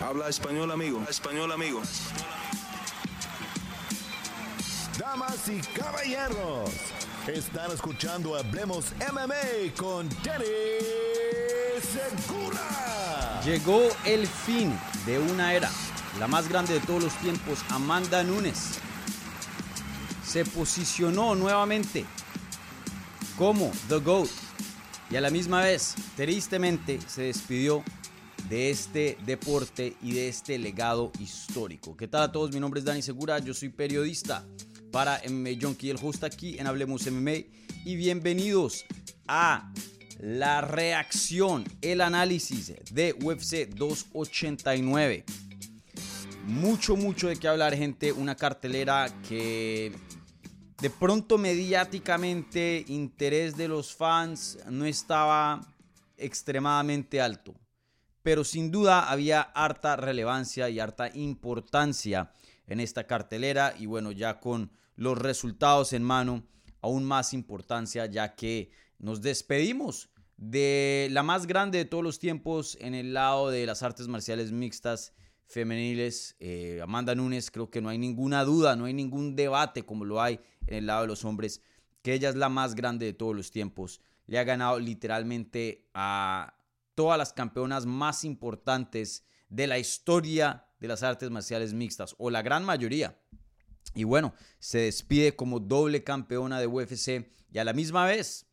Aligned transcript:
Habla 0.00 0.28
español, 0.28 0.70
amigo. 0.70 1.04
Español, 1.08 1.50
amigo. 1.50 1.82
Damas 4.96 5.48
y 5.48 5.60
caballeros, 5.76 6.70
están 7.26 7.72
escuchando 7.72 8.36
Hablemos 8.36 8.92
MMA 9.12 9.74
con 9.76 10.08
Danny 10.22 10.44
Segura. 11.82 13.40
Llegó 13.44 13.88
el 14.04 14.28
fin 14.28 14.78
de 15.04 15.18
una 15.18 15.54
era, 15.54 15.70
la 16.20 16.28
más 16.28 16.48
grande 16.48 16.74
de 16.74 16.80
todos 16.80 17.02
los 17.02 17.14
tiempos, 17.14 17.58
Amanda 17.68 18.22
Nunes. 18.22 18.78
Se 20.24 20.44
posicionó 20.44 21.34
nuevamente 21.34 22.04
como 23.36 23.72
The 23.88 23.96
GOAT 23.96 24.28
y 25.10 25.16
a 25.16 25.20
la 25.20 25.30
misma 25.30 25.62
vez, 25.62 25.94
tristemente, 26.16 27.00
se 27.06 27.22
despidió 27.22 27.82
de 28.48 28.70
este 28.70 29.18
deporte 29.26 29.96
y 30.02 30.12
de 30.12 30.28
este 30.28 30.58
legado 30.58 31.12
histórico. 31.20 31.96
¿Qué 31.96 32.08
tal 32.08 32.22
a 32.22 32.32
todos? 32.32 32.52
Mi 32.52 32.60
nombre 32.60 32.80
es 32.80 32.84
Dani 32.84 33.02
Segura, 33.02 33.38
yo 33.38 33.54
soy 33.54 33.68
periodista 33.68 34.46
para 34.90 35.20
MMA 35.28 35.50
Junkie, 35.60 35.90
el 35.90 35.98
host 36.02 36.24
aquí 36.24 36.58
en 36.58 36.66
Hablemos 36.66 37.10
MMA 37.10 37.44
y 37.84 37.96
bienvenidos 37.96 38.84
a 39.26 39.72
la 40.18 40.60
reacción, 40.60 41.64
el 41.80 42.00
análisis 42.00 42.74
de 42.90 43.14
UFC 43.22 43.68
289. 43.74 45.24
Mucho, 46.46 46.96
mucho 46.96 47.28
de 47.28 47.36
qué 47.36 47.46
hablar, 47.46 47.76
gente. 47.76 48.10
Una 48.10 48.34
cartelera 48.34 49.14
que 49.28 49.92
de 50.80 50.90
pronto 50.90 51.38
mediáticamente 51.38 52.84
interés 52.88 53.56
de 53.56 53.68
los 53.68 53.94
fans 53.94 54.58
no 54.70 54.86
estaba 54.86 55.60
extremadamente 56.16 57.20
alto. 57.20 57.54
Pero 58.28 58.44
sin 58.44 58.70
duda 58.70 59.10
había 59.10 59.40
harta 59.40 59.96
relevancia 59.96 60.68
y 60.68 60.80
harta 60.80 61.08
importancia 61.14 62.30
en 62.66 62.78
esta 62.78 63.06
cartelera 63.06 63.74
y 63.78 63.86
bueno, 63.86 64.12
ya 64.12 64.38
con 64.38 64.70
los 64.96 65.16
resultados 65.16 65.94
en 65.94 66.02
mano, 66.02 66.46
aún 66.82 67.04
más 67.04 67.32
importancia 67.32 68.04
ya 68.04 68.34
que 68.34 68.70
nos 68.98 69.22
despedimos 69.22 70.10
de 70.36 71.08
la 71.10 71.22
más 71.22 71.46
grande 71.46 71.78
de 71.78 71.86
todos 71.86 72.04
los 72.04 72.18
tiempos 72.18 72.76
en 72.82 72.92
el 72.92 73.14
lado 73.14 73.48
de 73.48 73.64
las 73.64 73.82
artes 73.82 74.08
marciales 74.08 74.52
mixtas 74.52 75.14
femeniles. 75.46 76.36
Eh, 76.38 76.80
Amanda 76.82 77.14
Nunes, 77.14 77.50
creo 77.50 77.70
que 77.70 77.80
no 77.80 77.88
hay 77.88 77.96
ninguna 77.96 78.44
duda, 78.44 78.76
no 78.76 78.84
hay 78.84 78.92
ningún 78.92 79.36
debate 79.36 79.86
como 79.86 80.04
lo 80.04 80.20
hay 80.20 80.38
en 80.66 80.76
el 80.76 80.86
lado 80.88 81.00
de 81.00 81.08
los 81.08 81.24
hombres, 81.24 81.62
que 82.02 82.12
ella 82.12 82.28
es 82.28 82.36
la 82.36 82.50
más 82.50 82.74
grande 82.74 83.06
de 83.06 83.14
todos 83.14 83.34
los 83.34 83.50
tiempos. 83.50 84.02
Le 84.26 84.38
ha 84.38 84.44
ganado 84.44 84.78
literalmente 84.78 85.88
a 85.94 86.57
todas 86.98 87.16
las 87.16 87.32
campeonas 87.32 87.86
más 87.86 88.24
importantes 88.24 89.24
de 89.48 89.68
la 89.68 89.78
historia 89.78 90.66
de 90.80 90.88
las 90.88 91.04
artes 91.04 91.30
marciales 91.30 91.72
mixtas, 91.72 92.16
o 92.18 92.28
la 92.28 92.42
gran 92.42 92.64
mayoría. 92.64 93.16
Y 93.94 94.02
bueno, 94.02 94.34
se 94.58 94.78
despide 94.78 95.36
como 95.36 95.60
doble 95.60 96.02
campeona 96.02 96.58
de 96.58 96.66
UFC 96.66 97.30
y 97.52 97.58
a 97.58 97.64
la 97.64 97.72
misma 97.72 98.04
vez 98.04 98.46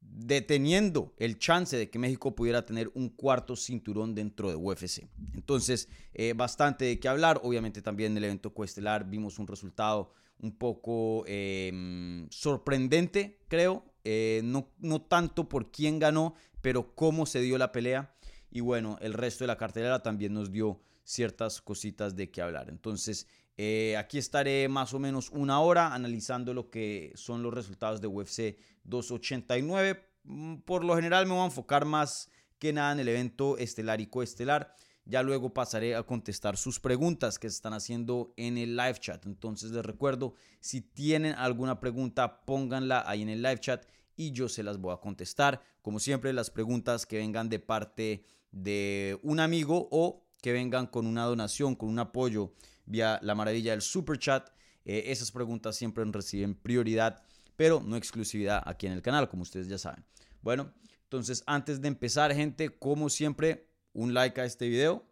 deteniendo 0.00 1.12
el 1.18 1.38
chance 1.38 1.76
de 1.76 1.90
que 1.90 1.98
México 1.98 2.34
pudiera 2.34 2.64
tener 2.64 2.90
un 2.94 3.10
cuarto 3.10 3.54
cinturón 3.54 4.14
dentro 4.14 4.48
de 4.48 4.54
UFC. 4.56 5.06
Entonces, 5.34 5.86
eh, 6.14 6.32
bastante 6.34 6.86
de 6.86 6.98
qué 6.98 7.08
hablar. 7.08 7.42
Obviamente 7.42 7.82
también 7.82 8.12
en 8.12 8.18
el 8.18 8.24
evento 8.24 8.54
coestelar 8.54 9.04
vimos 9.04 9.38
un 9.38 9.46
resultado 9.46 10.14
un 10.38 10.56
poco 10.56 11.24
em, 11.26 12.26
sorprendente, 12.30 13.44
creo. 13.48 13.84
Eh, 14.04 14.40
no, 14.44 14.70
no 14.78 15.02
tanto 15.02 15.48
por 15.48 15.70
quién 15.70 15.98
ganó, 15.98 16.34
pero 16.60 16.94
cómo 16.94 17.26
se 17.26 17.40
dio 17.40 17.58
la 17.58 17.72
pelea. 17.72 18.14
Y 18.50 18.60
bueno, 18.60 18.98
el 19.00 19.14
resto 19.14 19.44
de 19.44 19.48
la 19.48 19.56
cartelera 19.56 20.02
también 20.02 20.34
nos 20.34 20.50
dio 20.50 20.80
ciertas 21.04 21.60
cositas 21.60 22.16
de 22.16 22.30
qué 22.30 22.42
hablar. 22.42 22.68
Entonces, 22.68 23.26
eh, 23.56 23.96
aquí 23.96 24.18
estaré 24.18 24.68
más 24.68 24.94
o 24.94 24.98
menos 24.98 25.30
una 25.30 25.60
hora 25.60 25.92
analizando 25.94 26.54
lo 26.54 26.70
que 26.70 27.12
son 27.14 27.42
los 27.42 27.52
resultados 27.52 28.00
de 28.00 28.06
UFC 28.06 28.56
289. 28.84 30.02
Mm, 30.24 30.56
por 30.58 30.84
lo 30.84 30.96
general 30.96 31.26
me 31.26 31.32
voy 31.32 31.42
a 31.42 31.46
enfocar 31.46 31.84
más 31.84 32.30
que 32.58 32.72
nada 32.72 32.92
en 32.92 33.00
el 33.00 33.08
evento 33.08 33.58
estelar 33.58 34.00
y 34.00 34.06
coestelar. 34.06 34.74
Ya 35.10 35.24
luego 35.24 35.52
pasaré 35.52 35.96
a 35.96 36.04
contestar 36.04 36.56
sus 36.56 36.78
preguntas 36.78 37.40
que 37.40 37.50
se 37.50 37.56
están 37.56 37.72
haciendo 37.72 38.32
en 38.36 38.56
el 38.56 38.76
live 38.76 39.00
chat. 39.00 39.26
Entonces 39.26 39.72
les 39.72 39.84
recuerdo, 39.84 40.34
si 40.60 40.82
tienen 40.82 41.34
alguna 41.34 41.80
pregunta, 41.80 42.44
pónganla 42.44 43.02
ahí 43.08 43.22
en 43.22 43.28
el 43.28 43.42
live 43.42 43.58
chat 43.58 43.84
y 44.16 44.30
yo 44.30 44.48
se 44.48 44.62
las 44.62 44.78
voy 44.78 44.94
a 44.94 44.98
contestar. 44.98 45.62
Como 45.82 45.98
siempre, 45.98 46.32
las 46.32 46.50
preguntas 46.50 47.06
que 47.06 47.16
vengan 47.18 47.48
de 47.48 47.58
parte 47.58 48.24
de 48.52 49.18
un 49.24 49.40
amigo 49.40 49.88
o 49.90 50.28
que 50.40 50.52
vengan 50.52 50.86
con 50.86 51.08
una 51.08 51.24
donación, 51.24 51.74
con 51.74 51.88
un 51.88 51.98
apoyo 51.98 52.52
vía 52.86 53.18
la 53.20 53.34
maravilla 53.34 53.72
del 53.72 53.82
super 53.82 54.16
chat. 54.16 54.48
Eh, 54.84 55.06
esas 55.06 55.32
preguntas 55.32 55.74
siempre 55.74 56.04
reciben 56.04 56.54
prioridad, 56.54 57.20
pero 57.56 57.82
no 57.84 57.96
exclusividad 57.96 58.62
aquí 58.64 58.86
en 58.86 58.92
el 58.92 59.02
canal, 59.02 59.28
como 59.28 59.42
ustedes 59.42 59.66
ya 59.66 59.76
saben. 59.76 60.04
Bueno, 60.40 60.72
entonces 61.02 61.42
antes 61.46 61.80
de 61.80 61.88
empezar, 61.88 62.32
gente, 62.32 62.78
como 62.78 63.10
siempre, 63.10 63.69
un 63.92 64.14
like 64.14 64.40
a 64.40 64.44
este 64.44 64.68
video. 64.68 65.06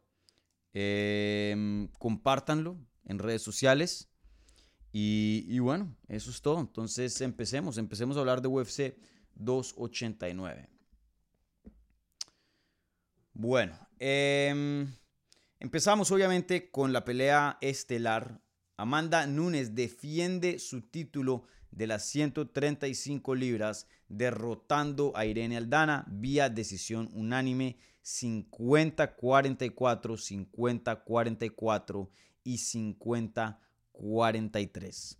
Eh, 0.74 1.88
compártanlo 1.98 2.76
en 3.04 3.18
redes 3.18 3.42
sociales. 3.42 4.08
Y, 4.92 5.58
bueno, 5.60 5.96
eso 6.08 6.30
es 6.30 6.40
todo. 6.40 6.60
Entonces 6.60 7.20
empecemos, 7.20 7.78
empecemos 7.78 8.16
a 8.16 8.20
hablar 8.20 8.42
de 8.42 8.48
UFC 8.48 8.96
289. 9.36 10.68
Bueno, 13.34 13.78
eh, 14.00 14.86
Empezamos 15.60 16.12
obviamente 16.12 16.70
con 16.70 16.92
la 16.92 17.04
pelea 17.04 17.58
estelar. 17.60 18.40
Amanda 18.76 19.26
Nunes 19.26 19.74
defiende 19.74 20.60
su 20.60 20.82
título 20.82 21.46
de 21.72 21.88
las 21.88 22.04
135 22.04 23.34
libras 23.34 23.88
derrotando 24.06 25.12
a 25.16 25.26
Irene 25.26 25.56
Aldana 25.56 26.04
vía 26.08 26.48
decisión 26.48 27.10
unánime 27.12 27.76
50-44, 28.08 30.16
50-44 30.54 32.08
y 32.42 32.56
50-43. 32.56 35.18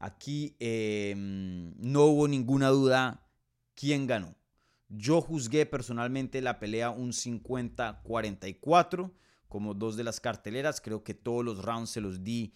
Aquí 0.00 0.56
em, 0.58 1.72
no 1.78 2.06
hubo 2.06 2.26
ninguna 2.26 2.70
duda 2.70 3.24
quién 3.74 4.08
ganó. 4.08 4.34
Yo 4.88 5.20
juzgué 5.20 5.64
personalmente 5.64 6.42
la 6.42 6.58
pelea 6.58 6.90
un 6.90 7.12
50-44 7.12 9.12
como 9.48 9.74
dos 9.74 9.94
de 9.96 10.02
las 10.02 10.18
carteleras. 10.18 10.80
Creo 10.80 11.04
que 11.04 11.14
todos 11.14 11.44
los 11.44 11.64
rounds 11.64 11.90
se 11.90 12.00
los 12.00 12.24
di 12.24 12.52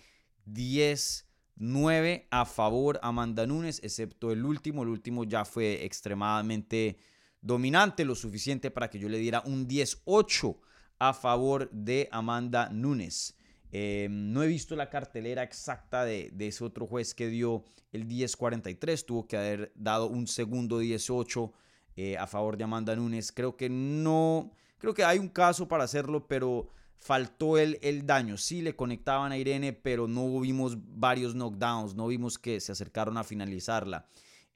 10-9 0.47 2.27
a 2.31 2.45
favor 2.45 2.99
a 3.01 3.07
Amanda 3.09 3.47
Nunes, 3.47 3.79
excepto 3.85 4.33
el 4.33 4.45
último. 4.45 4.83
El 4.83 4.89
último 4.89 5.23
ya 5.23 5.45
fue 5.45 5.85
extremadamente 5.85 6.99
dominante, 7.41 8.05
lo 8.05 8.15
suficiente 8.15 8.71
para 8.71 8.89
que 8.91 8.99
yo 8.99 9.09
le 9.09 9.19
diera 9.19 9.43
un 9.45 9.69
10-8 9.69 10.57
a 10.99 11.15
favor 11.15 11.71
de 11.71 12.09
Amanda 12.11 12.69
Nunes. 12.71 13.37
Em, 13.71 14.33
no 14.33 14.43
he 14.43 14.47
visto 14.47 14.75
la 14.77 14.89
cartelera 14.89 15.43
exacta 15.43 16.05
de, 16.05 16.33
ese 16.39 16.65
otro 16.65 16.87
juez 16.87 17.15
que 17.15 17.29
dio 17.29 17.65
el 17.93 18.09
10-43. 18.09 19.05
Tuvo 19.05 19.27
que 19.27 19.37
haber 19.37 19.73
dado 19.75 20.07
un 20.07 20.27
segundo 20.27 20.79
18 20.79 21.53
eh, 21.97 22.17
a 22.17 22.27
favor 22.27 22.57
de 22.57 22.65
Amanda 22.65 22.97
Nunes. 22.97 23.33
Creo 23.33 23.57
que 23.57 23.69
no. 23.69 24.51
Creo 24.79 24.95
que 24.95 25.05
hay 25.05 25.19
un 25.19 25.29
caso 25.29 25.69
para 25.69 25.85
hacerlo, 25.85 26.27
pero 26.27 26.71
faltó 26.99 27.59
el, 27.59 27.79
el 27.83 28.07
daño. 28.07 28.37
Sí 28.37 28.63
le 28.63 28.75
conectaban 28.75 29.33
a 29.33 29.39
Irene, 29.39 29.73
pero 29.73 30.09
no 30.09 30.41
vimos 30.41 30.77
varios 30.79 31.35
knockdowns, 31.35 31.95
no 31.95 32.07
vimos 32.07 32.39
que 32.39 32.61
se 32.61 32.73
acercaron 32.73 33.17
a 33.17 33.25
finalizarla. 33.25 34.09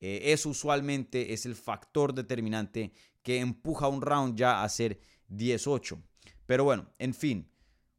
Eh, 0.02 0.32
eso 0.32 0.48
usualmente 0.48 1.32
es 1.32 1.46
el 1.46 1.54
factor 1.54 2.12
determinante 2.12 2.92
que 3.22 3.38
empuja 3.38 3.86
un 3.86 4.02
round 4.02 4.36
ya 4.36 4.64
a 4.64 4.68
ser 4.68 4.98
18. 5.28 6.02
Pero 6.44 6.64
bueno, 6.64 6.90
en 6.98 7.14
fin, 7.14 7.48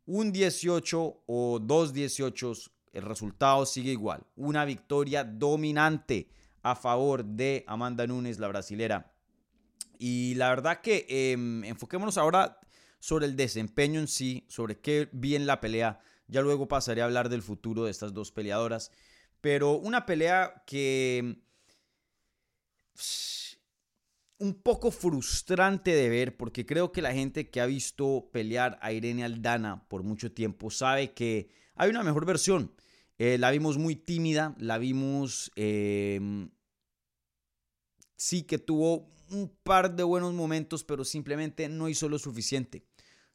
un 0.05 0.33
18 0.33 1.23
o 1.25 1.59
dos 1.59 1.93
18, 1.93 2.53
el 2.91 3.03
resultado 3.03 3.65
sigue 3.65 3.91
igual. 3.91 4.27
Una 4.35 4.65
victoria 4.65 5.23
dominante 5.23 6.27
a 6.61 6.75
favor 6.75 7.23
de 7.23 7.63
Amanda 7.67 8.05
Nunes, 8.05 8.37
la 8.37 8.49
brasilera. 8.49 9.15
Y 9.97 10.35
la 10.35 10.49
verdad 10.49 10.81
que 10.81 11.05
em, 11.07 11.63
enfoquémonos 11.63 12.17
ahora 12.17 12.59
sobre 12.99 13.27
el 13.27 13.37
desempeño 13.37 14.01
en 14.01 14.09
sí, 14.09 14.45
sobre 14.49 14.81
qué 14.81 15.07
vi 15.13 15.35
en 15.35 15.45
la 15.45 15.61
pelea. 15.61 16.01
Ya 16.27 16.41
luego 16.41 16.67
pasaré 16.67 17.01
a 17.01 17.05
hablar 17.05 17.29
del 17.29 17.43
futuro 17.43 17.85
de 17.85 17.91
estas 17.91 18.13
dos 18.13 18.33
peleadoras. 18.33 18.91
Pero 19.39 19.77
una 19.77 20.05
pelea 20.05 20.63
que... 20.67 21.39
Un 24.39 24.55
poco 24.55 24.91
frustrante 24.91 25.95
de 25.95 26.09
ver 26.09 26.35
porque 26.35 26.65
creo 26.65 26.91
que 26.91 27.01
la 27.01 27.13
gente 27.13 27.49
que 27.49 27.61
ha 27.61 27.65
visto 27.65 28.29
pelear 28.31 28.77
a 28.81 28.91
Irene 28.91 29.23
Aldana 29.23 29.87
por 29.87 30.03
mucho 30.03 30.31
tiempo 30.31 30.69
sabe 30.69 31.13
que 31.13 31.49
hay 31.75 31.89
una 31.89 32.03
mejor 32.03 32.25
versión. 32.25 32.73
Eh, 33.17 33.37
la 33.37 33.51
vimos 33.51 33.77
muy 33.77 33.95
tímida, 33.95 34.55
la 34.57 34.77
vimos 34.79 35.51
em, 35.55 36.49
sí 38.15 38.43
que 38.43 38.57
tuvo 38.57 39.11
un 39.29 39.49
par 39.63 39.95
de 39.95 40.03
buenos 40.03 40.33
momentos, 40.33 40.83
pero 40.83 41.03
simplemente 41.03 41.69
no 41.69 41.89
hizo 41.89 42.09
lo 42.09 42.19
suficiente. 42.19 42.85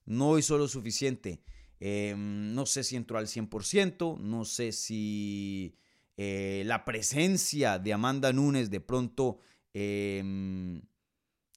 No 0.05 0.39
hizo 0.39 0.59
lo 0.59 0.69
suficiente. 0.69 1.43
Em, 1.81 2.55
no 2.55 2.67
sé 2.67 2.83
si 2.83 2.97
entró 2.97 3.19
al 3.19 3.29
100%, 3.29 4.19
no 4.19 4.45
sé 4.45 4.73
si 4.73 5.77
eh, 6.21 6.65
la 6.67 6.85
presencia 6.85 7.79
de 7.79 7.93
Amanda 7.93 8.33
Nunes 8.33 8.71
de 8.71 8.81
pronto 8.81 9.39
em, 9.73 10.83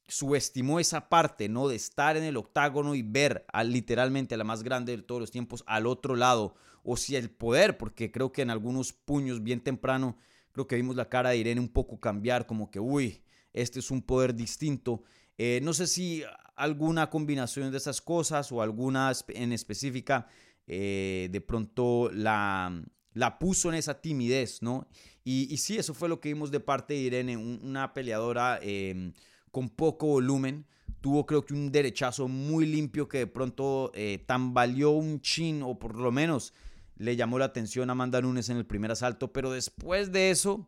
subestimó 0.08 0.80
esa 0.80 1.10
parte, 1.10 1.50
¿no? 1.50 1.68
De 1.68 1.76
estar 1.76 2.16
en 2.16 2.24
el 2.24 2.38
octágono 2.38 2.94
y 2.94 3.02
ver 3.02 3.44
literalmente 3.66 4.36
a 4.36 4.38
la 4.38 4.44
más 4.44 4.62
grande 4.62 4.96
de 4.96 5.02
todos 5.02 5.20
los 5.20 5.32
tiempos 5.32 5.64
al 5.66 5.88
otro 5.88 6.16
lado. 6.16 6.54
O 6.84 6.96
si 6.96 7.16
el 7.16 7.32
poder, 7.32 7.80
porque 7.80 8.12
creo 8.12 8.32
que 8.32 8.44
en 8.44 8.52
algunos 8.52 8.94
puños 8.94 9.42
bien 9.42 9.62
temprano, 9.62 10.16
creo 10.52 10.68
que 10.68 10.76
vimos 10.76 10.96
la 10.96 11.10
cara 11.10 11.32
de 11.32 11.38
Irene 11.38 11.60
un 11.60 11.70
poco 11.70 12.00
cambiar, 12.00 12.46
como 12.46 12.70
que, 12.70 12.80
uy, 12.80 13.24
este 13.54 13.80
es 13.80 13.90
un 13.90 14.04
poder 14.04 14.36
distinto. 14.36 15.02
Eh, 15.40 15.60
no 15.64 15.74
sé 15.74 15.88
si 15.88 16.24
alguna 16.56 17.10
combinación 17.10 17.72
de 17.72 17.78
esas 17.78 18.00
cosas 18.00 18.52
o 18.52 18.62
alguna 18.62 19.12
en 19.30 19.54
específica 19.54 20.28
eh, 20.68 21.30
de 21.32 21.42
pronto 21.42 22.12
la, 22.14 22.84
la 23.14 23.40
puso 23.40 23.70
en 23.70 23.76
esa 23.76 24.02
timidez, 24.02 24.62
¿no? 24.62 24.88
Y, 25.24 25.58
sí, 25.58 25.78
eso 25.78 25.94
fue 25.94 26.10
lo 26.10 26.20
que 26.20 26.30
vimos 26.30 26.50
de 26.50 26.60
parte 26.60 26.94
de 26.94 27.02
Irene, 27.02 27.38
una 27.38 27.94
peleadora 27.94 28.60
em, 28.62 29.14
con 29.52 29.70
poco 29.70 30.08
volumen. 30.08 30.66
Tuvo 31.00 31.26
creo 31.26 31.46
que 31.46 31.54
un 31.54 31.72
derechazo 31.72 32.28
muy 32.28 32.66
limpio 32.66 33.08
que 33.08 33.20
de 33.20 33.28
pronto 33.28 33.92
eh, 33.94 34.24
tambaleó 34.26 34.92
un 34.92 35.22
chin 35.22 35.62
o 35.64 35.78
por 35.78 35.96
lo 35.96 36.12
menos 36.12 36.54
le 36.96 37.16
llamó 37.16 37.40
la 37.40 37.46
atención 37.46 37.90
a 37.90 37.94
Amanda 37.94 38.22
Nunes 38.22 38.50
en 38.50 38.58
el 38.58 38.66
primer 38.66 38.92
asalto. 38.92 39.32
Pero 39.32 39.52
después 39.52 40.12
de 40.12 40.32
eso, 40.32 40.68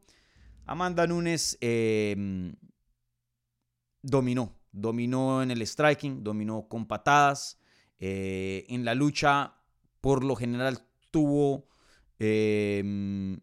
Amanda 0.65 1.07
Nunes 1.07 1.57
em, 1.61 2.53
dominó. 4.01 4.55
Dominó 4.71 5.41
en 5.41 5.51
el 5.51 5.65
striking, 5.65 6.23
dominó 6.23 6.67
con 6.67 6.87
patadas. 6.87 7.59
Eh, 7.99 8.65
en 8.69 8.85
la 8.85 8.95
lucha, 8.95 9.55
por 10.01 10.23
lo 10.23 10.35
general, 10.35 10.79
tuvo 11.11 11.67
em, 12.23 13.39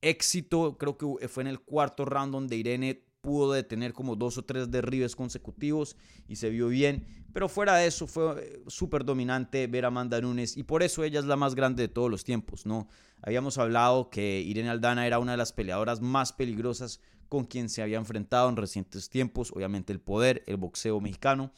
éxito. 0.00 0.76
Creo 0.78 0.96
que 0.96 1.28
fue 1.28 1.42
en 1.42 1.48
el 1.48 1.60
cuarto 1.60 2.04
round 2.04 2.32
donde 2.32 2.56
Irene 2.56 3.06
pudo 3.26 3.52
detener 3.52 3.92
como 3.92 4.14
dos 4.14 4.38
o 4.38 4.44
tres 4.44 4.70
derribes 4.70 5.16
consecutivos 5.16 5.96
y 6.28 6.36
se 6.36 6.48
vio 6.48 6.68
bien. 6.68 7.06
Pero 7.32 7.48
fuera 7.48 7.74
de 7.76 7.88
eso 7.88 8.06
fue 8.06 8.40
eh, 8.40 8.62
súper 8.68 9.04
dominante 9.04 9.66
ver 9.66 9.84
a 9.84 9.88
Amanda 9.88 10.20
Nunes 10.20 10.56
y 10.56 10.62
por 10.62 10.82
eso 10.82 11.02
ella 11.02 11.18
es 11.18 11.26
la 11.26 11.36
más 11.36 11.54
grande 11.54 11.82
de 11.82 11.88
todos 11.88 12.10
los 12.10 12.22
tiempos, 12.22 12.66
¿no? 12.66 12.88
Habíamos 13.22 13.58
hablado 13.58 14.10
que 14.10 14.40
Irene 14.40 14.70
Aldana 14.70 15.06
era 15.06 15.18
una 15.18 15.32
de 15.32 15.38
las 15.38 15.52
peleadoras 15.52 16.00
más 16.00 16.32
peligrosas 16.32 17.00
con 17.28 17.44
quien 17.44 17.68
se 17.68 17.82
había 17.82 17.98
enfrentado 17.98 18.48
en 18.48 18.56
recientes 18.56 19.10
tiempos, 19.10 19.50
obviamente 19.52 19.92
el 19.92 20.00
poder, 20.00 20.44
el 20.46 20.56
boxeo 20.56 21.00
mexicano, 21.00 21.52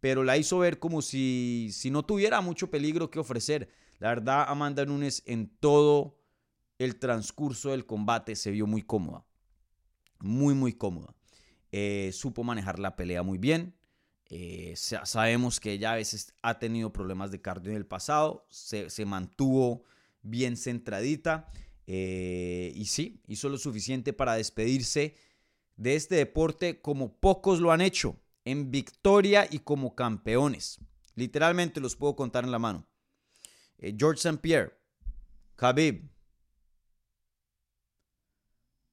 pero 0.00 0.24
la 0.24 0.38
hizo 0.38 0.58
ver 0.58 0.78
como 0.78 1.02
si, 1.02 1.68
si 1.72 1.90
no 1.90 2.02
tuviera 2.02 2.40
mucho 2.40 2.70
peligro 2.70 3.10
que 3.10 3.18
ofrecer. 3.18 3.68
La 4.00 4.08
verdad, 4.08 4.46
Amanda 4.48 4.84
Nunes 4.84 5.22
en 5.26 5.46
todo 5.46 6.18
el 6.78 6.98
transcurso 6.98 7.70
del 7.70 7.86
combate 7.86 8.34
se 8.34 8.50
vio 8.50 8.66
muy 8.66 8.82
cómoda 8.82 9.24
muy, 10.20 10.54
muy 10.54 10.72
cómoda. 10.72 11.14
Eh, 11.72 12.10
supo 12.12 12.44
manejar 12.44 12.78
la 12.78 12.96
pelea 12.96 13.22
muy 13.22 13.38
bien. 13.38 13.74
Eh, 14.28 14.74
sabemos 14.76 15.58
que 15.58 15.72
ella 15.72 15.92
a 15.92 15.96
veces 15.96 16.34
ha 16.42 16.58
tenido 16.58 16.92
problemas 16.92 17.30
de 17.30 17.40
cardio 17.40 17.70
en 17.70 17.76
el 17.76 17.86
pasado. 17.86 18.46
Se, 18.48 19.04
mantuvo 19.04 19.84
bien 20.22 20.56
centradita. 20.56 21.48
Eh, 21.86 22.72
y 22.74 22.86
sí, 22.86 23.20
hizo 23.26 23.48
lo 23.48 23.58
suficiente 23.58 24.12
para 24.12 24.34
despedirse 24.34 25.16
de 25.76 25.96
este 25.96 26.16
deporte 26.16 26.80
como 26.80 27.16
pocos 27.18 27.58
lo 27.58 27.72
han 27.72 27.80
hecho, 27.80 28.16
en 28.44 28.70
victoria 28.70 29.48
y 29.50 29.60
como 29.60 29.94
campeones. 29.94 30.78
Literalmente 31.14 31.80
los 31.80 31.96
puedo 31.96 32.14
contar 32.14 32.44
en 32.44 32.52
la 32.52 32.58
mano. 32.58 32.86
George 33.80 34.20
St. 34.20 34.38
Pierre, 34.38 34.72
Khabib, 35.56 36.10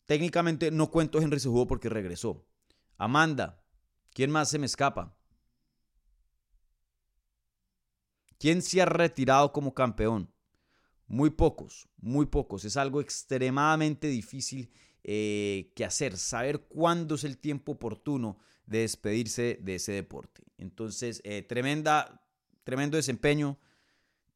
Técnicamente 0.08 0.72
no 0.72 0.90
cuento 0.90 1.20
Henry 1.20 1.40
Cejudo 1.40 1.68
porque 1.68 1.90
regresó. 1.90 2.48
Amanda, 2.98 3.62
¿quién 4.14 4.32
más 4.32 4.50
se 4.50 4.58
me 4.58 4.66
escapa? 4.66 5.16
¿Quién 8.40 8.62
se 8.62 8.82
ha 8.82 8.86
retirado 8.86 9.52
como 9.52 9.74
campeón? 9.74 10.34
Muy 11.08 11.30
pocos, 11.30 11.90
muy 11.98 12.26
pocos. 12.26 12.64
Es 12.64 12.78
algo 12.78 13.02
extremadamente 13.02 14.08
difícil 14.08 14.72
eh, 15.04 15.74
que 15.76 15.84
hacer, 15.84 16.18
saber 16.18 16.68
cuándo 16.68 17.16
es 17.16 17.26
el 17.26 17.38
tiempo 17.38 17.74
oportuno 17.74 18.40
de 18.66 18.80
despedirse 18.80 19.60
de 19.62 19.76
ese 19.76 19.92
deporte. 19.92 20.44
Entonces, 20.58 21.20
eh, 21.26 21.42
tremenda, 21.42 22.26
tremendo 22.64 22.96
desempeño, 22.96 23.60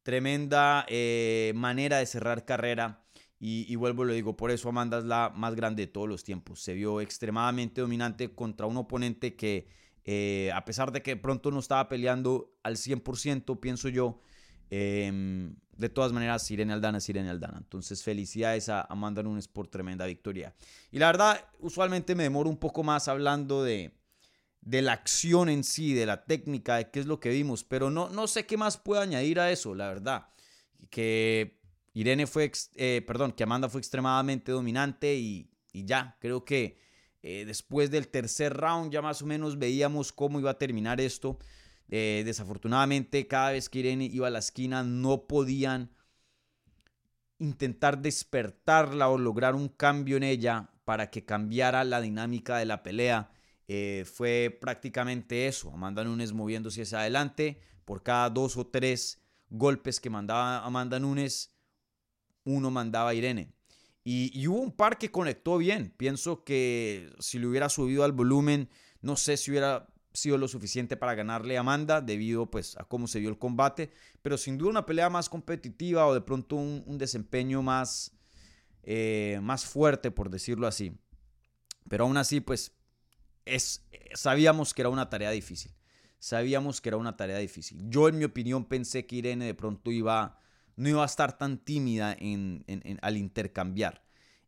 tremenda 0.02 0.84
eh, 0.88 1.52
manera 1.54 1.98
de 1.98 2.06
cerrar 2.06 2.44
carrera 2.44 3.02
y, 3.44 3.74
vuelvo, 3.74 4.04
lo 4.04 4.12
digo, 4.12 4.36
por 4.36 4.52
eso 4.52 4.68
Amanda 4.68 4.98
es 4.98 5.04
la 5.04 5.32
más 5.34 5.56
grande 5.56 5.86
de 5.86 5.86
todos 5.88 6.08
los 6.08 6.22
tiempos. 6.22 6.62
Se 6.62 6.74
vio 6.74 7.00
extremadamente 7.00 7.80
dominante 7.80 8.32
contra 8.36 8.66
un 8.66 8.76
oponente 8.76 9.34
que, 9.34 9.66
eh, 10.04 10.52
a 10.54 10.64
pesar 10.64 10.92
de 10.92 11.02
que 11.02 11.16
pronto 11.16 11.50
no 11.50 11.58
estaba 11.58 11.88
peleando 11.88 12.54
al 12.62 12.76
100%, 12.76 13.60
pienso 13.60 13.88
yo, 13.88 14.20
em, 14.70 15.56
de 15.76 15.88
todas 15.88 16.12
maneras, 16.12 16.46
Sirene 16.46 16.72
Aldana 16.72 17.00
Sirene 17.00 17.30
Aldana. 17.30 17.58
Entonces, 17.58 18.04
felicidades 18.04 18.68
a 18.68 18.82
Amanda 18.82 19.24
Nunes 19.24 19.48
por 19.48 19.66
tremenda 19.66 20.06
victoria. 20.06 20.54
Y 20.92 21.00
la 21.00 21.06
verdad, 21.06 21.44
usualmente 21.58 22.14
me 22.14 22.22
demoro 22.22 22.48
un 22.48 22.58
poco 22.58 22.84
más 22.84 23.08
hablando 23.08 23.64
de, 23.64 23.92
de 24.62 24.80
la 24.80 24.92
acción 24.92 25.48
en 25.48 25.64
sí, 25.64 25.92
de 25.92 26.06
la 26.06 26.24
técnica, 26.24 26.76
de 26.76 26.90
qué 26.90 27.00
es 27.00 27.06
lo 27.06 27.20
que 27.20 27.30
vimos, 27.30 27.64
pero 27.64 27.90
no, 27.90 28.08
no 28.08 28.26
sé 28.28 28.46
qué 28.46 28.56
más 28.56 28.78
puedo 28.78 29.02
añadir 29.02 29.40
a 29.40 29.50
eso, 29.50 29.74
la 29.74 29.88
verdad. 29.88 30.28
Que 30.88 31.60
Irene 31.94 32.26
fue, 32.26 32.50
eh, 32.76 33.02
perdón, 33.06 33.32
que 33.32 33.42
Amanda 33.42 33.68
fue 33.68 33.80
extremadamente 33.80 34.52
dominante 34.52 35.14
y, 35.14 35.50
ya, 35.72 36.16
creo 36.20 36.44
que 36.44 36.78
eh, 37.22 37.44
después 37.44 37.90
del 37.90 38.08
tercer 38.08 38.54
round 38.54 38.92
ya 38.92 39.02
más 39.02 39.22
o 39.22 39.26
menos 39.26 39.58
veíamos 39.58 40.12
cómo 40.12 40.38
iba 40.38 40.52
a 40.52 40.58
terminar 40.58 41.00
esto. 41.00 41.38
Eh, 41.88 42.22
desafortunadamente, 42.24 43.26
cada 43.26 43.52
vez 43.52 43.68
que 43.68 43.80
Irene 43.80 44.06
iba 44.06 44.28
a 44.28 44.30
la 44.30 44.38
esquina 44.38 44.82
no 44.82 45.26
podían 45.26 45.90
intentar 47.38 48.00
despertarla 48.00 49.08
o 49.08 49.18
lograr 49.18 49.54
un 49.54 49.68
cambio 49.68 50.16
en 50.16 50.22
ella 50.22 50.70
para 50.84 51.10
que 51.10 51.24
cambiara 51.24 51.84
la 51.84 52.00
dinámica 52.00 52.56
de 52.58 52.66
la 52.66 52.82
pelea. 52.82 53.30
Fue 54.12 54.56
prácticamente 54.60 55.46
eso, 55.46 55.70
Amanda 55.72 56.04
Nunes 56.04 56.32
moviéndose 56.32 56.82
hacia 56.82 57.00
adelante 57.00 57.60
por 57.84 58.02
cada 58.02 58.28
dos 58.28 58.56
o 58.56 58.66
tres 58.66 59.20
golpes 59.48 60.00
que 60.00 60.10
mandaba 60.10 60.64
Amanda 60.64 60.98
Nunes 60.98 61.52
uno 62.44 62.70
mandaba 62.70 63.10
a 63.10 63.14
Irene. 63.14 63.52
Y, 64.04 64.46
hubo 64.48 64.58
un 64.58 64.72
par 64.72 64.98
que 64.98 65.10
conectó 65.10 65.58
bien. 65.58 65.94
Pienso 65.96 66.42
que 66.44 67.12
si 67.20 67.38
le 67.38 67.46
hubiera 67.46 67.68
subido 67.68 68.02
al 68.02 68.12
volumen, 68.12 68.68
no 69.00 69.16
sé 69.16 69.36
si 69.36 69.50
hubiera 69.52 69.88
sido 70.12 70.38
lo 70.38 70.48
suficiente 70.48 70.96
para 70.96 71.14
ganarle 71.14 71.56
a 71.56 71.60
Amanda 71.60 72.00
debido 72.00 72.50
pues 72.50 72.76
a 72.76 72.84
cómo 72.84 73.06
se 73.06 73.20
vio 73.20 73.28
el 73.28 73.38
combate. 73.38 73.92
Pero 74.20 74.36
sin 74.38 74.58
duda 74.58 74.70
una 74.70 74.86
pelea 74.86 75.08
más 75.08 75.28
competitiva 75.28 76.06
o 76.06 76.14
de 76.14 76.20
pronto 76.20 76.56
un, 76.56 76.98
desempeño 76.98 77.62
más, 77.62 78.12
eh, 78.82 79.38
más 79.40 79.64
fuerte, 79.66 80.10
por 80.10 80.30
decirlo 80.30 80.66
así. 80.66 80.92
Pero 81.88 82.04
aún 82.04 82.16
así 82.16 82.40
pues 82.40 82.72
es, 83.44 83.84
sabíamos 84.14 84.74
que 84.74 84.82
era 84.82 84.88
una 84.88 85.10
tarea 85.10 85.30
difícil. 85.30 85.72
Sabíamos 86.18 86.80
que 86.80 86.88
era 86.88 86.96
una 86.98 87.16
tarea 87.16 87.38
difícil. 87.38 87.78
Yo 87.88 88.08
en 88.08 88.18
mi 88.18 88.24
opinión 88.24 88.64
pensé 88.64 89.06
que 89.06 89.16
Irene 89.16 89.44
de 89.44 89.54
pronto 89.54 89.90
iba 89.90 90.38
no 90.76 90.88
iba 90.88 91.02
a 91.02 91.06
estar 91.06 91.36
tan 91.38 91.58
tímida 91.58 92.16
en, 92.18 92.64
al 93.02 93.16
intercambiar. 93.16 94.02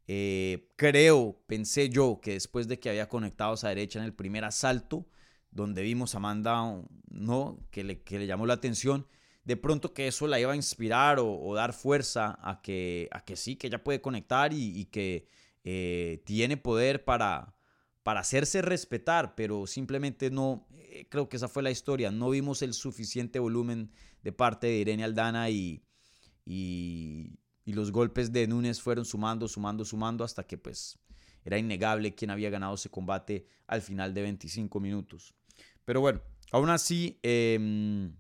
Eh, 0.06 0.70
creo, 0.76 1.40
pensé 1.46 1.88
yo, 1.88 2.20
que 2.22 2.32
después 2.32 2.68
de 2.68 2.78
que 2.78 2.90
había 2.90 3.08
conectado 3.08 3.54
esa 3.54 3.68
derecha 3.68 3.98
en 3.98 4.04
el 4.04 4.14
primer 4.14 4.44
asalto, 4.44 5.06
donde 5.50 5.82
vimos 5.82 6.14
a 6.14 6.18
Amanda, 6.18 6.82
¿no? 7.08 7.58
que, 7.70 7.84
le, 7.84 8.02
que 8.02 8.18
le 8.18 8.26
llamó 8.26 8.46
la 8.46 8.54
atención, 8.54 9.06
de 9.44 9.56
pronto 9.56 9.92
que 9.92 10.08
eso 10.08 10.26
la 10.26 10.40
iba 10.40 10.52
a 10.52 10.56
inspirar 10.56 11.18
o, 11.20 11.54
dar 11.54 11.72
fuerza 11.72 12.38
a 12.42 12.62
que, 12.62 13.08
a 13.12 13.20
que 13.24 13.36
sí, 13.36 13.56
que 13.56 13.66
ella 13.66 13.84
puede 13.84 14.00
conectar 14.00 14.52
y, 14.52 14.86
que 14.86 15.28
eh, 15.64 16.22
tiene 16.24 16.56
poder 16.56 17.04
para, 17.04 17.53
para 18.04 18.20
hacerse 18.20 18.60
respetar, 18.62 19.34
pero 19.34 19.66
simplemente 19.66 20.30
no, 20.30 20.68
eh, 20.74 21.06
creo 21.08 21.28
que 21.28 21.38
esa 21.38 21.48
fue 21.48 21.62
la 21.62 21.70
historia, 21.70 22.12
no 22.12 22.30
vimos 22.30 22.60
el 22.60 22.74
suficiente 22.74 23.38
volumen 23.38 23.90
de 24.22 24.30
parte 24.30 24.66
de 24.66 24.76
Irene 24.76 25.04
Aldana 25.04 25.48
y, 25.50 25.82
y, 26.44 27.32
los 27.64 27.90
golpes 27.90 28.30
de 28.30 28.46
Núñez 28.46 28.80
fueron 28.80 29.06
sumando, 29.06 29.48
sumando, 29.48 29.86
sumando 29.86 30.22
hasta 30.22 30.46
que 30.46 30.58
pues 30.58 30.98
era 31.44 31.56
innegable 31.56 32.14
quién 32.14 32.30
había 32.30 32.50
ganado 32.50 32.74
ese 32.74 32.90
combate 32.90 33.48
al 33.66 33.80
final 33.80 34.12
de 34.12 34.20
25 34.20 34.80
minutos. 34.80 35.34
Pero 35.86 36.02
bueno, 36.02 36.20
aún 36.52 36.68
así, 36.68 37.18
em, 37.22 38.14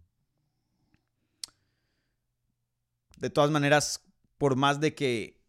de 3.18 3.28
todas 3.28 3.50
maneras, 3.50 4.02
por 4.38 4.56
más 4.56 4.80
de 4.80 4.94
que 4.94 5.42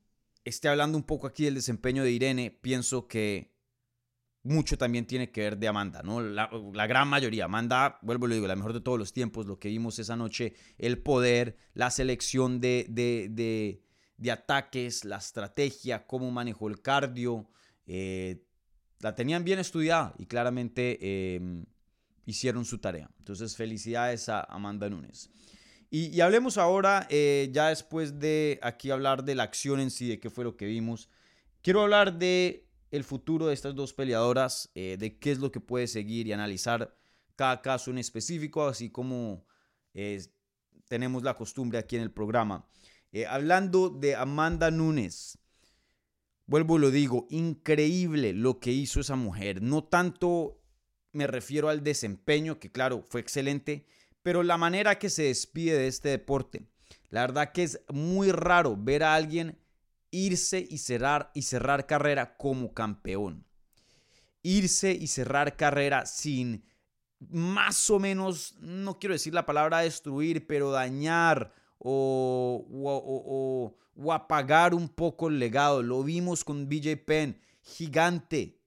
esté 0.44 0.68
hablando 0.68 0.98
un 0.98 1.06
poco 1.06 1.26
aquí 1.26 1.46
del 1.46 1.56
desempeño 1.56 2.04
de 2.04 2.12
Irene, 2.12 2.52
pienso 2.52 3.08
que 3.08 3.55
mucho 4.46 4.78
también 4.78 5.08
tiene 5.08 5.32
que 5.32 5.42
ver 5.42 5.58
de 5.58 5.68
Amanda, 5.68 6.04
¿no? 6.04 6.22
La, 6.22 6.48
gran 6.88 7.08
mayoría. 7.08 7.46
Amanda, 7.46 7.98
vuelvo 8.04 8.28
y 8.28 8.30
lo 8.30 8.36
digo, 8.36 8.48
la 8.48 8.56
mejor 8.56 8.74
de 8.74 8.80
todos 8.80 9.00
los 9.00 9.12
tiempos, 9.12 9.48
lo 9.48 9.58
que 9.60 9.70
vimos 9.70 9.98
esa 9.98 10.16
noche, 10.16 10.54
el 10.78 11.00
poder, 11.00 11.58
la 11.74 11.90
selección 11.90 12.62
de, 12.62 12.86
de, 12.88 13.82
de, 14.18 14.32
ataques, 14.32 15.04
la 15.04 15.18
estrategia, 15.18 16.06
cómo 16.06 16.30
manejó 16.30 16.68
el 16.68 16.82
cardio, 16.82 17.50
eh, 17.88 18.44
la 19.00 19.16
tenían 19.16 19.44
bien 19.44 19.58
estudiada 19.58 20.14
y 20.20 20.28
claramente 20.28 21.36
em, 21.36 21.66
hicieron 22.28 22.66
su 22.66 22.78
tarea. 22.78 23.10
Entonces, 23.18 23.56
felicidades 23.56 24.30
a 24.30 24.42
Amanda 24.42 24.88
Nunes. 24.90 25.32
Y, 25.90 26.20
hablemos 26.22 26.60
ahora, 26.60 27.08
eh, 27.10 27.50
ya 27.52 27.70
después 27.70 28.20
de 28.20 28.60
aquí 28.62 28.92
hablar 28.92 29.24
de 29.24 29.34
la 29.34 29.44
acción 29.44 29.80
en 29.80 29.90
sí, 29.90 30.08
de 30.08 30.20
qué 30.20 30.30
fue 30.30 30.44
lo 30.44 30.56
que 30.56 30.66
vimos, 30.66 31.10
quiero 31.62 31.82
hablar 31.82 32.20
de 32.20 32.65
el 32.96 33.04
futuro 33.04 33.48
de 33.48 33.54
estas 33.54 33.76
dos 33.76 33.94
peleadoras, 33.94 34.72
eh, 34.76 34.98
de 35.00 35.18
qué 35.18 35.32
es 35.32 35.40
lo 35.40 35.52
que 35.52 35.60
puede 35.60 35.88
seguir 35.88 36.28
y 36.28 36.34
analizar 36.34 36.96
cada 37.36 37.62
caso 37.62 37.92
en 37.92 37.98
específico, 37.98 38.68
así 38.68 38.90
como 38.90 39.46
eh, 39.94 40.24
tenemos 40.88 41.24
la 41.24 41.36
costumbre 41.36 41.78
aquí 41.78 41.96
en 41.96 42.02
el 42.02 42.12
programa. 42.12 42.68
Eh, 43.12 43.26
hablando 43.26 43.90
de 43.90 44.16
Amanda 44.16 44.72
Nunes, 44.72 45.38
vuelvo 46.46 46.78
y 46.78 46.82
lo 46.82 46.92
digo, 46.92 47.28
increíble 47.30 48.34
lo 48.34 48.60
que 48.60 48.72
hizo 48.72 49.00
esa 49.00 49.16
mujer. 49.16 49.62
No 49.62 49.84
tanto 49.84 50.62
me 51.12 51.28
refiero 51.28 51.70
al 51.70 51.84
desempeño, 51.84 52.60
que 52.60 52.72
claro, 52.72 53.06
fue 53.08 53.22
excelente, 53.22 53.86
pero 54.22 54.44
la 54.44 54.58
manera 54.58 55.00
que 55.00 55.10
se 55.10 55.24
despide 55.24 55.78
de 55.78 55.88
este 55.88 56.10
deporte. 56.10 56.68
La 57.10 57.22
verdad 57.22 57.52
que 57.54 57.64
es 57.64 57.80
muy 57.90 58.32
raro 58.32 58.76
ver 58.78 59.04
a 59.04 59.16
alguien 59.16 59.58
irse 60.16 60.66
y 60.70 60.78
cerrar, 60.78 61.32
y 61.34 61.42
cerrar 61.42 61.86
carrera 61.86 62.38
como 62.38 62.74
campeón. 62.74 63.46
Irse 64.42 64.92
y 64.92 65.08
cerrar 65.08 65.58
carrera 65.58 66.06
sin 66.06 66.64
más 67.30 67.90
o 67.90 68.00
menos, 68.00 68.56
no 68.60 69.00
quiero 69.00 69.14
decir 69.14 69.34
la 69.34 69.46
palabra 69.46 69.80
destruir, 69.80 70.48
pero 70.48 70.72
dañar 70.72 71.54
o, 71.80 72.66
o, 72.72 73.76
o, 73.96 74.14
apagar 74.14 74.74
un 74.74 74.88
poco 74.88 75.28
el 75.28 75.40
legado. 75.40 75.82
Lo 75.82 76.04
vimos 76.04 76.44
con 76.44 76.70
BJ 76.70 76.98
Penn, 76.98 77.40
gigante. 77.62 78.62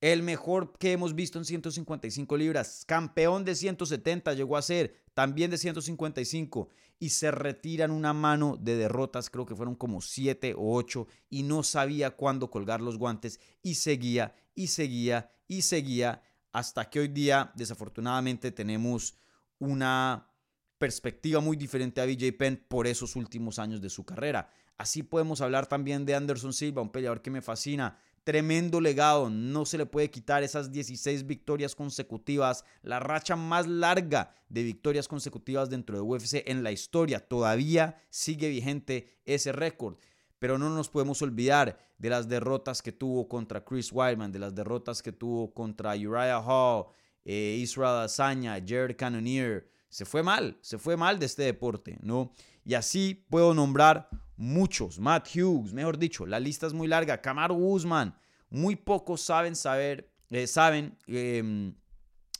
El 0.00 0.22
mejor 0.22 0.76
que 0.78 0.92
hemos 0.92 1.14
visto 1.14 1.38
en 1.38 1.44
155 1.44 2.36
libras. 2.36 2.84
Campeón 2.86 3.44
de 3.44 3.54
170 3.54 4.34
llegó 4.34 4.56
a 4.56 4.62
ser, 4.62 5.02
también 5.14 5.50
de 5.50 5.58
155 5.58 6.68
y 6.98 7.10
se 7.10 7.30
retiran 7.30 7.90
una 7.90 8.12
mano 8.12 8.56
de 8.58 8.76
derrotas, 8.76 9.30
creo 9.30 9.46
que 9.46 9.54
fueron 9.54 9.74
como 9.74 10.00
siete 10.00 10.54
o 10.56 10.74
ocho, 10.74 11.06
y 11.28 11.42
no 11.42 11.62
sabía 11.62 12.12
cuándo 12.12 12.50
colgar 12.50 12.80
los 12.80 12.98
guantes, 12.98 13.40
y 13.62 13.74
seguía, 13.74 14.34
y 14.54 14.68
seguía, 14.68 15.30
y 15.46 15.62
seguía, 15.62 16.22
hasta 16.52 16.88
que 16.88 17.00
hoy 17.00 17.08
día, 17.08 17.52
desafortunadamente, 17.54 18.50
tenemos 18.50 19.16
una 19.58 20.30
perspectiva 20.78 21.40
muy 21.40 21.56
diferente 21.56 22.00
a 22.00 22.06
BJ 22.06 22.32
Penn 22.32 22.64
por 22.68 22.86
esos 22.86 23.16
últimos 23.16 23.58
años 23.58 23.80
de 23.80 23.90
su 23.90 24.04
carrera. 24.04 24.50
Así 24.78 25.02
podemos 25.02 25.40
hablar 25.40 25.66
también 25.66 26.04
de 26.04 26.14
Anderson 26.14 26.52
Silva, 26.52 26.82
un 26.82 26.92
peleador 26.92 27.22
que 27.22 27.30
me 27.30 27.42
fascina, 27.42 27.98
Tremendo 28.26 28.80
legado, 28.80 29.30
no 29.30 29.64
se 29.64 29.78
le 29.78 29.86
puede 29.86 30.10
quitar 30.10 30.42
esas 30.42 30.72
16 30.72 31.28
victorias 31.28 31.76
consecutivas, 31.76 32.64
la 32.82 32.98
racha 32.98 33.36
más 33.36 33.68
larga 33.68 34.34
de 34.48 34.64
victorias 34.64 35.06
consecutivas 35.06 35.70
dentro 35.70 35.94
de 35.94 36.02
UFC 36.02 36.42
en 36.44 36.64
la 36.64 36.72
historia. 36.72 37.20
Todavía 37.20 38.02
sigue 38.10 38.48
vigente 38.48 39.20
ese 39.24 39.52
récord. 39.52 39.98
Pero 40.40 40.58
no 40.58 40.70
nos 40.70 40.88
podemos 40.88 41.22
olvidar 41.22 41.78
de 41.98 42.10
las 42.10 42.28
derrotas 42.28 42.82
que 42.82 42.90
tuvo 42.90 43.28
contra 43.28 43.64
Chris 43.64 43.92
Weidman, 43.92 44.32
de 44.32 44.40
las 44.40 44.56
derrotas 44.56 45.04
que 45.04 45.12
tuvo 45.12 45.54
contra 45.54 45.92
Uriah 45.92 46.42
Hall, 46.44 46.86
eh, 47.24 47.56
Israel 47.60 48.06
Azaña, 48.06 48.54
Jared 48.54 48.96
Cannonier. 48.96 49.70
Se 49.88 50.04
fue 50.04 50.24
mal, 50.24 50.58
se 50.62 50.78
fue 50.78 50.96
mal 50.96 51.20
de 51.20 51.26
este 51.26 51.44
deporte, 51.44 51.96
¿no? 52.02 52.32
Y 52.64 52.74
así 52.74 53.24
puedo 53.30 53.54
nombrar 53.54 54.08
muchos. 54.36 54.98
Matt 54.98 55.28
Hughes, 55.34 55.72
mejor 55.72 55.98
dicho, 55.98 56.26
la 56.26 56.40
lista 56.40 56.66
es 56.66 56.72
muy 56.72 56.88
larga. 56.88 57.20
Kamaru 57.20 57.56
Usman, 57.56 58.16
muy 58.50 58.76
pocos 58.76 59.22
saben 59.22 59.56
saber, 59.56 60.12
eh, 60.30 60.46
saben 60.46 60.96
em, 61.06 61.74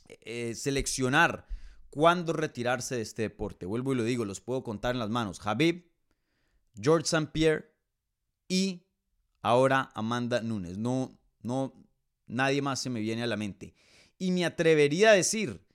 eh, 0.07 0.53
seleccionar 0.55 1.47
cuándo 1.89 2.33
retirarse 2.33 2.95
de 2.95 3.01
este 3.01 3.23
deporte. 3.23 3.65
Vuelvo 3.65 3.93
y 3.93 3.97
lo 3.97 4.03
digo, 4.03 4.25
los 4.25 4.41
puedo 4.41 4.63
contar 4.63 4.95
en 4.95 4.99
las 4.99 5.09
manos. 5.09 5.45
Habib, 5.45 5.91
George 6.79 7.05
St. 7.05 7.31
Pierre 7.31 7.73
y 8.47 8.87
ahora 9.41 9.91
Amanda 9.95 10.41
Nunes. 10.41 10.77
No, 10.77 11.19
no, 11.41 11.73
nadie 12.27 12.61
más 12.61 12.79
se 12.79 12.89
me 12.89 12.99
viene 12.99 13.23
a 13.23 13.27
la 13.27 13.37
mente. 13.37 13.73
Y 14.17 14.31
me 14.31 14.45
atrevería 14.45 15.11
a 15.11 15.13
decir 15.13 15.65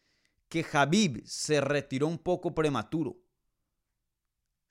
que 0.48 0.64
Habib 0.72 1.22
se 1.24 1.60
retiró 1.60 2.06
un 2.06 2.18
poco 2.18 2.54
prematuro 2.54 3.21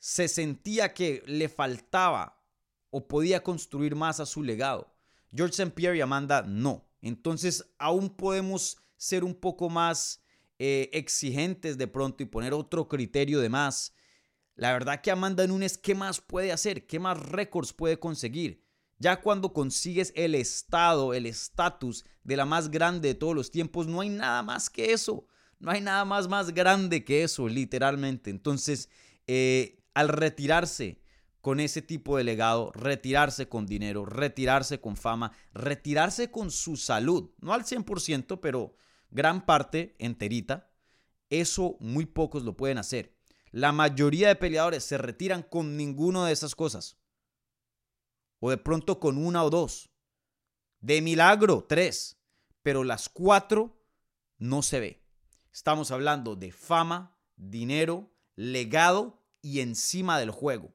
se 0.01 0.27
sentía 0.27 0.95
que 0.95 1.21
le 1.27 1.47
faltaba 1.47 2.43
o 2.89 3.07
podía 3.07 3.43
construir 3.43 3.95
más 3.95 4.19
a 4.19 4.25
su 4.25 4.41
legado. 4.41 4.91
George 5.31 5.53
St. 5.53 5.71
Pierre 5.75 5.99
y 5.99 6.01
Amanda 6.01 6.41
no. 6.41 6.89
Entonces 7.03 7.71
aún 7.77 8.09
podemos 8.09 8.79
ser 8.97 9.23
un 9.23 9.35
poco 9.35 9.69
más 9.69 10.23
eh, 10.57 10.89
exigentes 10.91 11.77
de 11.77 11.87
pronto 11.87 12.23
y 12.23 12.25
poner 12.25 12.51
otro 12.51 12.87
criterio 12.87 13.39
de 13.39 13.49
más. 13.49 13.93
La 14.55 14.73
verdad 14.73 15.01
que 15.01 15.11
Amanda 15.11 15.45
Nunes, 15.45 15.77
¿qué 15.77 15.93
más 15.93 16.19
puede 16.19 16.51
hacer? 16.51 16.87
¿Qué 16.87 16.99
más 16.99 17.19
récords 17.19 17.71
puede 17.71 17.99
conseguir? 17.99 18.65
Ya 18.97 19.21
cuando 19.21 19.53
consigues 19.53 20.13
el 20.15 20.33
estado, 20.33 21.13
el 21.13 21.27
estatus 21.27 22.05
de 22.23 22.37
la 22.37 22.45
más 22.45 22.71
grande 22.71 23.09
de 23.09 23.15
todos 23.15 23.35
los 23.35 23.51
tiempos, 23.51 23.85
no 23.85 24.01
hay 24.01 24.09
nada 24.09 24.41
más 24.41 24.67
que 24.67 24.93
eso. 24.93 25.27
No 25.59 25.69
hay 25.69 25.81
nada 25.81 26.05
más 26.05 26.27
más 26.27 26.55
grande 26.55 27.05
que 27.05 27.21
eso, 27.21 27.47
literalmente. 27.47 28.31
Entonces, 28.31 28.89
eh, 29.27 29.80
al 29.93 30.09
retirarse 30.09 31.01
con 31.41 31.59
ese 31.59 31.81
tipo 31.81 32.17
de 32.17 32.23
legado, 32.23 32.71
retirarse 32.73 33.49
con 33.49 33.65
dinero, 33.65 34.05
retirarse 34.05 34.79
con 34.79 34.95
fama, 34.95 35.31
retirarse 35.53 36.29
con 36.29 36.51
su 36.51 36.77
salud, 36.77 37.31
no 37.39 37.53
al 37.53 37.63
100%, 37.63 38.39
pero 38.39 38.75
gran 39.09 39.45
parte 39.45 39.95
enterita, 39.97 40.71
eso 41.29 41.77
muy 41.79 42.05
pocos 42.05 42.43
lo 42.43 42.55
pueden 42.55 42.77
hacer. 42.77 43.17
La 43.51 43.71
mayoría 43.71 44.27
de 44.27 44.35
peleadores 44.35 44.83
se 44.83 44.97
retiran 44.97 45.43
con 45.43 45.75
ninguna 45.75 46.27
de 46.27 46.33
esas 46.33 46.55
cosas. 46.55 46.97
O 48.39 48.49
de 48.49 48.57
pronto 48.57 48.99
con 48.99 49.17
una 49.17 49.43
o 49.43 49.49
dos. 49.49 49.89
De 50.79 51.01
milagro, 51.01 51.65
tres. 51.67 52.17
Pero 52.63 52.83
las 52.83 53.09
cuatro 53.09 53.83
no 54.37 54.61
se 54.61 54.79
ve. 54.79 55.05
Estamos 55.51 55.91
hablando 55.91 56.35
de 56.35 56.51
fama, 56.51 57.17
dinero, 57.35 58.13
legado 58.35 59.20
y 59.41 59.59
encima 59.59 60.19
del 60.19 60.31
juego. 60.31 60.73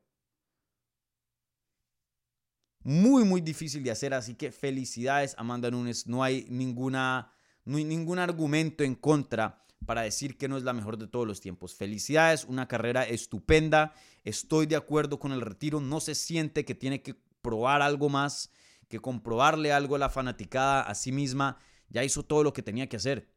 Muy, 2.83 3.25
muy 3.25 3.41
difícil 3.41 3.83
de 3.83 3.91
hacer, 3.91 4.15
así 4.15 4.35
que 4.35 4.53
felicidades 4.53 5.35
Amanda 5.39 5.71
Nunes. 5.71 6.07
No 6.07 6.23
hay, 6.23 6.47
ninguna, 6.49 7.33
no 7.65 7.79
hay 7.79 7.85
ningún 7.85 8.21
argumento 8.21 8.85
en 8.85 8.95
contra 8.95 9.67
para 9.85 10.03
decir 10.03 10.39
que 10.39 10.49
no 10.49 10.57
es 10.57 10.63
la 10.63 10.73
mejor 10.73 10.97
de 10.97 11.09
todos 11.09 11.27
los 11.27 11.41
tiempos. 11.41 11.75
Felicidades, 11.75 12.45
una 12.45 12.69
carrera 12.69 13.03
estupenda. 13.03 13.93
Estoy 14.25 14.67
de 14.67 14.77
acuerdo 14.77 15.19
con 15.19 15.33
el 15.33 15.41
retiro. 15.41 15.81
No 15.81 15.99
se 16.01 16.15
siente 16.15 16.65
que 16.65 16.75
tiene 16.75 17.03
que 17.03 17.15
probar 17.43 17.83
algo 17.83 18.09
más, 18.09 18.51
que 18.89 19.01
comprobarle 19.01 19.73
algo 19.73 19.97
a 19.97 19.99
la 19.99 20.09
fanaticada 20.09 20.83
a 20.83 20.95
sí 20.95 21.13
misma. 21.13 21.59
Ya 21.89 22.05
hizo 22.05 22.25
todo 22.25 22.45
lo 22.45 22.53
que 22.53 22.63
tenía 22.63 22.89
que 22.89 22.97
hacer. 22.97 23.29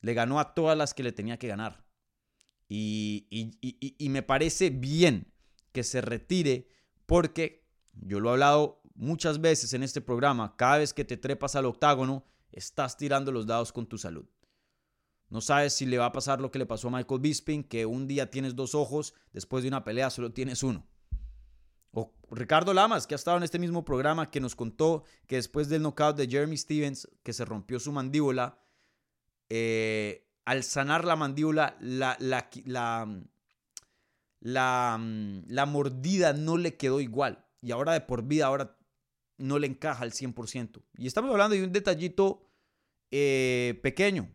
Le 0.00 0.14
ganó 0.14 0.38
a 0.40 0.54
todas 0.54 0.76
las 0.76 0.94
que 0.94 1.02
le 1.02 1.12
tenía 1.12 1.38
que 1.38 1.48
ganar. 1.48 1.87
Y, 2.68 3.96
me 4.10 4.22
parece 4.22 4.70
bien 4.70 5.32
que 5.72 5.82
se 5.82 6.00
retire 6.00 6.68
porque 7.06 7.66
yo 7.94 8.20
lo 8.20 8.28
he 8.28 8.32
hablado 8.32 8.82
muchas 8.94 9.40
veces 9.40 9.72
en 9.72 9.82
este 9.82 10.00
programa, 10.00 10.56
cada 10.56 10.78
vez 10.78 10.92
que 10.92 11.04
te 11.04 11.16
trepas 11.16 11.56
al 11.56 11.66
octágono, 11.66 12.24
estás 12.52 12.96
tirando 12.96 13.32
los 13.32 13.46
dados 13.46 13.72
con 13.72 13.86
tu 13.86 13.96
salud. 13.96 14.26
No 15.30 15.40
sabes 15.40 15.74
si 15.74 15.86
le 15.86 15.98
va 15.98 16.06
a 16.06 16.12
pasar 16.12 16.40
lo 16.40 16.50
que 16.50 16.58
le 16.58 16.66
pasó 16.66 16.88
a 16.88 16.90
Michael 16.90 17.20
Bisping, 17.20 17.64
que 17.64 17.86
un 17.86 18.06
día 18.06 18.30
tienes 18.30 18.56
dos 18.56 18.74
ojos, 18.74 19.14
después 19.32 19.62
de 19.62 19.68
una 19.68 19.84
pelea 19.84 20.10
solo 20.10 20.32
tienes 20.32 20.62
uno. 20.62 20.86
O 21.92 22.14
Ricardo 22.30 22.72
Lamas, 22.74 23.06
que 23.06 23.14
ha 23.14 23.16
estado 23.16 23.36
en 23.36 23.42
este 23.42 23.58
mismo 23.58 23.84
programa, 23.84 24.30
que 24.30 24.40
nos 24.40 24.54
contó 24.54 25.04
que 25.26 25.36
después 25.36 25.68
del 25.68 25.82
knockout 25.82 26.16
de 26.16 26.28
Jeremy 26.28 26.56
Stevens, 26.56 27.08
que 27.22 27.32
se 27.32 27.44
rompió 27.44 27.78
su 27.78 27.92
mandíbula, 27.92 28.58
eh, 29.50 30.27
al 30.48 30.64
sanar 30.64 31.04
la 31.04 31.14
mandíbula, 31.14 31.76
la, 31.78 32.16
la, 32.20 32.48
la, 34.40 35.66
mordida 35.66 36.32
no 36.32 36.56
le 36.56 36.78
quedó 36.78 37.02
igual. 37.02 37.44
Y 37.60 37.70
ahora 37.70 37.92
de 37.92 38.00
por 38.00 38.22
vida, 38.22 38.46
ahora 38.46 38.74
no 39.36 39.58
le 39.58 39.66
encaja 39.66 40.04
al 40.04 40.12
100%. 40.12 40.82
Y 40.96 41.06
estamos 41.06 41.30
hablando 41.32 41.54
de 41.54 41.64
un 41.64 41.72
detallito 41.72 42.50
eh, 43.10 43.78
pequeño. 43.82 44.34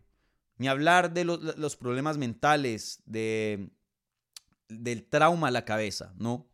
Ni 0.58 0.68
hablar 0.68 1.12
de 1.12 1.24
los, 1.24 1.58
los 1.58 1.74
problemas 1.74 2.16
mentales, 2.16 3.02
de, 3.06 3.70
del 4.68 5.08
trauma 5.08 5.48
a 5.48 5.50
la 5.50 5.64
cabeza, 5.64 6.14
¿no? 6.16 6.48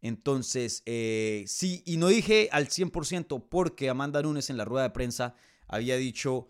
Entonces, 0.00 0.82
eh, 0.86 1.44
sí, 1.46 1.82
y 1.84 1.98
no 1.98 2.08
dije 2.08 2.48
al 2.52 2.68
100% 2.68 3.48
porque 3.50 3.90
Amanda 3.90 4.22
Nunes 4.22 4.48
en 4.48 4.56
la 4.56 4.64
rueda 4.64 4.84
de 4.84 4.94
prensa 4.94 5.34
había 5.68 5.98
dicho 5.98 6.48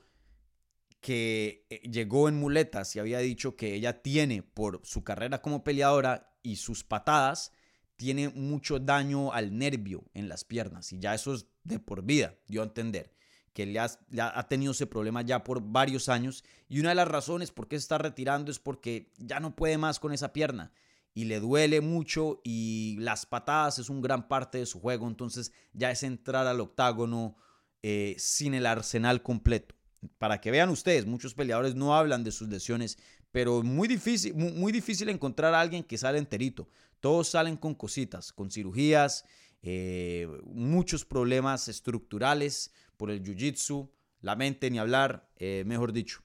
que 1.05 1.67
eh, 1.69 1.83
llegó 1.87 2.31
en 2.31 2.37
muletas 2.37 2.97
y 2.97 2.99
había 2.99 3.19
dicho 3.19 3.57
que 3.57 3.75
ella 3.75 4.01
tiene 4.01 4.43
por 4.43 4.81
su 4.85 5.05
carrera 5.05 5.43
como 5.43 5.63
peleadora 5.63 6.35
y 6.43 6.57
sus 6.57 6.83
patadas, 6.83 7.53
tiene 7.97 8.31
mucho 8.31 8.79
daño 8.79 9.31
al 9.35 9.59
nervio 9.59 10.03
en 10.15 10.31
las 10.31 10.45
piernas 10.45 10.95
y 10.95 11.01
ya 11.01 11.13
eso 11.15 11.35
es 11.35 11.45
de 11.63 11.79
por 11.79 12.05
vida, 12.05 12.37
dio 12.49 12.63
a 12.63 12.65
entender 12.65 13.13
que 13.53 13.67
le 13.67 13.79
ha, 13.79 14.49
tenido 14.49 14.73
ese 14.73 14.87
problema 14.87 15.21
ya 15.21 15.45
por 15.45 15.61
varios 15.61 16.09
años 16.09 16.43
y 16.71 16.81
una 16.81 16.89
de 16.89 16.95
las 16.95 17.07
razones 17.09 17.53
por 17.53 17.69
qué 17.69 17.77
se 17.77 17.83
está 17.83 17.99
retirando 17.99 18.51
es 18.51 18.59
porque 18.59 19.13
ya 19.19 19.41
no 19.41 19.55
puede 19.55 19.77
más 19.77 20.01
con 20.01 20.15
esa 20.15 20.33
pierna 20.33 20.73
y 21.13 21.27
le 21.27 21.39
duele 21.39 21.83
mucho 21.83 22.41
y 22.45 22.97
las 22.99 23.27
patadas 23.27 23.79
es 23.79 23.91
un 23.91 24.01
gran 24.01 24.27
parte 24.27 24.57
de 24.57 24.65
su 24.65 24.81
juego, 24.81 25.07
entonces 25.07 25.53
ya 25.75 25.91
es 25.91 26.03
entrar 26.03 26.47
al 26.47 26.63
octágono 26.63 27.37
eh, 27.83 28.17
sin 28.19 28.55
el 28.55 28.65
arsenal 28.65 29.23
completo. 29.23 29.75
Para 30.19 30.41
que 30.41 30.51
vean 30.51 30.71
ustedes, 30.71 31.07
muchos 31.07 31.35
peleadores 31.35 31.75
no 31.75 31.95
hablan 31.95 32.25
de 32.25 32.33
sus 32.33 32.49
lesiones, 32.49 32.99
pero 33.31 33.63
muy 33.63 33.89
difícil, 33.89 34.35
muy, 34.35 34.73
difícil 34.73 35.09
encontrar 35.09 35.55
a 35.55 35.61
alguien 35.61 35.83
que 35.83 35.99
sale 35.99 36.19
enterito. 36.19 36.69
Todos 37.01 37.29
salen 37.29 37.57
con 37.57 37.75
cositas, 37.75 38.33
con 38.33 38.51
cirugías, 38.51 39.25
eh, 39.63 40.29
muchos 40.45 41.05
problemas 41.05 41.69
estructurales 41.69 42.73
por 42.97 43.11
el 43.11 43.23
jiu-jitsu, 43.23 43.91
la 44.21 44.37
mente 44.37 44.71
ni 44.71 44.79
hablar, 44.79 45.29
eh, 45.37 45.65
mejor 45.67 45.93
dicho. 45.93 46.23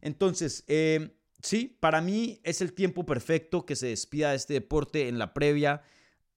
Entonces, 0.00 0.64
Sí, 1.44 1.76
para 1.78 2.00
mí 2.00 2.40
es 2.42 2.62
el 2.62 2.72
tiempo 2.72 3.04
perfecto 3.04 3.66
que 3.66 3.76
se 3.76 3.88
despida 3.88 4.30
de 4.30 4.36
este 4.36 4.54
deporte. 4.54 5.08
En 5.08 5.18
la 5.18 5.34
previa 5.34 5.82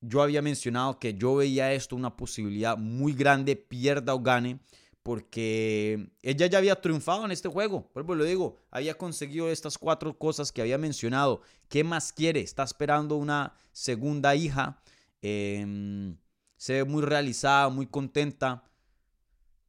yo 0.01 0.21
había 0.21 0.41
mencionado 0.41 0.99
que 0.99 1.13
yo 1.13 1.35
veía 1.35 1.71
esto 1.71 1.95
una 1.95 2.17
posibilidad 2.17 2.77
muy 2.77 3.13
grande, 3.13 3.55
pierda 3.55 4.13
o 4.13 4.19
gane, 4.19 4.59
porque 5.07 6.11
ella 6.21 6.47
ya 6.47 6.57
había 6.57 6.81
triunfado 6.81 7.23
en 7.23 7.31
este 7.31 7.47
juego. 7.47 7.89
Vuelvo 7.93 8.13
lo 8.13 8.25
digo, 8.25 8.57
había 8.69 8.97
conseguido 8.97 9.49
estas 9.49 9.77
cuatro 9.77 10.19
cosas 10.19 10.51
que 10.51 10.61
había 10.61 10.77
mencionado. 10.77 11.39
¿Qué 11.69 11.85
más 11.85 12.11
quiere? 12.11 12.41
Está 12.41 12.63
esperando 12.63 13.15
una 13.15 13.53
segunda 13.71 14.35
hija. 14.35 14.81
Em, 15.21 16.17
se 16.57 16.73
ve 16.73 16.83
muy 16.83 17.03
realizada, 17.03 17.69
muy 17.69 17.87
contenta. 17.87 18.65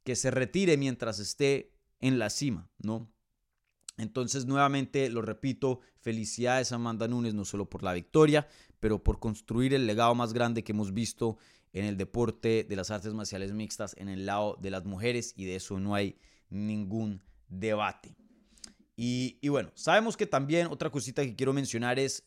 Que 0.03 0.17
se 0.17 0.29
retire 0.29 0.75
mientras 0.75 1.19
esté 1.19 1.71
en 2.01 2.19
la 2.19 2.29
cima, 2.29 2.69
¿no? 2.77 3.09
Entonces, 3.99 4.45
nuevamente, 4.45 5.09
lo 5.09 5.21
repito, 5.21 5.81
felicidades 5.99 6.71
a 6.71 6.75
Amanda 6.75 7.07
Nunes, 7.07 7.33
no 7.33 7.43
solo 7.43 7.69
por 7.69 7.83
la 7.83 7.91
victoria, 7.91 8.47
pero 8.79 9.03
por 9.03 9.19
construir 9.19 9.73
el 9.73 9.85
legado 9.85 10.15
más 10.15 10.31
grande 10.31 10.63
que 10.63 10.71
hemos 10.71 10.93
visto 10.93 11.37
en 11.73 11.83
el 11.83 11.97
deporte 11.97 12.63
de 12.63 12.75
las 12.77 12.91
artes 12.91 13.13
marciales 13.13 13.51
mixtas 13.51 13.95
en 13.97 14.07
el 14.07 14.25
lado 14.25 14.57
de 14.61 14.71
las 14.71 14.85
mujeres 14.85 15.33
y 15.35 15.45
de 15.45 15.57
eso 15.57 15.79
no 15.79 15.95
hay 15.95 16.17
ningún 16.49 17.21
debate. 17.49 18.15
Y, 18.95 19.47
bueno, 19.49 19.71
sabemos 19.75 20.15
que 20.15 20.25
también 20.25 20.67
otra 20.67 20.89
cosita 20.89 21.21
que 21.21 21.35
quiero 21.35 21.53
mencionar 21.53 21.99
es, 21.99 22.23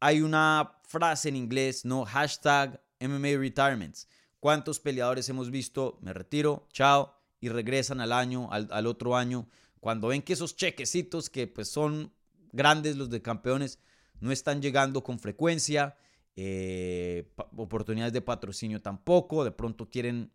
hay 0.00 0.22
una 0.22 0.78
frase 0.84 1.28
en 1.28 1.36
inglés, 1.36 1.84
¿no? 1.84 2.04
Hashtag 2.04 2.80
MMA 3.00 3.38
Retirements. 3.38 4.08
¿Cuántos 4.38 4.78
peleadores 4.78 5.28
hemos 5.28 5.50
visto? 5.50 5.98
Me 6.02 6.12
retiro, 6.12 6.68
chao, 6.72 7.16
y 7.40 7.48
regresan 7.48 8.00
al 8.00 8.12
año, 8.12 8.48
al, 8.52 8.68
al 8.70 8.86
otro 8.86 9.16
año 9.16 9.48
cuando 9.84 10.08
ven 10.08 10.22
que 10.22 10.32
esos 10.32 10.56
chequecitos 10.56 11.28
que 11.28 11.46
pues 11.46 11.68
son 11.68 12.10
grandes 12.52 12.96
los 12.96 13.10
de 13.10 13.20
campeones 13.20 13.78
no 14.18 14.32
están 14.32 14.62
llegando 14.62 15.04
con 15.04 15.18
frecuencia, 15.18 15.98
eh, 16.36 17.30
oportunidades 17.54 18.14
de 18.14 18.22
patrocinio 18.22 18.80
tampoco, 18.80 19.44
de 19.44 19.50
pronto 19.50 19.90
quieren 19.90 20.32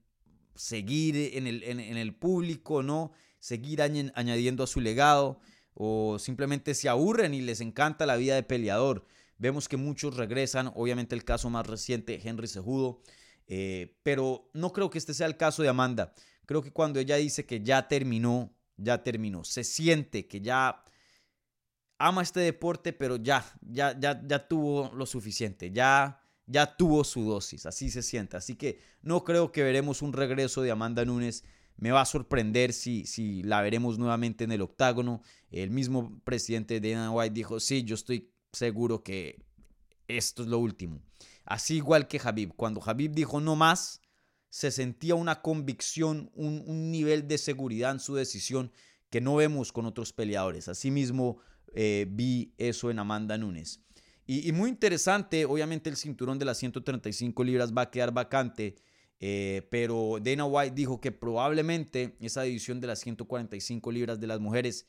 seguir 0.54 1.36
en 1.36 1.48
el, 1.48 1.64
en, 1.64 1.80
el 1.80 2.14
público, 2.14 2.84
¿no? 2.84 3.12
Seguir 3.40 3.82
añadiendo 3.82 4.64
a 4.64 4.68
su 4.68 4.82
legado 4.82 5.40
o 5.74 6.20
simplemente 6.20 6.76
se 6.76 6.88
aburren 6.88 7.34
y 7.34 7.42
les 7.42 7.60
encanta 7.60 8.06
la 8.06 8.18
vida 8.18 8.36
de 8.36 8.44
peleador. 8.44 9.08
Vemos 9.40 9.68
que 9.68 9.78
muchos 9.78 10.16
regresan, 10.16 10.72
obviamente 10.76 11.16
el 11.16 11.24
caso 11.24 11.50
más 11.50 11.66
reciente, 11.66 12.22
Henry 12.24 12.48
Sejudo, 12.48 13.02
eh, 13.48 13.98
pero 14.04 14.48
no 14.54 14.74
creo 14.74 14.92
que 14.92 15.00
este 15.00 15.16
sea 15.16 15.26
el 15.26 15.38
caso 15.38 15.64
de 15.64 15.70
Amanda. 15.70 16.14
Creo 16.46 16.62
que 16.62 16.72
cuando 16.72 17.00
ella 17.00 17.16
dice 17.16 17.48
que 17.48 17.64
ya 17.64 17.88
terminó 17.88 18.54
ya 18.82 19.04
terminó. 19.04 19.44
Se 19.44 19.64
siente 19.64 20.28
que 20.28 20.42
ya 20.42 20.84
ama 21.98 22.22
este 22.22 22.40
deporte, 22.40 22.94
pero 22.94 23.18
ya, 23.18 23.46
ya, 23.62 23.98
ya, 24.00 24.22
ya 24.26 24.48
tuvo 24.48 24.92
lo 24.96 25.06
suficiente, 25.06 25.72
ya, 25.72 26.22
ya 26.46 26.78
tuvo 26.78 27.04
su 27.04 27.24
dosis, 27.24 27.66
así 27.66 27.90
se 27.92 28.02
siente. 28.02 28.38
Así 28.38 28.56
que 28.56 28.80
no 29.02 29.24
creo 29.24 29.52
que 29.52 29.64
veremos 29.64 30.02
un 30.02 30.14
regreso 30.14 30.62
de 30.62 30.72
Amanda 30.72 31.06
Nunes. 31.06 31.44
Me 31.76 31.92
va 31.92 32.02
a 32.02 32.06
sorprender 32.06 32.74
si, 32.74 33.06
si 33.06 33.44
la 33.44 33.62
veremos 33.62 33.98
nuevamente 34.00 34.44
en 34.44 34.52
el 34.52 34.62
octágono. 34.62 35.22
El 35.52 35.72
mismo 35.72 36.20
presidente 36.24 36.80
de 36.80 36.92
Dana 36.92 37.12
White 37.12 37.34
dijo, 37.34 37.60
sí, 37.60 37.84
yo 37.84 37.96
estoy 37.96 38.34
seguro 38.52 39.04
que 39.04 39.46
esto 40.08 40.44
es 40.44 40.50
lo 40.50 40.60
último. 40.60 41.02
Así 41.46 41.78
igual 41.78 42.08
que 42.08 42.20
Habib. 42.24 42.54
Cuando 42.56 42.82
Habib 42.84 43.12
dijo 43.12 43.40
no 43.40 43.56
más, 43.56 44.02
se 44.50 44.72
sentía 44.72 45.16
una 45.16 45.42
convicción, 45.42 46.32
un, 46.34 46.92
nivel 46.92 47.28
de 47.28 47.38
seguridad 47.38 47.92
en 47.92 48.00
su 48.00 48.16
decisión 48.16 48.72
que 49.10 49.22
no 49.22 49.36
vemos 49.36 49.72
con 49.72 49.86
otros 49.86 50.14
peleadores. 50.14 50.68
Asimismo, 50.68 51.38
eh, 51.74 52.08
vi 52.10 52.54
eso 52.58 52.90
en 52.90 53.00
Amanda 53.00 53.38
Nunes. 53.38 53.82
Y, 54.26 54.52
muy 54.52 54.70
interesante, 54.70 55.46
obviamente 55.46 55.90
el 55.90 55.96
cinturón 55.96 56.38
de 56.38 56.46
las 56.46 56.60
135 56.60 57.44
libras 57.44 57.74
va 57.76 57.84
a 57.84 57.90
quedar 57.90 58.14
vacante, 58.14 58.76
eh, 59.20 59.68
pero 59.72 60.20
Dana 60.22 60.46
White 60.46 60.76
dijo 60.76 61.02
que 61.02 61.12
probablemente 61.12 62.16
esa 62.20 62.44
división 62.44 62.80
de 62.80 62.86
las 62.86 63.00
145 63.00 63.92
libras 63.92 64.20
de 64.20 64.28
las 64.28 64.40
mujeres 64.40 64.86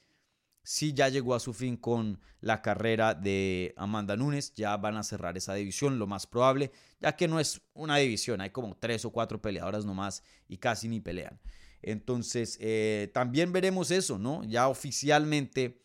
sí 0.63 0.93
ya 0.93 1.09
llegó 1.09 1.35
a 1.35 1.41
su 1.41 1.53
fin 1.53 1.77
con 1.77 2.21
la 2.41 2.63
carrera 2.63 3.15
de 3.15 3.75
Amanda 3.77 4.17
Nunes. 4.17 4.53
Ya 4.55 4.77
van 4.77 4.97
a 4.97 5.03
cerrar 5.03 5.37
esa 5.37 5.55
división, 5.55 5.99
lo 5.99 6.07
más 6.07 6.27
probable, 6.27 6.73
ya 7.01 7.17
que 7.17 7.29
no 7.29 7.41
es 7.41 7.61
una 7.75 7.97
división, 7.97 8.41
hay 8.41 8.51
como 8.51 8.77
tres 8.77 9.05
o 9.05 9.11
cuatro 9.11 9.41
peleadoras 9.41 9.85
nomás 9.85 10.23
y 10.49 10.59
casi 10.59 10.89
ni 10.89 11.01
pelean. 11.01 11.41
Entonces, 11.83 12.59
eh, 12.61 13.11
también 13.15 13.53
veremos 13.53 13.91
eso, 13.91 14.19
¿no? 14.19 14.45
Ya 14.45 14.69
oficialmente 14.69 15.83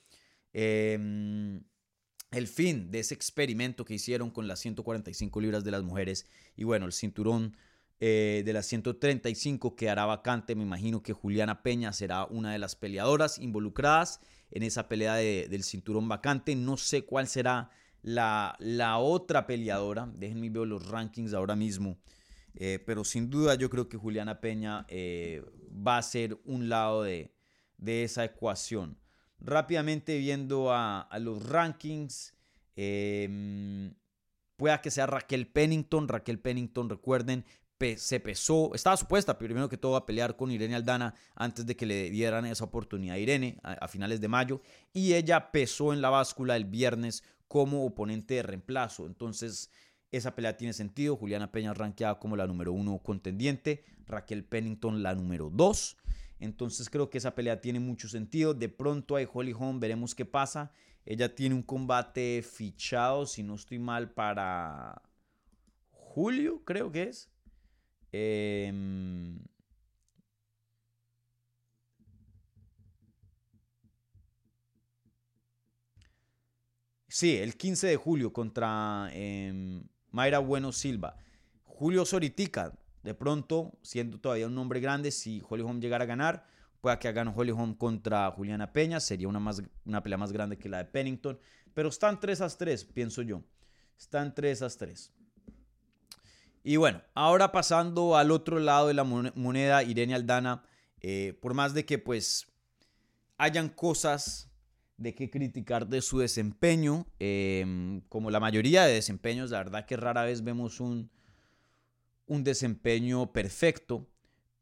em, 0.53 1.63
el 2.31 2.47
fin 2.47 2.91
de 2.91 2.99
ese 2.99 3.13
experimento 3.13 3.85
que 3.85 3.93
hicieron 3.93 4.29
con 4.29 4.47
las 4.47 4.59
145 4.59 5.39
libras 5.39 5.63
de 5.63 5.71
las 5.71 5.83
mujeres 5.83 6.27
y 6.55 6.65
bueno, 6.65 6.85
el 6.85 6.91
cinturón 6.91 7.55
eh, 8.01 8.43
de 8.45 8.53
las 8.53 8.65
135 8.65 9.75
quedará 9.75 10.05
vacante. 10.05 10.55
Me 10.55 10.63
imagino 10.63 11.01
que 11.01 11.13
Juliana 11.13 11.63
Peña 11.63 11.93
será 11.93 12.25
una 12.25 12.51
de 12.51 12.59
las 12.59 12.75
peleadoras 12.75 13.39
involucradas 13.39 14.19
en 14.55 14.63
esa 14.63 14.87
pelea 14.87 15.15
del 15.15 15.63
cinturón 15.63 16.07
vacante. 16.07 16.55
No 16.55 16.77
sé 16.77 17.03
cuál 17.03 17.27
será 17.27 17.69
la, 18.01 18.55
la 18.59 18.97
otra 18.97 19.45
peleadora. 19.45 20.09
Déjenme 20.15 20.49
ver 20.49 20.65
los 20.65 20.87
rankings 20.87 21.33
ahora 21.33 21.57
mismo. 21.57 21.97
Eh, 22.55 22.79
pero 22.85 23.03
sin 23.03 23.29
duda 23.29 23.55
yo 23.55 23.69
creo 23.69 23.89
que 23.89 23.97
Juliana 23.97 24.39
Peña 24.39 24.85
eh, 24.87 25.43
va 25.85 25.97
a 25.97 26.01
ser 26.01 26.39
un 26.45 26.69
lado 26.69 27.03
de, 27.03 27.33
esa 27.85 28.23
ecuación. 28.23 28.97
Rápidamente 29.39 30.17
viendo 30.17 30.71
a, 30.71 31.09
los 31.19 31.45
rankings, 31.49 32.33
eh, 32.77 33.91
pueda 34.55 34.81
que 34.81 34.89
sea 34.89 35.05
Raquel 35.05 35.47
Pennington. 35.47 36.07
Raquel 36.07 36.39
Pennington, 36.39 36.89
recuerden, 36.89 37.43
se 37.97 38.19
pesó, 38.19 38.73
estaba 38.73 38.97
supuesta 38.97 39.37
primero 39.37 39.69
que 39.69 39.77
todo 39.77 39.95
a 39.95 40.05
pelear 40.05 40.35
con 40.35 40.51
Irene 40.51 40.75
Aldana 40.75 41.13
antes 41.35 41.65
de 41.65 41.75
que 41.75 41.85
le 41.85 42.09
dieran 42.09 42.45
esa 42.45 42.65
oportunidad 42.65 43.15
a 43.15 43.19
Irene 43.19 43.59
a, 43.63 43.87
finales 43.87 44.19
de 44.19 44.27
mayo 44.27 44.61
y 44.93 45.13
ella 45.13 45.51
pesó 45.51 45.93
en 45.93 46.01
la 46.01 46.09
báscula 46.09 46.55
el 46.55 46.65
viernes 46.65 47.23
como 47.47 47.85
oponente 47.85 48.35
de 48.35 48.43
reemplazo. 48.43 49.05
Entonces 49.05 49.71
esa 50.11 50.35
pelea 50.35 50.57
tiene 50.57 50.73
sentido. 50.73 51.15
Juliana 51.15 51.51
Peña 51.51 51.73
rankeada 51.73 52.19
como 52.19 52.35
la 52.35 52.47
número 52.47 52.73
uno 52.73 52.99
contendiente, 52.99 53.83
Raquel 54.07 54.43
Pennington 54.43 55.03
la 55.03 55.13
número 55.15 55.49
dos. 55.49 55.97
Entonces 56.39 56.89
creo 56.89 57.09
que 57.09 57.17
esa 57.17 57.35
pelea 57.35 57.61
tiene 57.61 57.79
mucho 57.79 58.07
sentido. 58.07 58.53
De 58.53 58.69
pronto 58.69 59.15
hay 59.15 59.27
Holly 59.31 59.53
Holm, 59.57 59.79
veremos 59.79 60.15
qué 60.15 60.25
pasa. 60.25 60.71
Ella 61.05 61.33
tiene 61.35 61.55
un 61.55 61.61
combate 61.61 62.41
fichado, 62.41 63.25
si 63.25 63.43
no 63.43 63.55
estoy 63.55 63.77
mal, 63.79 64.11
para 64.11 65.01
julio, 65.91 66.63
creo 66.65 66.91
que 66.91 67.03
es. 67.03 67.29
Em, 68.17 69.39
sí, 77.09 77.35
el 77.37 77.57
15 77.57 77.87
de 77.87 77.97
julio 77.97 78.31
contra 78.31 79.09
em, 79.11 79.83
Mayra 80.11 80.39
Bueno 80.39 80.71
Silva. 80.71 81.17
Julio 81.63 82.05
Soritica, 82.05 82.79
de 83.03 83.13
pronto, 83.13 83.77
siendo 83.81 84.17
todavía 84.17 84.47
un 84.47 84.55
nombre 84.55 84.79
grande, 84.79 85.11
si 85.11 85.41
Holly 85.49 85.63
Holm 85.63 85.81
llegara 85.81 86.05
a 86.05 86.07
ganar, 86.07 86.47
pueda 86.79 86.97
que 86.99 87.09
hagan 87.09 87.33
Holly 87.35 87.51
Holm 87.51 87.73
contra 87.73 88.31
Juliana 88.31 88.71
Peña, 88.71 89.01
sería 89.01 89.27
una, 89.27 89.41
más, 89.41 89.61
una 89.83 90.01
pelea 90.01 90.17
más 90.17 90.31
grande 90.31 90.57
que 90.57 90.69
la 90.69 90.77
de 90.77 90.85
Pennington, 90.85 91.37
pero 91.73 91.89
están 91.89 92.17
3 92.21 92.39
a 92.39 92.47
3, 92.47 92.85
pienso 92.85 93.23
yo. 93.23 93.43
Están 93.97 94.33
3 94.33 94.61
a 94.61 94.69
3. 94.69 95.11
Y 96.67 96.77
bueno, 96.77 97.03
ahora 97.13 97.51
pasando 97.51 98.17
al 98.17 98.31
otro 98.31 98.57
lado 98.57 98.87
de 98.87 98.95
la 98.95 99.03
moneda, 99.03 99.83
Irene 99.83 100.15
Aldana, 100.15 100.63
eh, 100.99 101.37
por 101.39 101.53
más 101.53 101.75
de 101.75 101.85
que 101.85 101.99
pues 101.99 102.47
hayan 103.37 103.69
cosas 103.69 104.49
de 104.97 105.13
qué 105.13 105.29
criticar 105.29 105.85
de 105.87 106.01
su 106.01 106.17
desempeño, 106.17 107.05
em, 107.19 108.01
como 108.09 108.31
la 108.31 108.39
mayoría 108.39 108.83
de 108.85 108.95
desempeños, 108.95 109.51
la 109.51 109.59
verdad 109.59 109.85
que 109.85 109.95
rara 109.95 110.23
vez 110.23 110.43
vemos 110.43 110.79
un, 110.79 111.11
un 112.25 112.43
desempeño 112.43 113.31
perfecto, 113.31 114.09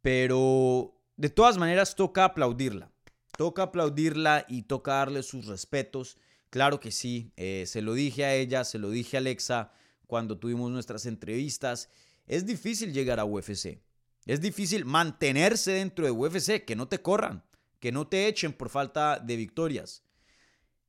pero 0.01 0.99
de 1.15 1.29
todas 1.29 1.57
maneras 1.57 1.95
toca 1.95 2.25
aplaudirla, 2.25 2.91
toca 3.37 3.63
aplaudirla 3.63 4.45
y 4.49 4.63
toca 4.63 4.95
darle 4.95 5.23
sus 5.23 5.45
respetos. 5.45 6.17
Claro 6.49 6.81
que 6.81 6.91
sí, 6.91 7.31
eh, 7.37 7.63
se 7.65 7.81
lo 7.81 7.93
dije 7.93 8.25
a 8.25 8.35
ella, 8.35 8.65
se 8.65 8.77
lo 8.77 8.89
dije 8.89 9.15
a 9.15 9.21
Alexa 9.21 9.71
cuando 10.13 10.37
tuvimos 10.37 10.69
nuestras 10.69 11.07
entrevistas. 11.07 11.89
Es 12.27 12.45
difícil 12.45 12.93
llegar 12.93 13.19
a 13.19 13.25
UFC. 13.25 13.81
Es 14.27 14.41
difícil 14.41 14.85
mantenerse 14.85 15.71
dentro 15.71 16.05
de 16.05 16.11
UFC, 16.11 16.63
que 16.63 16.75
no 16.75 16.87
te 16.87 17.01
corran, 17.01 17.43
que 17.79 17.91
no 17.91 18.07
te 18.07 18.27
echen 18.27 18.53
por 18.53 18.69
falta 18.69 19.17
de 19.17 19.35
victorias. 19.35 20.03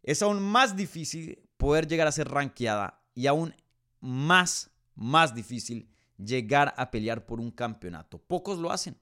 Es 0.03 0.21
aún 0.21 0.43
más 0.43 0.77
difícil 0.77 1.43
poder 1.57 1.89
llegar 1.89 2.07
a 2.07 2.13
ser 2.13 2.29
rankeada 2.29 3.03
y 3.15 3.27
aún 3.27 3.55
más, 3.99 4.71
más 4.95 5.35
difícil 5.35 5.89
llegar 6.19 6.75
a 6.77 6.91
pelear 6.91 7.25
por 7.25 7.41
un 7.41 7.51
campeonato. 7.51 8.19
Pocos 8.19 8.59
lo 8.59 8.71
hacen. 8.71 8.95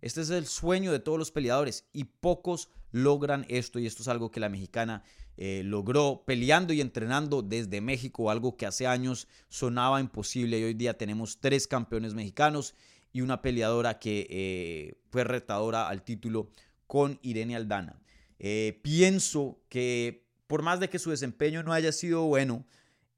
Este 0.00 0.22
es 0.22 0.30
el 0.30 0.46
sueño 0.46 0.90
de 0.90 1.00
todos 1.00 1.18
los 1.18 1.30
peleadores 1.30 1.86
y 1.92 2.04
pocos 2.04 2.70
logran 2.96 3.44
esto 3.48 3.78
y 3.78 3.86
esto 3.86 4.02
es 4.02 4.08
algo 4.08 4.30
que 4.30 4.40
la 4.40 4.48
mexicana 4.48 5.02
eh, 5.36 5.62
logró 5.64 6.24
peleando 6.26 6.72
y 6.72 6.80
entrenando 6.80 7.42
desde 7.42 7.82
México, 7.82 8.30
algo 8.30 8.56
que 8.56 8.64
hace 8.64 8.86
años 8.86 9.28
sonaba 9.48 10.00
imposible 10.00 10.58
y 10.58 10.64
hoy 10.64 10.74
día 10.74 10.96
tenemos 10.96 11.38
tres 11.38 11.66
campeones 11.66 12.14
mexicanos 12.14 12.74
y 13.12 13.20
una 13.20 13.42
peleadora 13.42 13.98
que 13.98 14.26
eh, 14.30 14.94
fue 15.10 15.24
retadora 15.24 15.88
al 15.88 16.02
título 16.04 16.50
con 16.86 17.18
Irene 17.20 17.54
Aldana. 17.54 18.00
Eh, 18.38 18.80
pienso 18.82 19.60
que 19.68 20.26
por 20.46 20.62
más 20.62 20.80
de 20.80 20.88
que 20.88 20.98
su 20.98 21.10
desempeño 21.10 21.62
no 21.62 21.74
haya 21.74 21.92
sido 21.92 22.22
bueno, 22.22 22.64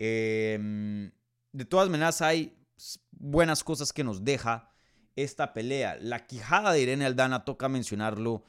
em, 0.00 1.12
de 1.52 1.64
todas 1.64 1.88
maneras 1.88 2.20
hay 2.20 2.56
buenas 3.12 3.62
cosas 3.62 3.92
que 3.92 4.02
nos 4.02 4.24
deja 4.24 4.72
esta 5.14 5.52
pelea. 5.52 5.98
La 6.00 6.26
quijada 6.26 6.72
de 6.72 6.80
Irene 6.80 7.06
Aldana, 7.06 7.44
toca 7.44 7.68
mencionarlo, 7.68 8.44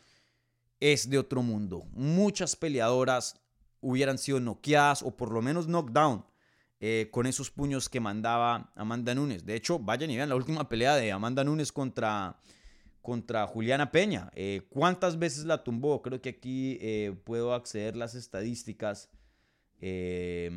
es 0.79 1.09
de 1.09 1.17
otro 1.17 1.41
mundo. 1.41 1.85
Muchas 1.91 2.55
peleadoras 2.55 3.39
hubieran 3.81 4.17
sido 4.17 4.39
noqueadas 4.39 5.03
o 5.03 5.15
por 5.15 5.31
lo 5.31 5.41
menos 5.41 5.67
knockdown 5.67 6.25
eh, 6.79 7.09
con 7.11 7.25
esos 7.25 7.51
puños 7.51 7.89
que 7.89 7.99
mandaba 7.99 8.71
Amanda 8.75 9.13
Nunes. 9.13 9.45
De 9.45 9.55
hecho, 9.55 9.79
vayan 9.79 10.11
y 10.11 10.15
vean 10.15 10.29
la 10.29 10.35
última 10.35 10.69
pelea 10.69 10.95
de 10.95 11.11
Amanda 11.11 11.43
Nunes 11.43 11.73
contra, 11.73 12.39
contra 13.01 13.45
Juliana 13.47 13.91
Peña. 13.91 14.31
Eh, 14.33 14.61
¿Cuántas 14.69 15.19
veces 15.19 15.45
la 15.45 15.63
tumbó? 15.63 16.01
Creo 16.01 16.21
que 16.21 16.29
aquí 16.29 16.77
eh, 16.81 17.13
puedo 17.25 17.53
acceder 17.53 17.95
las 17.97 18.15
estadísticas 18.15 19.09
de, 19.81 20.51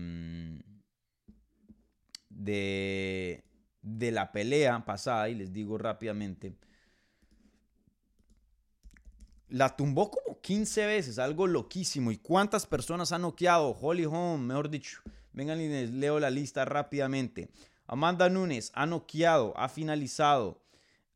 de 3.82 4.11
la 4.11 4.32
pelea 4.32 4.85
pasada 4.85 5.28
y 5.28 5.35
les 5.35 5.52
digo 5.52 5.78
rápidamente. 5.78 6.56
La 9.53 9.77
tumbó 9.77 10.11
como 10.11 10.41
15 10.41 10.87
veces, 10.87 11.19
algo 11.19 11.47
loquísimo. 11.47 12.11
¿Y 12.11 12.17
cuántas 12.17 12.67
personas 12.67 13.12
han 13.12 13.23
noqueado? 13.23 13.77
Holly 13.81 14.07
Holm, 14.07 14.47
mejor 14.47 14.71
dicho. 14.71 15.03
Vengan 15.33 15.61
y 15.61 15.69
les 15.69 15.91
leo 15.91 16.19
la 16.19 16.31
lista 16.31 16.65
rápidamente. 16.65 17.51
Amanda 17.87 18.29
Nunes 18.31 18.73
ha 18.75 18.87
noqueado, 18.87 19.53
ha 19.57 19.69
finalizado 19.69 20.62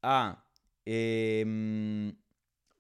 a 0.02 0.44
em, 0.84 2.14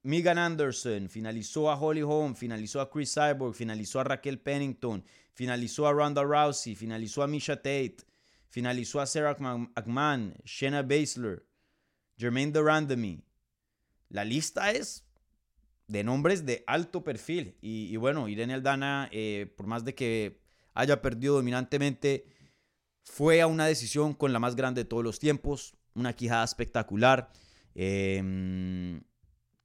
Megan 0.02 0.36
Anderson, 0.36 1.08
finalizó 1.08 1.70
a 1.70 1.80
Holly 1.80 2.02
Holm, 2.02 2.34
finalizó 2.34 2.80
a 2.80 2.90
Chris 2.90 3.14
Cyborg, 3.14 3.54
finalizó 3.54 4.00
a 4.00 4.04
Raquel 4.04 4.38
Pennington, 4.38 5.02
finalizó 5.32 5.86
a 5.86 5.92
Ronda 5.92 6.22
Rousey, 6.22 6.74
finalizó 6.74 7.22
a 7.22 7.26
Misha 7.26 7.56
Tate, 7.56 7.96
Finalizó 8.56 9.00
a 9.02 9.06
Sarah 9.06 9.36
McMahon, 9.38 10.34
Shayna 10.44 10.82
Baszler, 10.82 11.44
Jermaine 12.16 12.52
Durandamy. 12.52 13.22
La 14.08 14.24
lista 14.24 14.70
es 14.70 15.05
de 15.88 16.04
nombres 16.04 16.44
de 16.44 16.64
alto 16.66 17.04
perfil. 17.04 17.56
Y, 17.60 17.96
bueno, 17.96 18.28
Irene 18.28 18.54
Aldana, 18.54 19.08
eh, 19.12 19.52
por 19.56 19.66
más 19.66 19.84
de 19.84 19.94
que 19.94 20.40
haya 20.74 21.00
perdido 21.00 21.36
dominantemente, 21.36 22.26
fue 23.02 23.40
a 23.40 23.46
una 23.46 23.66
decisión 23.66 24.14
con 24.14 24.32
la 24.32 24.38
más 24.38 24.56
grande 24.56 24.82
de 24.82 24.88
todos 24.88 25.04
los 25.04 25.18
tiempos. 25.18 25.76
Una 25.94 26.12
quijada 26.12 26.44
espectacular. 26.44 27.30
Em, 27.74 29.02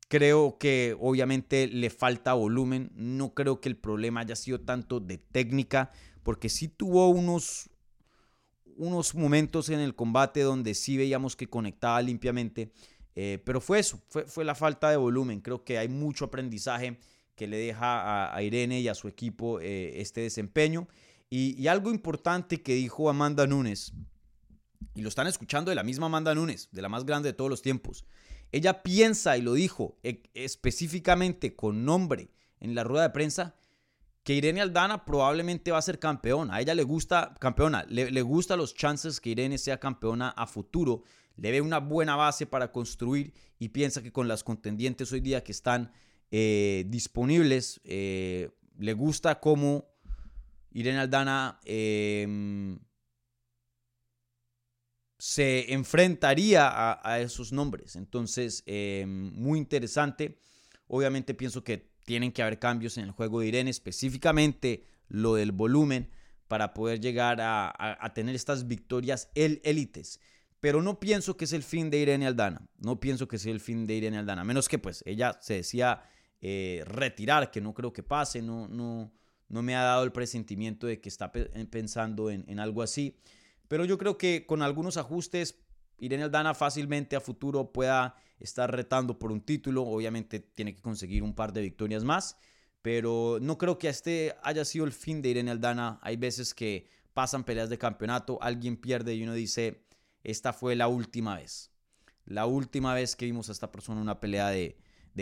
creo 0.07 0.57
que 0.57 0.95
obviamente 0.99 1.67
le 1.67 1.89
falta 1.89 2.33
volumen. 2.33 2.91
No 2.95 3.33
creo 3.33 3.59
que 3.59 3.69
el 3.69 3.77
problema 3.77 4.21
haya 4.21 4.35
sido 4.35 4.61
tanto 4.61 4.99
de 4.99 5.17
técnica, 5.17 5.91
porque 6.23 6.49
sí 6.49 6.67
tuvo 6.67 7.09
unos, 7.09 7.69
unos 8.77 9.15
momentos 9.15 9.69
en 9.69 9.79
el 9.79 9.95
combate 9.95 10.41
donde 10.41 10.75
sí 10.75 10.97
veíamos 10.97 11.35
que 11.35 11.47
conectaba 11.47 12.01
limpiamente, 12.01 12.71
eh, 13.15 13.41
pero 13.43 13.61
fue 13.61 13.79
eso, 13.79 14.01
fue, 14.07 14.25
fue, 14.25 14.45
la 14.45 14.55
falta 14.55 14.89
de 14.89 14.97
volumen. 14.97 15.41
Creo 15.41 15.63
que 15.63 15.77
hay 15.77 15.89
mucho 15.89 16.25
aprendizaje 16.25 16.97
que 17.41 17.47
le 17.47 17.57
deja 17.57 18.35
a, 18.35 18.43
Irene 18.43 18.81
y 18.81 18.87
a 18.87 18.93
su 18.93 19.07
equipo 19.07 19.59
eh, 19.59 19.99
este 19.99 20.21
desempeño. 20.21 20.87
Y, 21.29 21.65
algo 21.67 21.89
importante 21.89 22.61
que 22.61 22.75
dijo 22.75 23.09
Amanda 23.09 23.47
Nunes, 23.47 23.93
y 24.93 25.01
lo 25.01 25.09
están 25.09 25.25
escuchando 25.27 25.69
de 25.69 25.75
la 25.75 25.81
misma 25.81 26.05
Amanda 26.05 26.35
Nunes, 26.35 26.69
de 26.71 26.81
la 26.83 26.89
más 26.89 27.03
grande 27.03 27.29
de 27.29 27.33
todos 27.33 27.49
los 27.49 27.63
tiempos. 27.63 28.05
Ella 28.51 28.83
piensa, 28.83 29.37
y 29.37 29.41
lo 29.41 29.53
dijo 29.53 29.97
e, 30.03 30.21
específicamente 30.33 31.55
con 31.55 31.83
nombre 31.83 32.29
en 32.59 32.75
la 32.75 32.83
rueda 32.83 33.03
de 33.03 33.11
prensa, 33.11 33.55
que 34.23 34.35
Irene 34.35 34.61
Aldana 34.61 35.05
probablemente 35.05 35.71
va 35.71 35.79
a 35.79 35.81
ser 35.81 35.97
campeona. 35.97 36.55
A 36.55 36.61
ella 36.61 36.75
le 36.75 36.83
gusta, 36.83 37.33
campeona, 37.39 37.85
le, 37.87 38.11
le 38.11 38.21
gusta 38.21 38.55
los 38.55 38.75
chances 38.75 39.19
que 39.19 39.31
Irene 39.31 39.57
sea 39.57 39.79
campeona 39.79 40.29
a 40.29 40.45
futuro. 40.45 41.03
Le 41.35 41.51
ve 41.51 41.61
una 41.61 41.79
buena 41.79 42.15
base 42.15 42.45
para 42.45 42.71
construir 42.71 43.33
y 43.59 43.69
piensa 43.69 44.01
que 44.01 44.11
con 44.11 44.27
las 44.27 44.43
contendientes 44.43 45.11
hoy 45.11 45.21
día 45.21 45.43
que 45.43 45.51
están 45.51 45.91
eh, 46.31 46.85
disponibles, 46.87 47.81
eh, 47.83 48.49
le 48.77 48.93
gusta 48.93 49.39
cómo 49.39 49.85
Irene 50.71 50.99
Aldana 50.99 51.59
em, 51.65 52.79
se 55.17 55.73
enfrentaría 55.73 56.69
a, 57.03 57.19
esos 57.19 57.51
nombres. 57.51 57.95
Entonces, 57.95 58.63
em, 58.65 59.33
muy 59.33 59.59
interesante. 59.59 60.39
Obviamente 60.87 61.33
pienso 61.33 61.63
que 61.63 61.91
tienen 62.05 62.31
que 62.31 62.41
haber 62.41 62.59
cambios 62.59 62.97
en 62.97 63.05
el 63.05 63.11
juego 63.11 63.39
de 63.39 63.47
Irene, 63.47 63.69
específicamente 63.69 64.85
lo 65.07 65.35
del 65.35 65.51
volumen, 65.51 66.09
para 66.47 66.73
poder 66.73 66.99
llegar 66.99 67.39
a, 67.39 68.11
tener 68.13 68.35
estas 68.35 68.67
victorias 68.67 69.29
el 69.35 69.61
élites. 69.63 70.19
Pero 70.61 70.81
no 70.83 70.99
pienso 70.99 71.35
que 71.35 71.45
es 71.45 71.53
el 71.53 71.63
fin 71.63 71.89
de 71.89 71.97
Irene 71.97 72.27
Aldana. 72.27 72.61
No 72.77 72.99
pienso 72.99 73.27
que 73.27 73.39
sea 73.39 73.51
el 73.51 73.59
fin 73.59 73.87
de 73.87 73.95
Irene 73.95 74.19
Aldana. 74.19 74.43
Menos 74.43 74.69
que 74.69 74.77
pues 74.77 75.03
ella 75.07 75.37
se 75.41 75.55
decía 75.55 76.03
eh, 76.39 76.83
retirar, 76.85 77.49
que 77.49 77.59
no 77.59 77.73
creo 77.73 77.91
que 77.91 78.03
pase. 78.03 78.43
No, 78.43 78.67
no, 78.67 79.11
no 79.49 79.63
me 79.63 79.75
ha 79.75 79.81
dado 79.81 80.03
el 80.03 80.11
presentimiento 80.11 80.85
de 80.85 81.01
que 81.01 81.09
está 81.09 81.31
pensando 81.31 82.29
en, 82.29 82.45
en 82.47 82.59
algo 82.59 82.83
así. 82.83 83.17
Pero 83.67 83.85
yo 83.85 83.97
creo 83.97 84.19
que 84.19 84.45
con 84.45 84.61
algunos 84.61 84.97
ajustes 84.97 85.59
Irene 85.97 86.23
Aldana 86.23 86.53
fácilmente 86.53 87.15
a 87.15 87.21
futuro 87.21 87.71
pueda 87.71 88.15
estar 88.39 88.71
retando 88.71 89.17
por 89.17 89.31
un 89.31 89.41
título. 89.41 89.81
Obviamente 89.81 90.39
tiene 90.39 90.75
que 90.75 90.81
conseguir 90.81 91.23
un 91.23 91.33
par 91.33 91.53
de 91.53 91.61
victorias 91.61 92.03
más. 92.03 92.37
Pero 92.83 93.39
no 93.41 93.57
creo 93.57 93.79
que 93.79 93.89
este 93.89 94.35
haya 94.43 94.63
sido 94.63 94.85
el 94.85 94.91
fin 94.91 95.23
de 95.23 95.29
Irene 95.29 95.49
Aldana. 95.49 95.99
Hay 96.03 96.17
veces 96.17 96.53
que 96.53 96.87
pasan 97.13 97.43
peleas 97.43 97.69
de 97.69 97.77
campeonato, 97.77 98.37
alguien 98.41 98.77
pierde 98.77 99.15
y 99.15 99.23
uno 99.23 99.33
dice, 99.33 99.83
esta 100.23 100.53
fue 100.53 100.75
la 100.75 100.87
última 100.87 101.35
vez. 101.35 101.71
La 102.25 102.45
última 102.45 102.93
vez 102.93 103.15
que 103.15 103.25
vimos 103.25 103.49
a 103.49 103.51
esta 103.51 103.71
persona 103.71 103.97
en 103.99 104.03
una 104.03 104.19
pelea 104.19 104.49
de, 104.49 104.77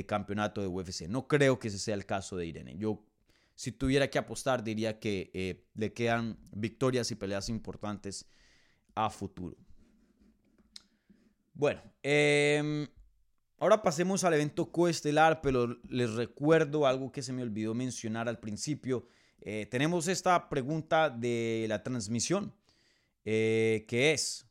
campeonato 0.05 0.61
de 0.61 0.67
UFC. 0.67 1.07
No 1.07 1.27
creo 1.27 1.59
que 1.59 1.69
ese 1.69 1.79
sea 1.79 1.95
el 1.95 2.05
caso 2.05 2.37
de 2.37 2.45
Irene. 2.45 2.75
Yo, 2.77 3.03
si 3.55 3.71
tuviera 3.71 4.09
que 4.09 4.17
apostar, 4.17 4.63
diría 4.63 4.99
que 4.99 5.31
eh, 5.33 5.65
le 5.73 5.93
quedan 5.93 6.37
victorias 6.51 7.11
y 7.11 7.15
peleas 7.15 7.49
importantes 7.49 8.25
a 8.95 9.09
futuro. 9.09 9.57
Bueno, 11.53 11.81
em, 12.03 12.87
ahora 13.57 13.81
pasemos 13.81 14.23
al 14.23 14.33
evento 14.33 14.71
coestelar, 14.71 15.41
pero 15.41 15.77
les 15.89 16.13
recuerdo 16.13 16.87
algo 16.87 17.11
que 17.11 17.21
se 17.21 17.33
me 17.33 17.41
olvidó 17.41 17.73
mencionar 17.73 18.29
al 18.29 18.39
principio. 18.39 19.07
Eh, 19.41 19.67
tenemos 19.69 20.07
esta 20.07 20.47
pregunta 20.49 21.09
de 21.09 21.65
la 21.67 21.83
transmisión, 21.83 22.53
eh, 23.25 23.85
que 23.87 24.13
es, 24.13 24.48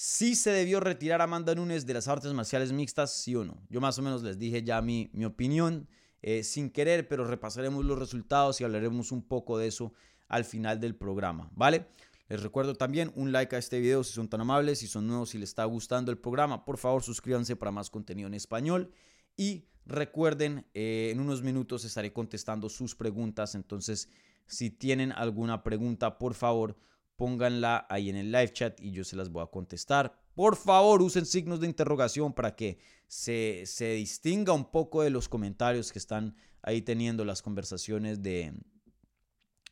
si 0.00 0.36
se 0.36 0.52
debió 0.52 0.78
retirar 0.78 1.20
a 1.20 1.24
Amanda 1.24 1.56
Nunes 1.56 1.84
de 1.84 1.92
las 1.92 2.06
artes 2.06 2.32
marciales 2.32 2.70
mixtas, 2.70 3.12
sí 3.12 3.34
o 3.34 3.42
no. 3.42 3.60
Yo 3.68 3.80
más 3.80 3.98
o 3.98 4.02
menos 4.02 4.22
les 4.22 4.38
dije 4.38 4.62
ya 4.62 4.80
mi, 4.80 5.10
mi 5.12 5.24
opinión, 5.24 5.88
eh, 6.22 6.44
sin 6.44 6.70
querer, 6.70 7.08
pero 7.08 7.24
repasaremos 7.24 7.84
los 7.84 7.98
resultados 7.98 8.60
y 8.60 8.64
hablaremos 8.64 9.10
un 9.10 9.22
poco 9.22 9.58
de 9.58 9.66
eso 9.66 9.92
al 10.28 10.44
final 10.44 10.78
del 10.78 10.94
programa, 10.94 11.50
¿vale? 11.52 11.88
Les 12.28 12.40
recuerdo 12.40 12.76
también 12.76 13.10
un 13.16 13.32
like 13.32 13.56
a 13.56 13.58
este 13.58 13.80
video 13.80 14.04
si 14.04 14.12
son 14.12 14.28
tan 14.28 14.40
amables, 14.40 14.78
si 14.78 14.86
son 14.86 15.04
nuevos, 15.04 15.30
si 15.30 15.38
les 15.38 15.48
está 15.48 15.64
gustando 15.64 16.12
el 16.12 16.18
programa, 16.18 16.64
por 16.64 16.78
favor 16.78 17.02
suscríbanse 17.02 17.56
para 17.56 17.72
más 17.72 17.90
contenido 17.90 18.28
en 18.28 18.34
español 18.34 18.92
y 19.36 19.64
recuerden, 19.84 20.64
eh, 20.74 21.08
en 21.10 21.18
unos 21.18 21.42
minutos 21.42 21.84
estaré 21.84 22.12
contestando 22.12 22.68
sus 22.68 22.94
preguntas, 22.94 23.56
entonces 23.56 24.08
si 24.46 24.70
tienen 24.70 25.10
alguna 25.10 25.64
pregunta, 25.64 26.18
por 26.18 26.34
favor 26.34 26.76
pónganla 27.18 27.84
ahí 27.90 28.08
en 28.10 28.16
el 28.16 28.30
live 28.30 28.52
chat 28.52 28.80
y 28.80 28.92
yo 28.92 29.02
se 29.02 29.16
las 29.16 29.28
voy 29.30 29.42
a 29.42 29.48
contestar. 29.48 30.16
Por 30.34 30.54
favor, 30.54 31.02
usen 31.02 31.26
signos 31.26 31.58
de 31.60 31.66
interrogación 31.66 32.32
para 32.32 32.54
que 32.54 32.78
se, 33.08 33.64
distinga 33.96 34.52
un 34.52 34.70
poco 34.70 35.02
de 35.02 35.10
los 35.10 35.28
comentarios 35.28 35.92
que 35.92 35.98
están 35.98 36.36
ahí 36.62 36.80
teniendo 36.80 37.24
las 37.24 37.42
conversaciones 37.42 38.22
de 38.22 38.52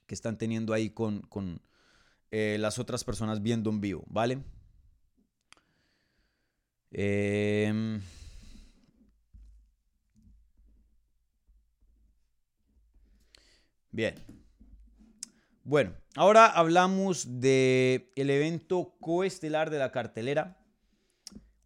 que 0.06 0.14
están 0.14 0.38
teniendo 0.38 0.72
ahí 0.72 0.90
con, 0.90 1.20
con 1.22 1.62
eh, 2.32 2.56
las 2.58 2.80
otras 2.80 3.04
personas 3.04 3.40
viendo 3.40 3.70
en 3.70 3.80
vivo, 3.80 4.04
¿vale? 4.08 4.42
Em, 6.90 8.00
bien. 13.92 14.45
Bueno, 15.68 15.96
ahora 16.14 16.46
hablamos 16.46 17.40
del 17.40 18.12
el 18.14 18.30
evento 18.30 18.94
coestelar 19.00 19.68
de 19.68 19.80
la 19.80 19.90
cartelera. 19.90 20.64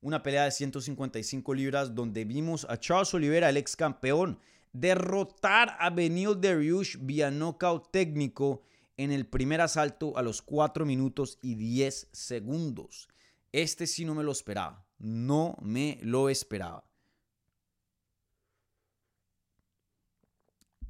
Una 0.01 0.23
pelea 0.23 0.45
de 0.45 0.53
155 0.53 1.53
libras 1.53 1.95
donde 1.95 2.25
vimos 2.25 2.67
a 2.71 2.79
Charles 2.79 3.13
Oliveira, 3.13 3.51
el 3.51 3.59
ex 3.59 3.77
campeón, 3.77 4.39
derrotar 4.73 5.77
a 5.79 5.91
Benil 5.91 6.41
Dariush 6.41 6.97
vía 6.99 7.31
knockout 7.31 7.91
técnico 7.91 8.63
en 8.97 9.13
el 9.13 9.27
primer 9.27 9.61
asalto 9.61 10.17
a 10.17 10.23
los 10.23 10.41
4 10.41 10.87
minutos 10.87 11.39
y 11.43 11.57
10 11.57 12.09
segundos. 12.11 13.07
Este 13.53 13.87
sí 13.87 14.07
no 14.07 14.15
me 14.15 14.25
lo 14.25 14.33
esperaba. 14.33 14.83
No 14.99 15.59
me 15.61 15.99
lo 16.01 16.31
esperaba. 16.31 16.85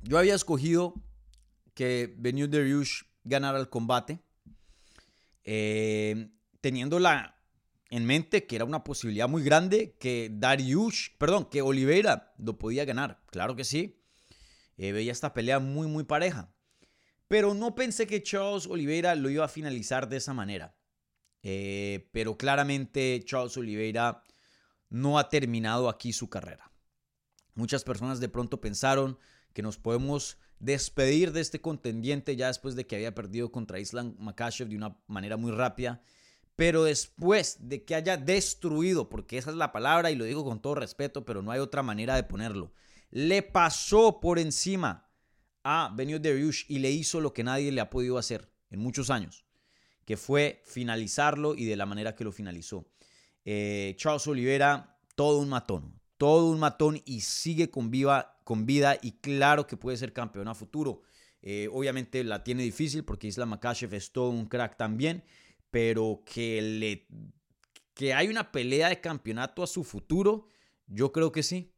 Yo 0.01 0.17
había 0.17 0.37
escogido 0.37 0.95
que 1.75 2.15
Benil 2.17 2.51
Dariush 2.51 3.03
ganara 3.25 3.59
el 3.59 3.69
combate, 3.69 4.21
eh, 5.45 6.31
teniendo 6.61 6.99
la, 6.99 7.41
en 7.91 8.07
mente 8.07 8.47
que 8.47 8.57
era 8.57 8.65
una 8.65 8.85
posibilidad 8.85 9.29
muy 9.29 9.43
grande 9.43 9.97
que 9.99 10.31
Dariush, 10.33 11.17
perdón, 11.19 11.47
que 11.51 11.63
Oliveira 11.63 12.33
lo 12.39 12.59
podía 12.59 12.85
ganar. 12.85 13.23
Claro 13.27 13.57
que 13.57 13.65
sí. 13.65 14.03
Eh, 14.77 14.93
veía 14.93 15.13
esta 15.13 15.35
pelea 15.35 15.59
muy, 15.59 15.87
muy 15.87 16.05
pareja. 16.05 16.55
Pero 17.29 17.55
no 17.55 17.75
pensé 17.75 18.07
que 18.07 18.23
Charles 18.23 18.67
Oliveira 18.67 19.15
lo 19.15 19.29
iba 19.29 19.45
a 19.45 19.49
finalizar 19.49 20.09
de 20.09 20.17
esa 20.17 20.35
manera. 20.35 20.77
Eh, 21.43 22.09
pero 22.13 22.37
claramente 22.37 23.23
Charles 23.25 23.57
Oliveira 23.57 24.25
no 24.89 25.19
ha 25.19 25.29
terminado 25.29 25.89
aquí 25.89 26.13
su 26.13 26.29
carrera. 26.29 26.73
Muchas 27.55 27.85
personas 27.85 28.21
de 28.21 28.29
pronto 28.29 28.61
pensaron 28.61 29.19
que 29.53 29.63
nos 29.63 29.79
podemos 29.79 30.39
despedir 30.61 31.33
de 31.33 31.41
este 31.41 31.61
contendiente 31.61 32.37
ya 32.37 32.47
después 32.47 32.77
de 32.77 32.87
que 32.87 32.97
había 32.97 33.15
perdido 33.15 33.51
contra 33.51 33.81
Islam 33.81 34.15
Makashev 34.19 34.69
de 34.69 34.77
una 34.77 34.97
manera 35.09 35.37
muy 35.37 35.51
rápida. 35.51 36.03
Pero 36.55 36.85
después 36.85 37.57
de 37.61 37.85
que 37.85 37.95
haya 37.95 38.19
destruido, 38.19 39.09
porque 39.09 39.39
esa 39.39 39.51
es 39.51 39.57
la 39.57 39.73
palabra 39.73 40.11
y 40.11 40.17
lo 40.17 40.25
digo 40.25 40.45
con 40.45 40.61
todo 40.61 40.75
respeto, 40.75 41.25
pero 41.25 41.43
no 41.43 41.51
hay 41.51 41.59
otra 41.59 41.83
manera 41.83 42.15
de 42.15 42.23
ponerlo, 42.23 42.73
le 43.11 43.43
pasó 43.43 44.21
por 44.21 44.39
encima 44.39 45.11
a 45.65 45.93
Benio 45.95 46.21
Dariush 46.21 46.65
y 46.69 46.79
le 46.79 46.91
hizo 46.91 47.21
lo 47.21 47.33
que 47.33 47.45
nadie 47.45 47.73
le 47.73 47.81
ha 47.81 47.91
podido 47.91 48.19
hacer 48.19 48.53
en 48.71 48.81
muchos 48.81 49.11
años, 49.11 49.45
que 50.05 50.17
fue 50.17 50.63
finalizarlo 50.67 51.55
y 51.55 51.65
de 51.65 51.77
la 51.77 51.87
manera 51.87 52.15
que 52.15 52.25
lo 52.25 52.33
finalizó. 52.33 52.87
Eh, 53.45 53.95
Charles 53.97 54.27
Oliveira, 54.27 54.99
todo 55.15 55.39
un 55.39 55.49
matón, 55.49 56.00
todo 56.21 56.51
un 56.51 56.59
matón 56.59 57.01
y 57.07 57.23
sigue 57.23 57.71
con, 57.71 57.91
viva, 57.91 58.39
con 58.45 58.67
vida 58.67 58.99
y 59.01 59.13
claro 59.13 59.67
que 59.67 59.79
puede 59.79 59.97
ser 59.97 60.13
campeón 60.13 60.49
a 60.49 60.55
futuro. 60.55 61.01
Eh, 61.41 61.71
obviamente 61.73 62.23
la 62.25 62.45
tiene 62.45 62.63
difícil 62.63 63.07
porque 63.07 63.27
Isla 63.27 63.47
Makashev 63.47 63.95
es 63.95 64.13
todo 64.13 64.29
un 64.29 64.45
crack 64.45 64.77
también, 64.77 65.25
pero 65.71 66.23
que, 66.27 66.61
le, 66.61 67.07
que 67.95 68.13
hay 68.13 68.29
una 68.29 68.53
pelea 68.53 68.91
de 68.91 69.01
campeonato 69.01 69.63
a 69.63 69.67
su 69.67 69.83
futuro, 69.83 70.47
yo 70.87 71.11
creo 71.11 71.33
que 71.33 71.43
sí. 71.43 71.73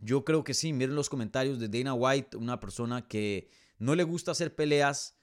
Yo 0.00 0.24
creo 0.24 0.42
que 0.42 0.52
sí. 0.52 0.72
Miren 0.72 0.96
los 0.96 1.08
comentarios 1.08 1.60
de 1.60 1.68
Dana 1.68 1.94
White, 1.94 2.38
una 2.38 2.58
persona 2.58 3.06
que 3.06 3.50
no 3.78 3.94
le 3.94 4.02
gusta 4.02 4.32
hacer 4.32 4.56
peleas 4.56 5.16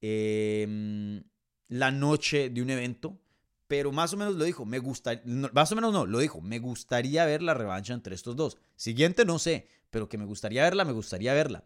em, 0.00 1.22
la 1.68 1.92
noche 1.92 2.50
de 2.50 2.60
un 2.60 2.70
evento 2.70 3.20
pero 3.66 3.92
más 3.92 4.12
o 4.12 4.16
menos 4.16 4.34
lo 4.34 4.44
dijo, 4.44 4.64
me 4.64 4.78
gusta, 4.78 5.20
más 5.24 5.72
o 5.72 5.74
menos 5.74 5.92
no, 5.92 6.06
lo 6.06 6.18
dijo, 6.18 6.40
me 6.40 6.58
gustaría 6.58 7.24
ver 7.24 7.42
la 7.42 7.54
revancha 7.54 7.94
entre 7.94 8.14
estos 8.14 8.36
dos. 8.36 8.58
Siguiente 8.76 9.24
no 9.24 9.38
sé, 9.38 9.68
pero 9.90 10.08
que 10.08 10.18
me 10.18 10.26
gustaría 10.26 10.62
verla, 10.62 10.84
me 10.84 10.92
gustaría 10.92 11.32
verla. 11.34 11.64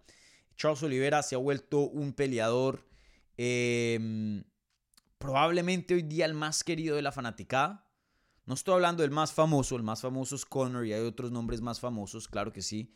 Charles 0.56 0.82
Oliveira 0.82 1.22
se 1.22 1.34
ha 1.34 1.38
vuelto 1.38 1.80
un 1.80 2.12
peleador 2.12 2.86
em, 3.36 4.44
probablemente 5.18 5.94
hoy 5.94 6.02
día 6.02 6.24
el 6.24 6.34
más 6.34 6.62
querido 6.62 6.96
de 6.96 7.02
la 7.02 7.12
fanaticada. 7.12 7.84
No 8.44 8.54
estoy 8.54 8.74
hablando 8.74 9.02
del 9.02 9.10
más 9.10 9.32
famoso, 9.32 9.76
el 9.76 9.82
más 9.82 10.00
famoso 10.00 10.36
es 10.36 10.44
Conor 10.44 10.86
y 10.86 10.92
hay 10.92 11.04
otros 11.04 11.30
nombres 11.30 11.60
más 11.60 11.80
famosos, 11.80 12.28
claro 12.28 12.52
que 12.52 12.62
sí. 12.62 12.94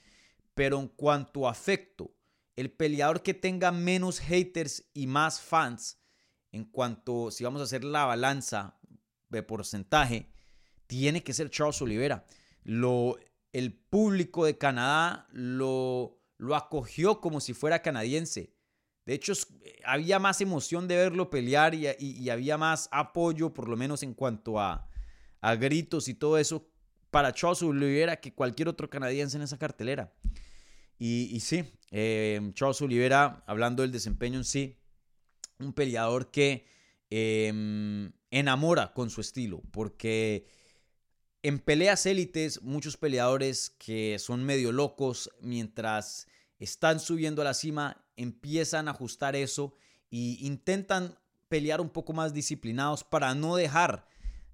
Pero 0.54 0.78
en 0.78 0.88
cuanto 0.88 1.46
a 1.46 1.50
afecto, 1.50 2.14
el 2.56 2.70
peleador 2.70 3.22
que 3.22 3.34
tenga 3.34 3.72
menos 3.72 4.18
haters 4.20 4.84
y 4.94 5.06
más 5.06 5.40
fans, 5.40 5.98
en 6.52 6.64
cuanto, 6.64 7.30
si 7.30 7.44
vamos 7.44 7.60
a 7.60 7.64
hacer 7.64 7.84
la 7.84 8.04
balanza 8.04 8.78
de 9.38 9.42
porcentaje, 9.42 10.30
tiene 10.86 11.22
que 11.22 11.32
ser 11.32 11.50
Charles 11.50 11.80
Oliveira. 11.82 12.24
Lo, 12.64 13.18
el 13.52 13.72
público 13.72 14.44
de 14.44 14.58
Canadá 14.58 15.26
lo, 15.32 16.22
lo 16.38 16.56
acogió 16.56 17.20
como 17.20 17.40
si 17.40 17.54
fuera 17.54 17.82
canadiense. 17.82 18.54
De 19.04 19.14
hecho, 19.14 19.32
había 19.84 20.18
más 20.18 20.40
emoción 20.40 20.86
de 20.86 20.96
verlo 20.96 21.28
pelear 21.28 21.74
y, 21.74 22.30
había 22.30 22.56
más 22.56 22.88
apoyo, 22.92 23.52
por 23.52 23.68
lo 23.68 23.76
menos 23.76 24.02
en 24.02 24.14
cuanto 24.14 24.60
a, 24.60 24.88
a, 25.40 25.54
gritos 25.56 26.06
y 26.08 26.14
todo 26.14 26.38
eso, 26.38 26.68
para 27.10 27.32
Charles 27.32 27.62
Oliveira 27.62 28.20
que 28.20 28.32
cualquier 28.32 28.68
otro 28.68 28.88
canadiense 28.88 29.36
en 29.36 29.42
esa 29.42 29.58
cartelera. 29.58 30.12
Y, 30.98 31.40
sí, 31.40 31.64
eh, 31.90 32.40
Charles 32.54 32.80
Oliveira, 32.80 33.42
hablando 33.46 33.82
del 33.82 33.90
desempeño 33.90 34.38
en 34.38 34.44
sí, 34.44 34.78
un 35.58 35.72
peleador 35.72 36.30
que 36.30 36.64
Em, 37.14 38.10
enamora 38.30 38.94
con 38.94 39.10
su 39.10 39.20
estilo, 39.20 39.60
porque 39.70 40.46
en 41.42 41.58
peleas 41.58 42.06
élites 42.06 42.62
muchos 42.62 42.96
peleadores 42.96 43.68
que 43.68 44.18
son 44.18 44.44
medio 44.44 44.72
locos 44.72 45.30
mientras 45.42 46.26
están 46.58 47.00
subiendo 47.00 47.42
a 47.42 47.44
la 47.44 47.52
cima 47.52 48.02
empiezan 48.16 48.88
a 48.88 48.92
ajustar 48.92 49.36
eso 49.36 49.74
e 50.10 50.38
intentan 50.40 51.18
pelear 51.50 51.82
un 51.82 51.90
poco 51.90 52.14
más 52.14 52.32
disciplinados 52.32 53.04
para 53.04 53.34
no 53.34 53.56
dejar 53.56 54.06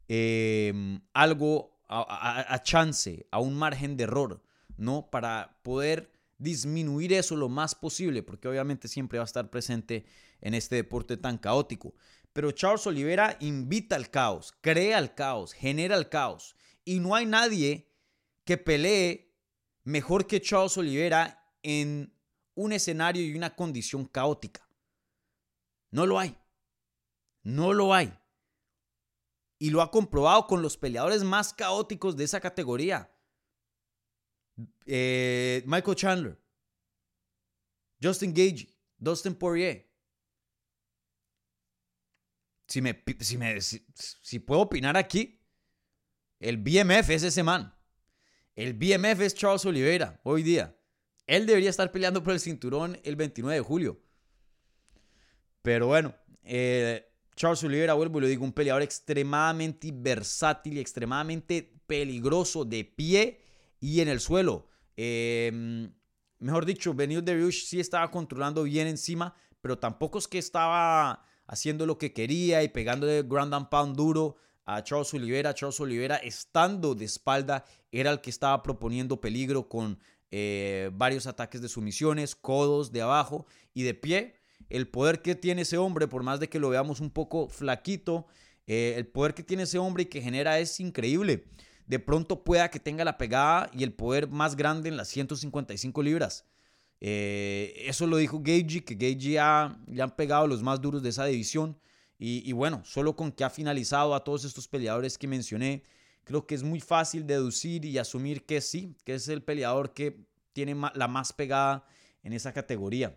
em, 0.09 1.01
algo 1.14 1.79
a, 1.87 2.53
a, 2.53 2.62
chance, 2.64 3.25
a 3.31 3.38
un 3.38 3.55
margen 3.55 3.97
de 3.97 4.03
error, 4.03 4.42
¿no? 4.77 5.11
Para 5.12 5.61
poder 5.62 6.11
disminuir 6.38 7.12
eso 7.12 7.37
lo 7.37 7.49
más 7.49 7.77
posible, 7.77 8.25
porque 8.25 8.49
obviamente 8.49 8.88
siempre 8.88 9.18
va 9.18 9.25
a 9.25 9.27
estar 9.27 9.49
presente 9.49 10.07
en 10.40 10.55
este 10.55 10.75
deporte 10.75 11.16
tan 11.16 11.38
caótico. 11.38 11.94
Pero 12.33 12.53
Charles 12.53 12.87
Oliveira 12.87 13.37
invita 13.41 13.97
al 13.97 14.11
caos, 14.11 14.55
crea 14.61 14.99
el 14.99 15.14
caos, 15.14 15.53
genera 15.53 15.97
el 15.97 16.09
caos. 16.09 16.57
Y 16.85 17.01
no 17.01 17.14
hay 17.14 17.27
nadie 17.27 17.91
que 18.45 18.57
pelee 18.57 19.35
mejor 19.85 20.27
que 20.27 20.41
Charles 20.41 20.77
Oliveira 20.77 21.53
en 21.62 22.14
un 22.55 22.73
escenario 22.73 23.23
y 23.23 23.35
una 23.35 23.55
condición 23.55 24.05
caótica. 24.05 24.69
No 25.91 26.07
lo 26.07 26.19
hay. 26.19 26.37
No 27.43 27.73
lo 27.73 27.95
hay. 27.95 28.12
Y 29.59 29.71
lo 29.71 29.83
ha 29.83 29.91
comprobado 29.91 30.47
con 30.47 30.62
los 30.62 30.77
peleadores 30.77 31.25
más 31.25 31.53
caóticos 31.53 32.17
de 32.17 32.25
esa 32.25 32.41
categoría. 32.41 33.12
Eh, 34.87 35.62
Michael 35.67 35.97
Chandler, 35.97 36.43
Justin 38.03 38.33
Gage, 38.33 38.77
Dustin 38.97 39.35
Poirier 39.35 39.88
si, 42.69 42.83
me, 42.83 43.03
si, 43.21 43.39
me, 43.39 43.61
si, 43.61 44.39
puedo 44.39 44.61
opinar 44.61 44.97
aquí, 44.97 45.43
el 46.39 46.59
BMF 46.59 47.11
es 47.11 47.23
ese 47.23 47.43
man. 47.43 47.75
El 48.55 48.75
BMF 48.75 49.21
es 49.21 49.35
Charles 49.35 49.65
Oliveira 49.65 50.21
hoy 50.23 50.43
día. 50.43 50.77
Él 51.27 51.47
debería 51.47 51.71
estar 51.71 51.91
peleando 51.91 52.23
por 52.23 52.35
el 52.35 52.41
cinturón 52.41 52.99
el 53.05 53.17
29 53.17 53.57
de 53.57 53.63
julio. 53.63 54.01
Pero 55.63 55.87
bueno, 55.87 56.15
eh, 56.43 57.11
Charles 57.37 57.63
Oliveira, 57.65 57.95
vuelvo 57.95 58.19
y 58.19 58.23
lo 58.23 58.27
digo, 58.27 58.45
un 58.45 58.53
peleador 58.53 58.83
extremadamente 58.83 59.91
versátil 59.93 60.77
y 60.77 60.81
extremadamente 60.81 61.81
peligroso 61.87 62.65
de 62.65 62.85
pie 62.85 63.41
y 63.81 64.01
en 64.01 64.09
el 64.09 64.21
suelo. 64.21 64.69
Em, 64.97 65.93
mejor 66.39 66.67
dicho, 66.67 66.93
Benil 66.93 67.25
Dariush 67.25 67.65
sí 67.65 67.81
estaba 67.81 68.11
controlando 68.11 68.65
bien 68.65 68.87
encima, 68.87 69.35
pero 69.61 69.79
tampoco 69.79 70.19
es 70.19 70.29
que 70.29 70.39
estaba 70.39 71.25
haciendo 71.49 71.87
lo 71.87 71.99
que 71.99 72.13
quería 72.13 72.63
y 72.63 72.69
pegándole 72.69 73.23
ground 73.23 73.55
and 73.55 73.69
pound 73.69 73.97
duro 73.97 74.37
a 74.67 74.85
Charles 74.85 75.13
Oliveira. 75.15 75.55
Charles 75.55 75.81
Oliveira, 75.81 76.17
estando 76.17 76.95
de 76.95 77.07
espalda, 77.07 77.65
era 77.91 78.13
el 78.13 78.21
que 78.21 78.31
estaba 78.31 78.63
proponiendo 78.63 79.21
peligro 79.21 79.69
con 79.69 79.99
eh, 80.31 80.91
varios 80.93 81.27
ataques 81.27 81.63
de 81.63 81.69
sumisiones, 81.69 82.37
codos 82.37 82.93
de 82.93 83.03
abajo 83.03 83.47
y 83.75 83.83
de 83.83 83.95
pie. 83.95 84.35
El 84.69 84.89
poder 84.89 85.23
que 85.23 85.35
tiene 85.35 85.63
ese 85.63 85.79
hombre, 85.79 86.07
por 86.07 86.23
más 86.23 86.39
de 86.39 86.49
que 86.49 86.61
lo 86.61 86.69
veamos 86.69 87.01
un 87.01 87.11
poco 87.11 87.49
flaquito, 87.49 88.27
eh, 88.67 88.95
el 88.97 89.07
poder 89.07 89.33
que 89.33 89.43
tiene 89.43 89.63
ese 89.63 89.79
hombre 89.79 90.03
y 90.03 90.07
que 90.07 90.21
genera 90.21 90.59
es 90.59 90.79
increíble. 90.81 91.47
De 91.87 91.99
pronto 91.99 92.45
pueda 92.45 92.71
que 92.71 92.79
tenga 92.79 93.05
la 93.05 93.17
pegada 93.17 93.71
y 93.73 93.83
el 93.83 93.95
poder 93.95 94.29
más 94.29 94.57
grande 94.57 94.91
en 94.91 94.99
las 94.99 95.09
155 95.09 96.03
libras. 96.03 96.45
Eh, 97.01 97.85
eso 97.87 98.07
lo 98.07 98.17
dijo 98.17 98.41
Gagey, 98.41 98.81
que 98.81 98.95
Gagey 98.95 99.33
ya 99.33 99.79
le 99.87 100.03
han 100.03 100.15
pegado 100.17 100.47
los 100.47 100.63
más 100.63 100.81
duros 100.81 101.03
de 101.03 101.11
esa 101.11 101.25
división. 101.25 101.79
Y, 102.21 102.51
bueno, 102.53 102.83
solo 102.85 103.15
con 103.15 103.31
que 103.31 103.45
ha 103.45 103.51
finalizado 103.51 104.13
a 104.13 104.25
todos 104.25 104.45
estos 104.45 104.67
peleadores 104.67 105.17
que 105.17 105.29
mencioné, 105.29 105.85
creo 106.25 106.49
que 106.49 106.57
es 106.57 106.65
muy 106.65 106.81
fácil 106.81 107.25
deducir 107.25 107.85
y 107.85 107.97
asumir 107.97 108.45
que 108.45 108.61
sí, 108.61 108.97
que 109.05 109.15
es 109.15 109.29
el 109.29 109.45
peleador 109.45 109.95
que 109.95 110.27
tiene 110.53 110.75
la 110.95 111.07
más 111.07 111.33
pegada 111.33 111.87
en 112.25 112.33
esa 112.33 112.53
categoría. 112.53 113.17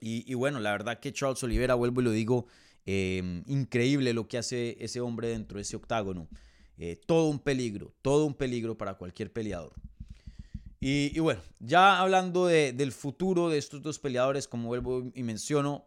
Y, 0.00 0.32
bueno, 0.34 0.60
la 0.60 0.70
verdad 0.70 1.00
que 1.00 1.12
Charles 1.12 1.42
Oliveira, 1.42 1.74
vuelvo 1.74 2.00
y 2.00 2.04
lo 2.04 2.10
digo, 2.12 2.46
em, 2.84 3.42
increíble 3.46 4.12
lo 4.12 4.28
que 4.28 4.38
hace 4.38 4.76
ese 4.78 5.00
hombre 5.00 5.28
dentro 5.28 5.56
de 5.56 5.62
ese 5.62 5.74
octágono. 5.74 6.28
Eh, 6.78 7.00
todo 7.06 7.28
un 7.28 7.40
peligro, 7.40 7.92
todo 8.02 8.24
un 8.24 8.34
peligro 8.34 8.78
para 8.78 8.94
cualquier 8.94 9.32
peleador. 9.32 9.72
Y, 10.88 11.18
bueno, 11.18 11.40
ya 11.58 11.98
hablando 11.98 12.46
del 12.46 12.92
futuro 12.92 13.48
de 13.48 13.58
estos 13.58 13.82
dos 13.82 13.98
peleadores, 13.98 14.46
como 14.46 14.68
vuelvo 14.68 15.10
y 15.16 15.24
menciono, 15.24 15.84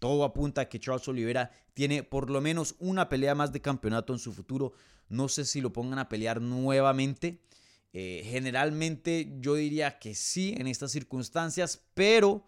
todo 0.00 0.24
apunta 0.24 0.62
a 0.62 0.68
que 0.68 0.80
Charles 0.80 1.06
Oliveira 1.06 1.52
tiene 1.72 2.02
por 2.02 2.28
lo 2.28 2.40
menos 2.40 2.74
una 2.80 3.08
pelea 3.08 3.36
más 3.36 3.52
de 3.52 3.60
campeonato 3.60 4.12
en 4.12 4.18
su 4.18 4.32
futuro. 4.32 4.72
No 5.08 5.28
sé 5.28 5.44
si 5.44 5.60
lo 5.60 5.72
pongan 5.72 6.00
a 6.00 6.08
pelear 6.08 6.40
nuevamente. 6.40 7.44
Eh, 7.92 8.26
generalmente 8.28 9.36
yo 9.38 9.54
diría 9.54 10.00
que 10.00 10.16
sí 10.16 10.52
en 10.58 10.66
estas 10.66 10.90
circunstancias, 10.90 11.86
pero, 11.94 12.44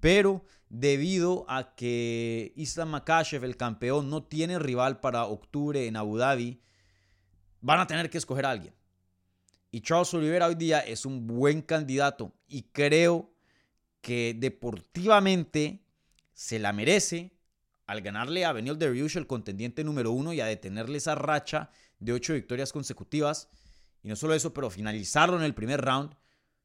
pero 0.00 0.44
debido 0.68 1.46
a 1.48 1.76
que 1.76 2.52
Islam 2.56 2.88
Makashev, 2.88 3.44
el 3.44 3.56
campeón, 3.56 4.10
no 4.10 4.24
tiene 4.24 4.58
rival 4.58 4.98
para 4.98 5.24
octubre 5.26 5.86
en 5.86 5.94
Abu 5.94 6.16
Dhabi, 6.16 6.60
van 7.60 7.78
a 7.78 7.86
tener 7.86 8.10
que 8.10 8.18
escoger 8.18 8.44
a 8.44 8.50
alguien. 8.50 8.74
Y 9.70 9.82
Charles 9.82 10.14
Oliveira 10.14 10.46
hoy 10.46 10.54
día 10.54 10.80
es 10.80 11.04
un 11.04 11.26
buen 11.26 11.60
candidato 11.62 12.32
y 12.46 12.62
creo 12.62 13.30
que 14.00 14.34
deportivamente 14.38 15.84
se 16.32 16.58
la 16.58 16.72
merece 16.72 17.32
al 17.86 18.00
ganarle 18.00 18.44
a 18.44 18.52
Benil 18.52 18.78
Dariush, 18.78 19.16
el 19.16 19.26
contendiente 19.26 19.82
número 19.82 20.12
uno, 20.12 20.32
y 20.32 20.40
a 20.40 20.46
detenerle 20.46 20.98
esa 20.98 21.14
racha 21.14 21.70
de 21.98 22.12
ocho 22.12 22.34
victorias 22.34 22.72
consecutivas. 22.72 23.48
Y 24.02 24.08
no 24.08 24.16
solo 24.16 24.34
eso, 24.34 24.52
pero 24.52 24.70
finalizarlo 24.70 25.36
en 25.36 25.42
el 25.42 25.54
primer 25.54 25.80
round. 25.80 26.14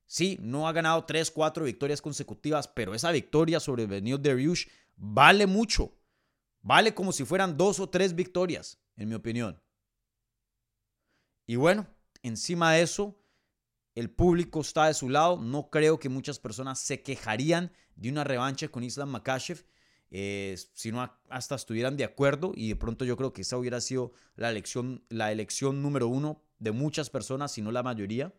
Sí, 0.05 0.37
no 0.41 0.67
ha 0.67 0.73
ganado 0.73 1.05
tres, 1.05 1.31
cuatro 1.31 1.63
victorias 1.63 2.01
consecutivas, 2.01 2.67
pero 2.67 2.93
esa 2.93 3.11
victoria 3.11 3.59
sobre 3.59 3.85
Benil 3.85 4.21
Dariush 4.21 4.67
vale 4.95 5.47
mucho. 5.47 5.93
Vale 6.61 6.93
como 6.93 7.11
si 7.11 7.25
fueran 7.25 7.57
dos 7.57 7.79
o 7.79 7.89
tres 7.89 8.15
victorias, 8.15 8.79
en 8.95 9.09
mi 9.09 9.15
opinión. 9.15 9.61
Y 11.45 11.55
bueno, 11.55 11.87
encima 12.23 12.73
de 12.73 12.81
eso, 12.81 13.19
el 13.95 14.09
público 14.09 14.61
está 14.61 14.87
de 14.87 14.93
su 14.93 15.09
lado. 15.09 15.37
No 15.37 15.69
creo 15.69 15.99
que 15.99 16.09
muchas 16.09 16.39
personas 16.39 16.79
se 16.79 17.03
quejarían 17.03 17.71
de 17.95 18.09
una 18.09 18.23
revancha 18.23 18.67
con 18.69 18.83
Islam 18.83 19.09
Makashev, 19.09 19.65
eh, 20.09 20.57
si 20.73 20.91
no 20.91 21.11
hasta 21.29 21.55
estuvieran 21.55 21.95
de 21.95 22.03
acuerdo. 22.03 22.53
Y 22.55 22.69
de 22.69 22.75
pronto 22.75 23.05
yo 23.05 23.15
creo 23.17 23.33
que 23.33 23.41
esa 23.41 23.57
hubiera 23.57 23.79
sido 23.81 24.13
la 24.35 24.49
elección, 24.49 25.05
la 25.09 25.31
elección 25.31 25.81
número 25.81 26.07
uno 26.07 26.41
de 26.57 26.71
muchas 26.71 27.09
personas, 27.09 27.51
si 27.51 27.61
no 27.61 27.71
la 27.71 27.83
mayoría. 27.83 28.33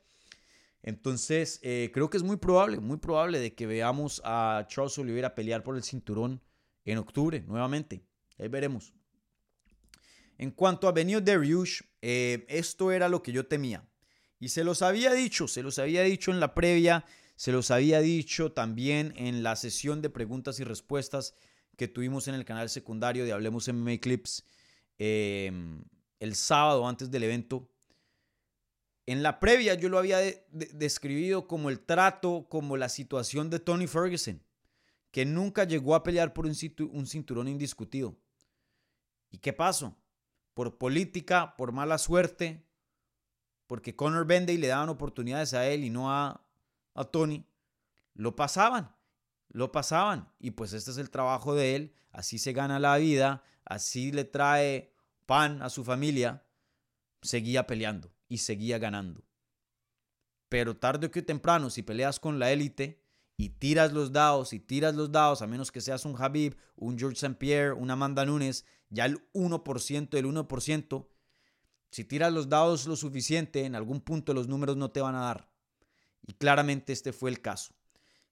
Entonces, 0.83 1.61
eh, 1.63 1.91
creo 1.95 2.11
que 2.11 2.19
es 2.19 2.23
muy 2.23 2.37
probable, 2.37 2.79
muy 2.79 2.99
probable 2.99 3.39
de 3.39 3.55
que 3.55 3.67
veamos 3.67 4.21
a 4.25 4.67
Charles 4.69 4.99
Oliveira 4.99 5.35
pelear 5.35 5.63
por 5.63 5.77
el 5.77 5.83
cinturón 5.83 6.43
en 6.85 6.99
octubre 6.99 7.43
nuevamente. 7.47 8.05
Ahí 8.39 8.49
veremos. 8.49 8.93
En 10.37 10.51
cuanto 10.51 10.89
a 10.89 10.93
Benio 10.93 11.21
Dariush, 11.21 11.81
eh, 12.07 12.45
esto 12.51 12.93
era 12.93 13.09
lo 13.09 13.23
que 13.23 13.33
yo 13.33 13.47
temía. 13.47 13.89
Y 14.39 14.51
se 14.51 14.63
los 14.63 14.83
había 14.83 15.15
dicho, 15.15 15.49
se 15.49 15.63
los 15.63 15.79
había 15.79 16.03
dicho 16.03 16.31
en 16.31 16.39
la 16.39 16.53
previa, 16.53 17.07
se 17.35 17.51
los 17.51 17.71
había 17.71 18.03
dicho 18.03 18.53
también 18.53 19.15
en 19.17 19.43
la 19.43 19.57
sesión 19.57 20.03
de 20.03 20.11
preguntas 20.11 20.61
y 20.61 20.65
respuestas 20.65 21.35
que 21.79 21.89
tuvimos 21.89 22.29
en 22.29 22.35
el 22.35 22.45
canal 22.45 22.69
secundario 22.69 23.25
de 23.25 23.33
Hablemos 23.33 23.73
MMA 23.73 24.01
Clips 24.03 24.45
em, 24.99 25.83
el 26.21 26.35
sábado 26.35 26.87
antes 26.87 27.11
del 27.11 27.23
evento. 27.23 27.71
En 29.07 29.23
la 29.23 29.41
previa 29.41 29.73
yo 29.73 29.89
lo 29.89 29.97
había 29.97 30.19
describido 30.51 31.49
como 31.49 31.71
el 31.71 31.81
trato, 31.81 32.49
como 32.51 32.77
la 32.77 32.91
situación 32.91 33.49
de 33.49 33.61
Tony 33.61 33.87
Ferguson, 33.87 34.43
que 35.11 35.25
nunca 35.25 35.65
llegó 35.65 35.95
a 35.95 36.03
pelear 36.03 36.35
por 36.35 36.45
un, 36.45 36.55
un 36.93 37.07
cinturón 37.07 37.49
indiscutido. 37.49 38.15
¿Y 39.31 39.39
qué 39.39 39.55
pasó? 39.55 39.97
Por 40.55 40.79
política, 40.79 41.57
por 41.57 41.73
mala 41.73 41.99
suerte, 41.99 42.67
porque 43.67 43.97
Conor 43.97 44.27
Benday 44.27 44.57
le 44.57 44.69
daban 44.69 44.89
oportunidades 44.89 45.53
a 45.55 45.67
él 45.67 45.85
y 45.85 45.91
no 45.91 46.11
a, 46.11 46.47
a 46.95 47.05
Tony, 47.05 47.47
lo 48.15 48.37
pasaban, 48.37 48.95
lo 49.49 49.73
pasaban. 49.73 50.33
Y 50.39 50.53
pues 50.53 50.73
este 50.73 50.93
es 50.93 50.99
el 50.99 51.11
trabajo 51.11 51.55
de 51.55 51.77
él, 51.77 51.95
así 52.13 52.39
se 52.39 52.53
gana 52.53 52.79
la 52.79 52.97
vida, 52.97 53.43
así 53.65 54.13
le 54.13 54.25
trae 54.25 54.95
pan 55.27 55.63
a 55.63 55.71
su 55.71 55.85
familia, 55.85 56.45
seguía 57.23 57.67
peleando 57.67 58.13
y 58.29 58.39
seguía 58.39 58.79
ganando. 58.79 59.25
Pero 60.49 60.77
tarde 60.77 61.07
o 61.07 61.25
temprano, 61.25 61.71
si 61.71 61.83
peleas 61.83 62.21
con 62.21 62.39
la 62.39 62.53
élite 62.53 63.03
y 63.37 63.51
tiras 63.51 63.93
los 63.93 64.13
dados 64.13 64.53
y 64.53 64.61
tiras 64.61 64.95
los 64.95 65.11
dados, 65.11 65.43
a 65.43 65.47
menos 65.47 65.73
que 65.73 65.81
seas 65.81 66.05
un 66.05 66.15
Habib, 66.17 66.57
un 66.77 66.99
George 66.99 67.17
St. 67.17 67.37
Pierre, 67.37 67.73
un 67.73 67.91
Amanda 67.91 68.25
Nunes, 68.25 68.65
ya 68.91 69.07
el 69.07 69.21
1%, 69.33 70.17
el 70.17 70.27
1%, 70.27 71.09
si 71.91 72.05
tiras 72.05 72.33
los 72.33 72.49
dados 72.49 72.87
lo 72.87 72.97
suficiente, 72.97 73.65
en 73.65 73.75
algún 73.75 74.01
punto 74.01 74.35
los 74.35 74.49
números 74.49 74.77
no 74.77 74.91
te 74.91 75.01
van 75.01 75.15
a 75.15 75.21
dar. 75.21 75.51
Y 76.27 76.35
claramente 76.35 76.93
este 76.93 77.13
fue 77.13 77.31
el 77.31 77.41
caso. 77.41 77.75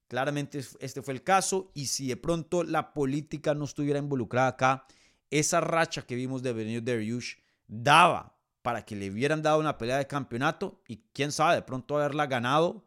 Claramente 0.08 0.60
este 0.80 1.02
fue 1.02 1.14
el 1.14 1.22
caso 1.22 1.70
y 1.74 1.86
si 1.86 2.08
de 2.08 2.16
pronto 2.16 2.64
la 2.64 2.92
política 2.92 3.54
no 3.54 3.64
estuviera 3.64 3.98
involucrada 3.98 4.48
acá, 4.48 4.86
esa 5.30 5.60
racha 5.60 6.02
que 6.02 6.14
vimos 6.14 6.42
de 6.42 6.52
Benio 6.52 6.82
Dariush 6.82 7.36
daba 7.66 8.38
para 8.60 8.84
que 8.84 8.94
le 8.94 9.10
hubieran 9.10 9.42
dado 9.42 9.58
una 9.58 9.78
pelea 9.78 9.98
de 9.98 10.06
campeonato 10.06 10.82
y 10.86 11.04
quién 11.12 11.32
sabe, 11.32 11.56
de 11.56 11.62
pronto 11.62 11.96
haberla 11.96 12.26
ganado 12.26 12.84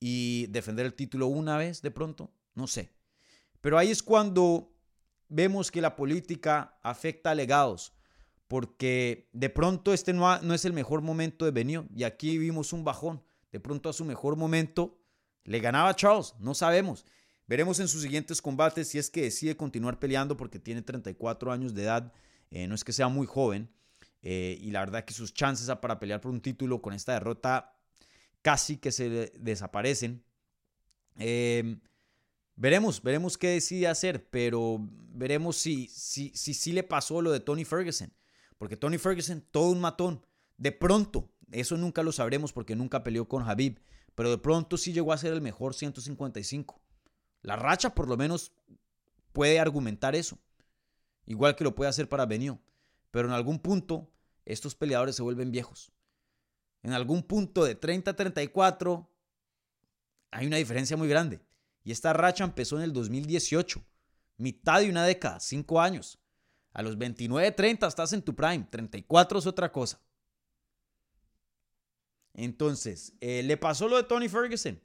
y 0.00 0.46
defender 0.46 0.86
el 0.86 0.94
título 0.94 1.26
una 1.26 1.56
vez 1.58 1.82
de 1.82 1.90
pronto, 1.90 2.32
no 2.54 2.66
sé. 2.66 2.92
Pero 3.60 3.78
ahí 3.78 3.90
es 3.90 4.02
cuando 4.02 4.72
vemos 5.28 5.70
que 5.70 5.80
la 5.80 5.96
política 5.96 6.78
afecta 6.82 7.30
a 7.30 7.34
legados, 7.34 7.92
porque 8.46 9.28
de 9.32 9.50
pronto 9.50 9.92
este 9.92 10.12
no, 10.12 10.40
no 10.40 10.54
es 10.54 10.64
el 10.64 10.72
mejor 10.72 11.02
momento 11.02 11.44
de 11.44 11.50
Benio 11.50 11.86
y 11.94 12.04
aquí 12.04 12.38
vimos 12.38 12.72
un 12.72 12.84
bajón. 12.84 13.22
De 13.52 13.60
pronto 13.60 13.88
a 13.88 13.92
su 13.92 14.04
mejor 14.04 14.36
momento 14.36 14.98
le 15.44 15.60
ganaba 15.60 15.90
a 15.90 15.96
Charles, 15.96 16.34
no 16.38 16.54
sabemos. 16.54 17.06
Veremos 17.46 17.80
en 17.80 17.88
sus 17.88 18.02
siguientes 18.02 18.42
combates 18.42 18.88
si 18.88 18.98
es 18.98 19.10
que 19.10 19.22
decide 19.22 19.56
continuar 19.56 19.98
peleando 19.98 20.36
porque 20.36 20.58
tiene 20.58 20.82
34 20.82 21.50
años 21.50 21.74
de 21.74 21.82
edad, 21.82 22.12
eh, 22.50 22.66
no 22.66 22.74
es 22.74 22.84
que 22.84 22.92
sea 22.92 23.08
muy 23.08 23.26
joven. 23.26 23.70
Eh, 24.20 24.58
y 24.60 24.70
la 24.70 24.80
verdad 24.80 25.04
que 25.04 25.14
sus 25.14 25.32
chances 25.32 25.74
para 25.76 25.98
pelear 25.98 26.20
por 26.20 26.32
un 26.32 26.40
título 26.40 26.82
con 26.82 26.92
esta 26.92 27.12
derrota 27.12 27.74
casi 28.42 28.76
que 28.76 28.92
se 28.92 29.32
desaparecen. 29.38 30.24
Eh, 31.16 31.78
Veremos, 32.60 33.00
veremos 33.00 33.38
qué 33.38 33.50
decide 33.50 33.86
hacer, 33.86 34.28
pero 34.30 34.80
veremos 35.12 35.56
si 35.56 35.86
sí 35.86 36.32
si, 36.34 36.54
si, 36.54 36.72
le 36.72 36.82
pasó 36.82 37.22
lo 37.22 37.30
de 37.30 37.38
Tony 37.38 37.64
Ferguson. 37.64 38.12
Porque 38.58 38.76
Tony 38.76 38.98
Ferguson, 38.98 39.44
todo 39.52 39.70
un 39.70 39.80
matón. 39.80 40.26
De 40.56 40.72
pronto, 40.72 41.30
eso 41.52 41.76
nunca 41.76 42.02
lo 42.02 42.10
sabremos 42.10 42.52
porque 42.52 42.74
nunca 42.74 43.04
peleó 43.04 43.28
con 43.28 43.48
Habib, 43.48 43.80
pero 44.16 44.30
de 44.30 44.38
pronto 44.38 44.76
sí 44.76 44.92
llegó 44.92 45.12
a 45.12 45.18
ser 45.18 45.32
el 45.32 45.40
mejor 45.40 45.72
155. 45.72 46.82
La 47.42 47.54
racha 47.54 47.94
por 47.94 48.08
lo 48.08 48.16
menos 48.16 48.50
puede 49.32 49.60
argumentar 49.60 50.16
eso. 50.16 50.36
Igual 51.26 51.54
que 51.54 51.62
lo 51.62 51.76
puede 51.76 51.90
hacer 51.90 52.08
para 52.08 52.26
Benio. 52.26 52.58
Pero 53.12 53.28
en 53.28 53.34
algún 53.34 53.60
punto, 53.60 54.10
estos 54.44 54.74
peleadores 54.74 55.14
se 55.14 55.22
vuelven 55.22 55.52
viejos. 55.52 55.92
En 56.82 56.92
algún 56.92 57.22
punto 57.22 57.64
de 57.64 57.76
30 57.76 58.10
a 58.10 58.16
34, 58.16 59.08
hay 60.32 60.46
una 60.48 60.56
diferencia 60.56 60.96
muy 60.96 61.06
grande. 61.06 61.40
Y 61.88 61.90
esta 61.90 62.12
racha 62.12 62.44
empezó 62.44 62.76
en 62.76 62.82
el 62.82 62.92
2018, 62.92 63.82
mitad 64.36 64.82
de 64.82 64.90
una 64.90 65.06
década, 65.06 65.40
cinco 65.40 65.80
años. 65.80 66.18
A 66.74 66.82
los 66.82 66.98
29, 66.98 67.50
30 67.50 67.86
estás 67.86 68.12
en 68.12 68.20
tu 68.20 68.36
prime, 68.36 68.68
34 68.70 69.38
es 69.38 69.46
otra 69.46 69.72
cosa. 69.72 69.98
Entonces, 72.34 73.14
eh, 73.22 73.42
le 73.42 73.56
pasó 73.56 73.88
lo 73.88 73.96
de 73.96 74.02
Tony 74.02 74.28
Ferguson. 74.28 74.78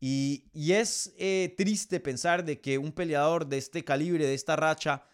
Y, 0.00 0.50
es 0.54 1.14
eh, 1.16 1.54
triste 1.56 1.98
pensar 1.98 2.44
de 2.44 2.60
que 2.60 2.76
un 2.76 2.92
peleador 2.92 3.46
de 3.46 3.56
este 3.56 3.82
calibre, 3.82 4.26
de 4.26 4.34
esta 4.34 4.54
racha, 4.54 5.06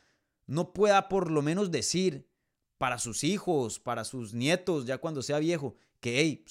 no 0.49 0.73
pueda 0.73 1.09
por 1.09 1.31
lo 1.31 1.43
menos 1.43 1.71
decir 1.71 2.29
para 2.77 2.99
sus 2.99 3.23
hijos, 3.23 3.79
para 3.79 4.03
sus 4.03 4.35
nietos, 4.35 4.85
ya 4.85 4.99
cuando 4.99 5.23
sea 5.23 5.39
viejo, 5.39 5.77
que 6.01 6.19
hey, 6.19 6.45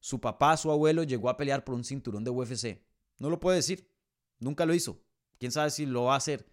su 0.00 0.18
papá, 0.18 0.56
su 0.56 0.70
abuelo 0.70 1.02
llegó 1.02 1.28
a 1.28 1.36
pelear 1.36 1.62
por 1.62 1.74
un 1.74 1.84
cinturón 1.84 2.24
de 2.24 2.30
UFC. 2.30 2.80
No 3.18 3.28
lo 3.28 3.38
puede 3.38 3.56
decir. 3.56 3.93
Nunca 4.38 4.66
lo 4.66 4.74
hizo. 4.74 5.00
Quién 5.38 5.52
sabe 5.52 5.70
si 5.70 5.86
lo 5.86 6.04
va 6.04 6.14
a 6.14 6.18
hacer. 6.18 6.46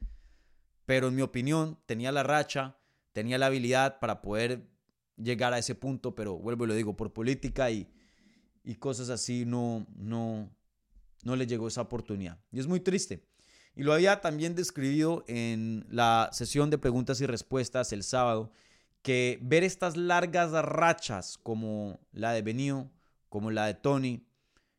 Pero 0.85 1.07
en 1.07 1.15
mi 1.15 1.21
opinión, 1.21 1.79
tenía 1.85 2.11
la 2.11 2.23
racha, 2.23 2.77
tenía 3.13 3.37
la 3.37 3.47
habilidad 3.47 3.99
para 3.99 4.21
poder 4.21 4.67
llegar 5.17 5.53
a 5.53 5.59
ese 5.59 5.75
punto, 5.75 6.15
pero 6.15 6.37
vuelvo 6.37 6.65
y 6.65 6.67
lo 6.67 6.73
digo, 6.73 6.95
por 6.95 7.13
política 7.13 7.69
y, 7.71 7.87
y 8.63 8.75
cosas 8.75 9.09
así 9.09 9.45
no, 9.45 9.85
no, 9.95 10.49
no 11.23 11.35
le 11.35 11.47
llegó 11.47 11.67
esa 11.67 11.81
oportunidad. 11.81 12.39
Y 12.51 12.59
es 12.59 12.67
muy 12.67 12.79
triste. 12.79 13.25
Y 13.75 13.83
lo 13.83 13.93
había 13.93 14.19
también 14.21 14.55
describido 14.55 15.23
en 15.27 15.85
la 15.89 16.29
sesión 16.33 16.69
de 16.69 16.77
preguntas 16.77 17.21
y 17.21 17.25
respuestas 17.25 17.93
el 17.93 18.03
sábado, 18.03 18.51
que 19.01 19.39
ver 19.41 19.63
estas 19.63 19.97
largas 19.97 20.51
rachas 20.51 21.37
como 21.37 21.99
la 22.11 22.33
de 22.33 22.41
Benio, 22.41 22.91
como 23.29 23.49
la 23.49 23.65
de 23.65 23.73
Tony 23.73 24.27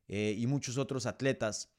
eh, 0.08 0.36
y 0.38 0.46
muchos 0.46 0.76
otros 0.76 1.06
atletas 1.06 1.70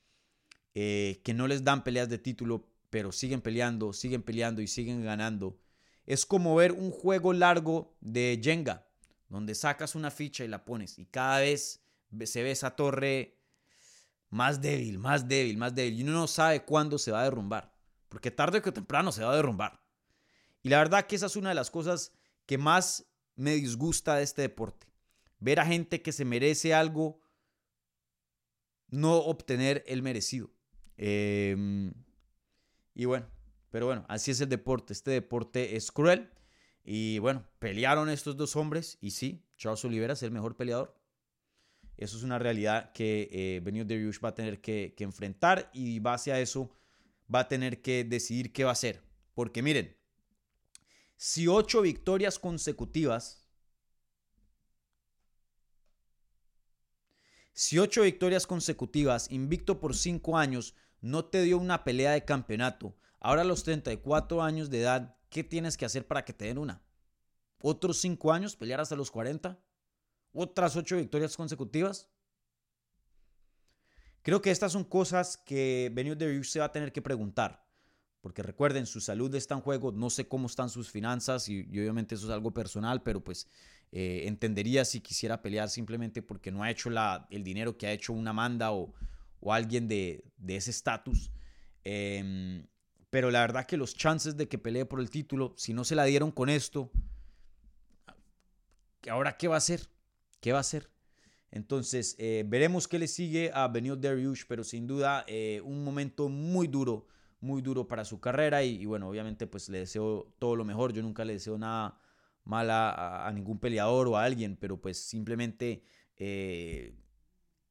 eh, 0.75 1.21
que 1.23 1.33
no 1.33 1.47
les 1.47 1.63
dan 1.63 1.83
peleas 1.83 2.09
de 2.09 2.17
título, 2.17 2.67
pero 2.89 3.11
siguen 3.11 3.41
peleando, 3.41 3.93
siguen 3.93 4.23
peleando 4.23 4.61
y 4.61 4.67
siguen 4.67 5.03
ganando, 5.03 5.59
es 6.05 6.25
como 6.25 6.55
ver 6.55 6.73
un 6.73 6.91
juego 6.91 7.33
largo 7.33 7.95
de 8.01 8.39
Jenga, 8.43 8.85
donde 9.29 9.55
sacas 9.55 9.95
una 9.95 10.11
ficha 10.11 10.43
y 10.43 10.47
la 10.47 10.65
pones 10.65 10.99
y 10.99 11.05
cada 11.05 11.39
vez 11.39 11.81
se 12.25 12.43
ve 12.43 12.51
esa 12.51 12.75
torre 12.75 13.39
más 14.29 14.61
débil, 14.61 14.99
más 14.99 15.27
débil, 15.27 15.57
más 15.57 15.75
débil. 15.75 15.99
Y 15.99 16.03
uno 16.03 16.13
no 16.13 16.27
sabe 16.27 16.63
cuándo 16.63 16.97
se 16.97 17.11
va 17.11 17.21
a 17.21 17.25
derrumbar. 17.25 17.73
Porque 18.09 18.31
tarde 18.31 18.61
o 18.65 18.73
temprano 18.73 19.11
se 19.11 19.23
va 19.23 19.31
a 19.31 19.35
derrumbar. 19.35 19.81
Y 20.61 20.69
la 20.69 20.77
verdad 20.77 21.05
que 21.05 21.15
esa 21.15 21.27
es 21.27 21.35
una 21.35 21.49
de 21.49 21.55
las 21.55 21.71
cosas 21.71 22.11
que 22.45 22.57
más 22.57 23.05
me 23.35 23.55
disgusta 23.55 24.15
de 24.15 24.23
este 24.23 24.43
deporte. 24.43 24.87
Ver 25.39 25.59
a 25.59 25.65
gente 25.65 26.01
que 26.01 26.11
se 26.11 26.25
merece 26.25 26.73
algo 26.73 27.21
no 28.89 29.17
obtener 29.17 29.83
el 29.87 30.03
merecido. 30.03 30.52
Em, 30.97 31.93
y 32.93 33.05
bueno, 33.05 33.27
pero 33.69 33.87
bueno, 33.87 34.05
así 34.07 34.31
es 34.31 34.41
el 34.41 34.49
deporte. 34.49 34.93
Este 34.93 35.11
deporte 35.11 35.75
es 35.75 35.91
cruel. 35.91 36.29
Y 36.83 37.19
bueno, 37.19 37.45
pelearon 37.59 38.09
estos 38.09 38.37
dos 38.37 38.55
hombres. 38.55 38.97
Y 39.01 39.11
sí, 39.11 39.45
Charles 39.57 39.83
Oliveira 39.85 40.13
es 40.13 40.23
el 40.23 40.31
mejor 40.31 40.55
peleador. 40.55 40.95
Eso 41.97 42.17
es 42.17 42.23
una 42.23 42.39
realidad 42.39 42.91
que 42.91 43.29
eh, 43.31 43.61
Benio 43.63 43.85
Dariush 43.85 44.19
va 44.23 44.29
a 44.29 44.35
tener 44.35 44.61
que, 44.61 44.95
enfrentar 44.99 45.69
y 45.73 45.99
base 45.99 46.31
a 46.31 46.39
eso 46.39 46.71
va 47.33 47.41
a 47.41 47.47
tener 47.47 47.81
que 47.81 48.03
decidir 48.03 48.51
qué 48.51 48.63
va 48.63 48.71
a 48.71 48.73
hacer. 48.73 49.01
Porque 49.33 49.61
miren, 49.61 49.95
si 51.15 51.47
ocho 51.47 51.81
victorias 51.81 52.39
consecutivas, 52.39 53.47
si 57.53 57.77
ocho 57.77 58.01
victorias 58.01 58.47
consecutivas, 58.47 59.31
invicto 59.31 59.79
por 59.79 59.95
cinco 59.95 60.37
años, 60.37 60.75
no 61.03 61.25
te 61.25 61.43
dio 61.43 61.59
una 61.59 61.83
pelea 61.83 62.13
de 62.13 62.25
campeonato, 62.25 62.95
ahora 63.19 63.43
a 63.43 63.45
los 63.45 63.63
34 63.63 64.41
años 64.41 64.71
de 64.71 64.81
edad, 64.81 65.15
¿qué 65.29 65.43
tienes 65.43 65.77
que 65.77 65.85
hacer 65.85 66.07
para 66.07 66.25
que 66.25 66.33
te 66.33 66.45
den 66.45 66.57
una? 66.57 66.81
¿Otros 67.61 67.99
cinco 67.99 68.33
años? 68.33 68.55
¿Pelear 68.55 68.81
hasta 68.81 68.95
los 68.95 69.11
40? 69.11 69.59
otras 70.33 70.75
ocho 70.75 70.97
victorias 70.97 71.37
consecutivas. 71.37 72.09
Creo 74.23 74.41
que 74.41 74.51
estas 74.51 74.71
son 74.71 74.83
cosas 74.83 75.37
que 75.37 75.91
Benio 75.93 76.15
de 76.15 76.43
se 76.43 76.59
va 76.59 76.65
a 76.65 76.71
tener 76.71 76.91
que 76.91 77.01
preguntar. 77.01 77.63
Porque 78.21 78.41
recuerden, 78.41 78.85
su 78.85 79.01
salud 79.01 79.35
está 79.35 79.53
en 79.55 79.61
juego, 79.61 79.91
no 79.91 80.09
sé 80.09 80.29
cómo 80.29 80.47
están 80.47 80.69
sus 80.69 80.89
finanzas 80.89 81.49
y, 81.49 81.63
obviamente 81.63 82.15
eso 82.15 82.27
es 82.27 82.31
algo 82.31 82.53
personal, 82.53 83.03
pero 83.03 83.21
pues 83.21 83.49
eh, 83.91 84.23
entendería 84.27 84.85
si 84.85 85.01
quisiera 85.01 85.41
pelear 85.41 85.69
simplemente 85.69 86.21
porque 86.21 86.49
no 86.49 86.63
ha 86.63 86.71
hecho 86.71 86.89
la, 86.89 87.27
el 87.31 87.43
dinero 87.43 87.77
que 87.77 87.85
ha 87.85 87.91
hecho 87.91 88.13
una 88.13 88.29
Amanda 88.29 88.71
o, 88.71 88.93
alguien 89.51 89.87
de, 89.87 90.23
ese 90.47 90.71
estatus. 90.71 91.31
Em, 91.83 92.67
pero 93.09 93.31
la 93.31 93.41
verdad 93.41 93.65
que 93.65 93.77
los 93.77 93.95
chances 93.95 94.37
de 94.37 94.47
que 94.47 94.57
pelee 94.57 94.85
por 94.85 94.99
el 94.99 95.09
título, 95.09 95.53
si 95.57 95.73
no 95.73 95.83
se 95.83 95.95
la 95.95 96.05
dieron 96.05 96.31
con 96.31 96.49
esto, 96.49 96.91
¿ahora 99.09 99.35
qué 99.37 99.47
va 99.47 99.55
a 99.55 99.57
hacer? 99.57 99.89
¿Qué 100.39 100.51
va 100.51 100.59
a 100.59 100.61
hacer? 100.61 100.89
Entonces, 101.51 102.15
eh, 102.17 102.43
veremos 102.47 102.87
qué 102.87 102.97
le 102.97 103.07
sigue 103.07 103.51
a 103.53 103.67
Benio 103.67 103.95
Dariush, 103.95 104.45
pero 104.47 104.63
sin 104.63 104.87
duda 104.87 105.23
eh, 105.27 105.61
un 105.63 105.83
momento 105.83 106.29
muy 106.29 106.67
duro, 106.67 107.05
muy 107.41 107.61
duro 107.61 107.87
para 107.87 108.05
su 108.05 108.19
carrera 108.19 108.63
y, 108.63 108.85
bueno, 108.85 109.09
obviamente 109.09 109.45
pues 109.45 109.69
le 109.69 109.79
deseo 109.79 110.33
todo 110.39 110.55
lo 110.55 110.65
mejor. 110.65 110.93
Yo 110.93 111.03
nunca 111.03 111.23
le 111.25 111.33
deseo 111.33 111.57
nada 111.57 111.99
mala 112.43 113.27
a, 113.27 113.31
ningún 113.31 113.59
peleador 113.59 114.07
o 114.07 114.17
a 114.17 114.23
alguien, 114.23 114.57
pero 114.59 114.81
pues 114.81 114.97
simplemente 114.97 115.83
eh, 116.17 116.95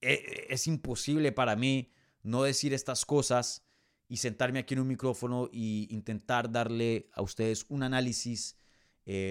es 0.02 0.66
imposible 0.66 1.32
para 1.32 1.56
mí 1.56 1.92
no 2.22 2.42
decir 2.42 2.74
estas 2.74 3.06
cosas 3.06 3.64
y 4.08 4.18
sentarme 4.18 4.58
aquí 4.58 4.74
en 4.74 4.80
un 4.80 4.88
micrófono 4.88 5.48
e 5.52 5.86
intentar 5.90 6.50
darle 6.50 7.08
a 7.14 7.22
ustedes 7.22 7.64
un 7.68 7.82
análisis 7.82 8.56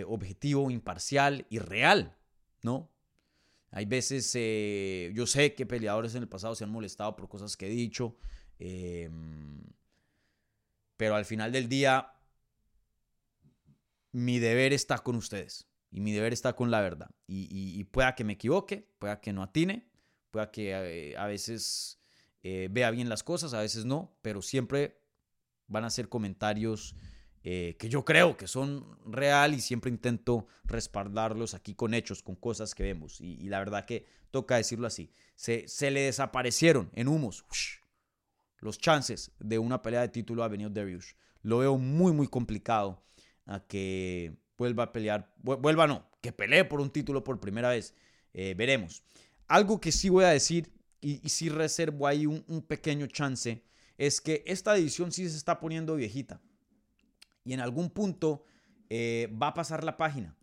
objetivo, 0.08 0.72
imparcial 0.72 1.46
y 1.50 1.60
real, 1.60 2.18
¿no? 2.64 2.92
Hay 3.72 3.86
veces, 3.86 4.30
eh, 4.36 5.12
yo 5.16 5.26
sé 5.26 5.56
que 5.56 5.66
peleadores 5.66 6.14
en 6.16 6.24
el 6.24 6.30
pasado 6.30 6.56
se 6.56 6.66
han 6.66 6.72
molestado 6.72 7.16
por 7.16 7.30
cosas 7.30 7.56
que 7.56 7.68
he 7.68 7.70
dicho, 7.70 8.18
em, 8.60 9.64
pero 10.98 11.16
al 11.16 11.24
final 11.24 11.54
del 11.54 11.70
día, 11.70 12.14
mi 14.12 14.40
deber 14.40 14.74
está 14.74 15.00
con 15.00 15.16
ustedes 15.16 15.70
y 15.90 16.02
mi 16.02 16.12
deber 16.12 16.34
está 16.34 16.54
con 16.54 16.70
la 16.70 16.82
verdad. 16.82 17.10
Y, 17.28 17.82
pueda 17.86 18.14
que 18.14 18.26
me 18.26 18.34
equivoque, 18.34 18.90
pueda 19.00 19.22
que 19.22 19.32
no 19.32 19.42
atine, 19.42 19.90
pueda 20.32 20.50
que 20.50 20.72
eh, 20.72 21.18
a 21.18 21.28
veces 21.28 22.00
eh, 22.42 22.70
vea 22.72 22.90
bien 22.90 23.10
las 23.10 23.24
cosas, 23.24 23.54
a 23.54 23.60
veces 23.60 23.86
no, 23.86 24.18
pero 24.22 24.42
siempre 24.42 25.00
van 25.68 25.84
a 25.84 25.90
ser 25.90 26.10
comentarios 26.10 26.96
eh, 27.44 27.76
que 27.80 27.90
yo 27.90 28.06
creo 28.06 28.38
que 28.38 28.48
son 28.48 28.98
real 29.06 29.54
y 29.54 29.62
siempre 29.62 29.92
intento 29.92 30.48
respaldarlos 30.64 31.54
aquí 31.54 31.76
con 31.76 31.94
hechos, 31.94 32.24
con 32.24 32.36
cosas 32.36 32.74
que 32.74 32.84
vemos. 32.84 33.20
Y, 33.20 33.50
la 33.50 33.60
verdad 33.60 33.86
que 33.86 34.06
toca 34.32 34.58
decirlo 34.58 34.88
así. 34.88 35.12
Se, 35.36 35.68
se 35.68 35.92
le 35.92 36.02
desaparecieron 36.02 36.90
en 36.94 37.08
humos 37.08 37.44
los 38.60 38.78
chances 38.78 39.32
de 39.40 39.60
una 39.60 39.82
pelea 39.82 40.02
de 40.02 40.10
título 40.10 40.44
a 40.44 40.48
Benio 40.48 40.70
Darius. 40.70 41.16
Lo 41.42 41.60
veo 41.60 41.78
muy, 41.78 42.12
muy 42.14 42.28
complicado 42.28 43.04
a 43.46 43.60
que 43.66 44.38
vuelva 44.58 44.84
a 44.84 44.92
pelear. 44.92 45.34
Vuelva 45.38 45.88
no, 45.88 46.08
que 46.22 46.32
pelee 46.32 46.64
por 46.64 46.80
un 46.80 46.92
título 46.92 47.24
por 47.24 47.40
primera 47.40 47.70
vez. 47.70 47.96
Veremos. 48.34 49.04
Algo 49.52 49.82
que 49.82 49.92
sí 49.92 50.08
voy 50.08 50.24
a 50.24 50.30
decir 50.30 50.72
y, 51.02 51.18
sí 51.28 51.50
reservo 51.50 52.08
ahí 52.08 52.26
un, 52.26 52.62
pequeño 52.62 53.08
chance 53.08 53.62
es 53.98 54.22
que 54.22 54.46
esta 54.48 54.74
división 54.76 55.12
sí 55.12 55.30
se 55.30 55.36
está 55.36 55.60
poniendo 55.60 55.98
viejita 55.98 56.40
y 57.44 57.52
en 57.52 57.60
algún 57.60 57.90
punto 57.90 58.46
eh, 58.90 59.28
va 59.30 59.48
a 59.48 59.54
pasar 59.54 59.84
la 59.84 59.98
página. 59.98 60.38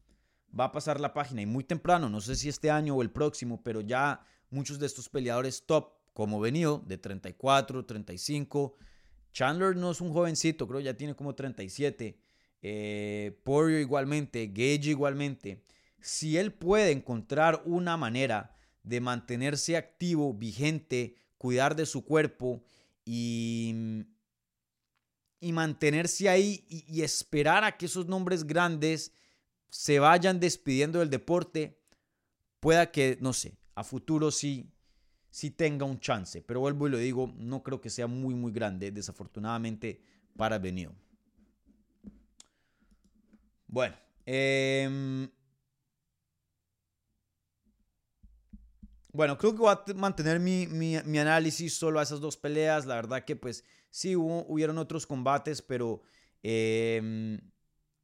Va 0.59 0.65
a 0.65 0.73
pasar 0.73 1.01
la 1.01 1.15
página 1.15 1.41
y 1.41 1.47
muy 1.47 1.65
temprano, 1.65 2.11
no 2.11 2.21
sé 2.21 2.37
si 2.37 2.51
este 2.51 2.71
año 2.71 2.97
o 2.97 3.01
el 3.01 3.11
próximo, 3.11 3.63
pero 3.63 3.81
ya 3.81 4.21
muchos 4.51 4.79
de 4.79 4.85
estos 4.85 5.09
peleadores 5.09 5.65
top, 5.65 5.95
como 6.13 6.39
venido, 6.39 6.85
de 6.87 6.99
34, 6.99 7.87
35. 7.87 8.77
Chandler 9.33 9.75
no 9.75 9.91
es 9.91 10.03
un 10.03 10.13
jovencito, 10.13 10.69
creo 10.69 10.81
ya 10.81 10.93
tiene 10.93 11.15
como 11.15 11.35
37. 11.35 12.21
Eh, 12.61 13.41
Poirier 13.43 13.81
igualmente, 13.81 14.49
Gage 14.49 14.91
igualmente. 14.91 15.65
Si 15.99 16.37
él 16.37 16.53
puede 16.53 16.91
encontrar 16.91 17.63
una 17.65 17.97
manera 17.97 18.55
de 18.89 19.01
mantenerse 19.01 19.77
activo, 19.77 20.35
vigente, 20.35 21.17
cuidar 21.37 21.77
de 21.77 21.87
su 21.87 22.05
cuerpo 22.05 22.63
y 23.05 24.05
y 25.41 25.53
mantenerse 25.53 26.29
ahí 26.29 26.65
y, 26.69 27.03
esperar 27.03 27.65
a 27.65 27.77
que 27.77 27.87
esos 27.87 28.07
nombres 28.07 28.45
grandes 28.45 29.13
se 29.69 29.99
vayan 29.99 30.41
despidiendo 30.41 30.99
del 30.99 31.11
deporte, 31.11 31.79
pueda 32.61 32.91
que, 32.91 33.19
no 33.21 33.33
sé, 33.33 33.57
a 33.75 33.85
futuro 33.85 34.31
sí, 34.31 34.73
sí 35.31 35.51
tenga 35.51 35.85
un 35.85 36.01
chance. 36.01 36.43
Pero 36.43 36.61
vuelvo 36.61 36.89
y 36.89 36.91
lo 36.91 36.99
digo, 36.99 37.33
no 37.37 37.63
creo 37.63 37.81
que 37.81 37.91
sea 37.91 38.07
muy, 38.07 38.35
muy 38.35 38.51
grande, 38.51 38.91
desafortunadamente, 38.91 40.03
para 40.37 40.59
Benio. 40.59 40.93
Bueno, 43.69 43.95
eh, 44.27 45.29
Bueno, 49.19 49.37
creo 49.37 49.51
que 49.51 49.59
voy 49.59 49.73
a 49.75 49.95
mantener 49.95 50.39
mi, 50.39 50.69
mi, 50.69 51.19
análisis 51.19 51.75
solo 51.77 51.99
a 51.99 52.05
esas 52.05 52.21
dos 52.21 52.37
peleas. 52.37 52.87
La 52.87 52.95
verdad 52.95 53.25
que 53.25 53.35
pues 53.35 53.65
sí 53.91 54.15
hubo, 54.15 54.47
hubieron 54.47 54.79
otros 54.79 55.09
combates, 55.09 55.61
pero 55.61 56.03
em, 56.41 57.41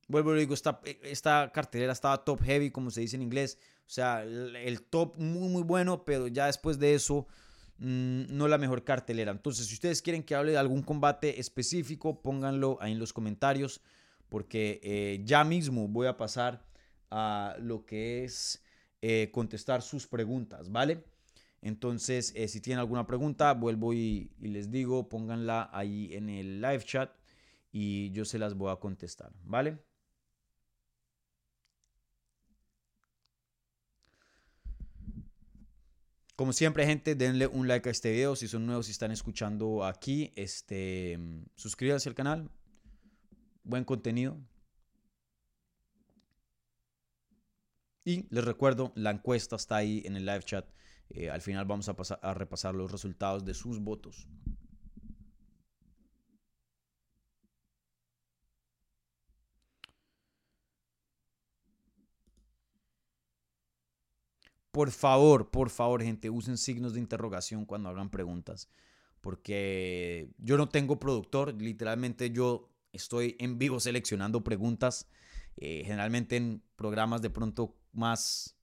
vuelvo 0.08 0.32
a 0.32 0.34
digo, 0.34 0.54
esta, 0.54 0.80
esta 1.04 1.52
cartelera 1.54 1.92
estaba 1.92 2.24
top 2.24 2.42
heavy, 2.42 2.72
como 2.72 2.90
se 2.90 3.02
dice 3.02 3.14
en 3.14 3.22
inglés. 3.22 3.60
O 3.86 3.90
sea, 3.90 4.24
el, 4.24 4.82
top 4.82 5.16
muy, 5.16 5.48
muy 5.48 5.62
bueno, 5.62 6.04
pero 6.04 6.26
ya 6.26 6.46
después 6.46 6.80
de 6.80 6.96
eso, 6.96 7.28
mm, 7.78 8.36
no 8.36 8.48
la 8.48 8.58
mejor 8.58 8.82
cartelera. 8.82 9.30
Entonces, 9.30 9.68
si 9.68 9.74
ustedes 9.74 10.02
quieren 10.02 10.24
que 10.24 10.34
hable 10.34 10.50
de 10.50 10.58
algún 10.58 10.82
combate 10.82 11.38
específico, 11.38 12.22
pónganlo 12.22 12.76
ahí 12.80 12.90
en 12.90 12.98
los 12.98 13.12
comentarios 13.12 13.80
porque 14.28 14.80
eh, 14.82 15.20
ya 15.24 15.44
mismo 15.44 15.86
voy 15.86 16.08
a 16.08 16.16
pasar 16.16 16.66
a 17.12 17.54
lo 17.60 17.86
que 17.86 18.24
es 18.24 18.63
eh, 19.06 19.30
contestar 19.30 19.82
sus 19.82 20.06
preguntas, 20.06 20.72
¿vale? 20.72 21.04
Entonces, 21.60 22.32
eh, 22.34 22.48
si 22.48 22.62
tienen 22.62 22.78
alguna 22.78 23.06
pregunta, 23.06 23.52
vuelvo 23.52 23.92
y, 23.92 24.30
les 24.40 24.70
digo, 24.70 25.10
pónganla 25.10 25.68
ahí 25.74 26.08
en 26.14 26.30
el 26.30 26.62
live 26.62 26.82
chat 26.82 27.10
y 27.70 28.10
yo 28.12 28.24
se 28.24 28.38
las 28.38 28.54
voy 28.54 28.72
a 28.72 28.76
contestar, 28.76 29.30
¿vale? 29.44 29.76
Como 36.34 36.54
siempre, 36.54 36.86
gente, 36.86 37.14
denle 37.14 37.46
un 37.46 37.68
like 37.68 37.90
a 37.90 37.92
este 37.92 38.10
video. 38.10 38.34
Si 38.36 38.48
son 38.48 38.64
nuevos 38.64 38.88
y 38.88 38.92
están 38.92 39.10
escuchando 39.10 39.84
aquí, 39.84 40.32
este, 40.34 41.18
suscríbanse 41.56 42.08
al 42.08 42.14
canal. 42.14 42.50
Buen 43.64 43.84
contenido. 43.84 44.38
Y 48.04 48.26
les 48.30 48.44
recuerdo, 48.44 48.92
la 48.96 49.10
encuesta 49.10 49.56
está 49.56 49.76
ahí 49.76 50.02
en 50.04 50.16
el 50.16 50.26
live 50.26 50.42
chat. 50.42 50.66
Eh, 51.10 51.30
al 51.30 51.40
final 51.40 51.64
vamos 51.64 51.88
a, 51.88 51.96
pasar, 51.96 52.20
a 52.22 52.34
repasar 52.34 52.74
los 52.74 52.92
resultados 52.92 53.44
de 53.44 53.54
sus 53.54 53.80
votos. 53.80 54.28
Por 64.70 64.90
favor, 64.90 65.50
por 65.50 65.70
favor, 65.70 66.02
gente, 66.02 66.28
usen 66.30 66.58
signos 66.58 66.94
de 66.94 67.00
interrogación 67.00 67.64
cuando 67.64 67.88
hagan 67.88 68.10
preguntas. 68.10 68.68
Porque 69.20 70.28
yo 70.38 70.56
no 70.58 70.68
tengo 70.68 70.98
productor, 70.98 71.54
literalmente 71.54 72.30
yo 72.30 72.68
estoy 72.92 73.36
en 73.38 73.56
vivo 73.56 73.80
seleccionando 73.80 74.42
preguntas. 74.44 75.08
Eh, 75.56 75.82
generalmente 75.84 76.36
en 76.36 76.62
programas 76.76 77.22
de 77.22 77.30
pronto 77.30 77.76
más 77.92 78.56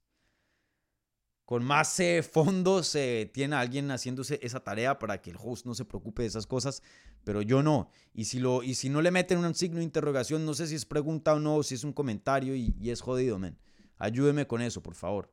con 1.46 1.64
más 1.66 2.00
eh, 2.00 2.24
fondos 2.24 2.98
tiene 3.34 3.56
alguien 3.56 3.92
haciéndose 3.92 4.40
esa 4.42 4.64
tarea 4.64 5.00
para 5.00 5.22
que 5.22 5.32
el 5.32 5.38
host 5.38 5.66
no 5.66 5.76
se 5.76 5.84
preocupe 5.84 6.22
de 6.22 6.30
esas 6.30 6.48
cosas, 6.48 6.82
pero 7.26 7.42
yo 7.42 7.62
no. 7.62 7.90
Y 8.14 8.26
si, 8.26 8.40
lo, 8.40 8.64
y 8.64 8.76
si 8.76 8.88
no 8.88 9.02
le 9.02 9.12
meten 9.12 9.40
un 9.40 9.54
signo 9.54 9.80
de 9.80 9.84
interrogación, 9.84 10.46
no 10.46 10.54
sé 10.54 10.68
si 10.68 10.76
es 10.76 10.86
pregunta 10.86 11.34
o 11.34 11.40
no, 11.40 11.62
si 11.64 11.76
es 11.76 11.84
un 11.84 11.92
comentario 11.92 12.56
y, 12.56 12.74
y 12.80 12.92
es 12.92 13.02
jodido, 13.02 13.38
men. 13.38 13.58
Ayúdeme 13.98 14.48
con 14.48 14.62
eso, 14.62 14.82
por 14.82 14.96
favor. 14.96 15.30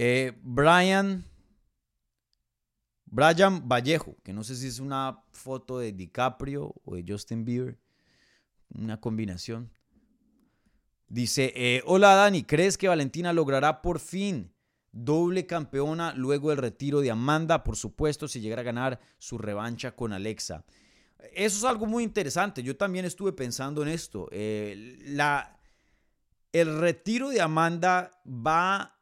Eh, 0.00 0.38
Brian, 0.42 1.24
Brian 3.10 3.68
Vallejo, 3.68 4.16
que 4.22 4.32
no 4.32 4.44
sé 4.44 4.56
si 4.56 4.66
es 4.66 4.80
una 4.80 5.22
foto 5.32 5.78
de 5.78 5.92
DiCaprio 5.92 6.74
o 6.84 6.94
de 6.94 7.04
Justin 7.06 7.44
Bieber, 7.44 7.78
una 8.74 9.00
combinación. 9.00 9.70
Dice, 11.08 11.52
eh, 11.56 11.82
hola 11.86 12.14
Dani, 12.14 12.42
¿crees 12.42 12.76
que 12.76 12.88
Valentina 12.88 13.32
logrará 13.32 13.80
por 13.80 13.98
fin 13.98 14.52
doble 14.92 15.46
campeona 15.46 16.12
luego 16.14 16.50
del 16.50 16.58
retiro 16.58 17.00
de 17.00 17.10
Amanda? 17.10 17.64
Por 17.64 17.76
supuesto, 17.76 18.28
si 18.28 18.40
llegara 18.40 18.60
a 18.60 18.64
ganar 18.64 19.00
su 19.18 19.38
revancha 19.38 19.96
con 19.96 20.12
Alexa. 20.12 20.64
Eso 21.32 21.58
es 21.58 21.64
algo 21.64 21.86
muy 21.86 22.04
interesante. 22.04 22.62
Yo 22.62 22.76
también 22.76 23.06
estuve 23.06 23.32
pensando 23.32 23.82
en 23.82 23.88
esto. 23.88 24.28
Eh, 24.30 24.98
la, 25.06 25.58
el 26.52 26.78
retiro 26.78 27.30
de 27.30 27.40
Amanda 27.40 28.20
va 28.26 28.97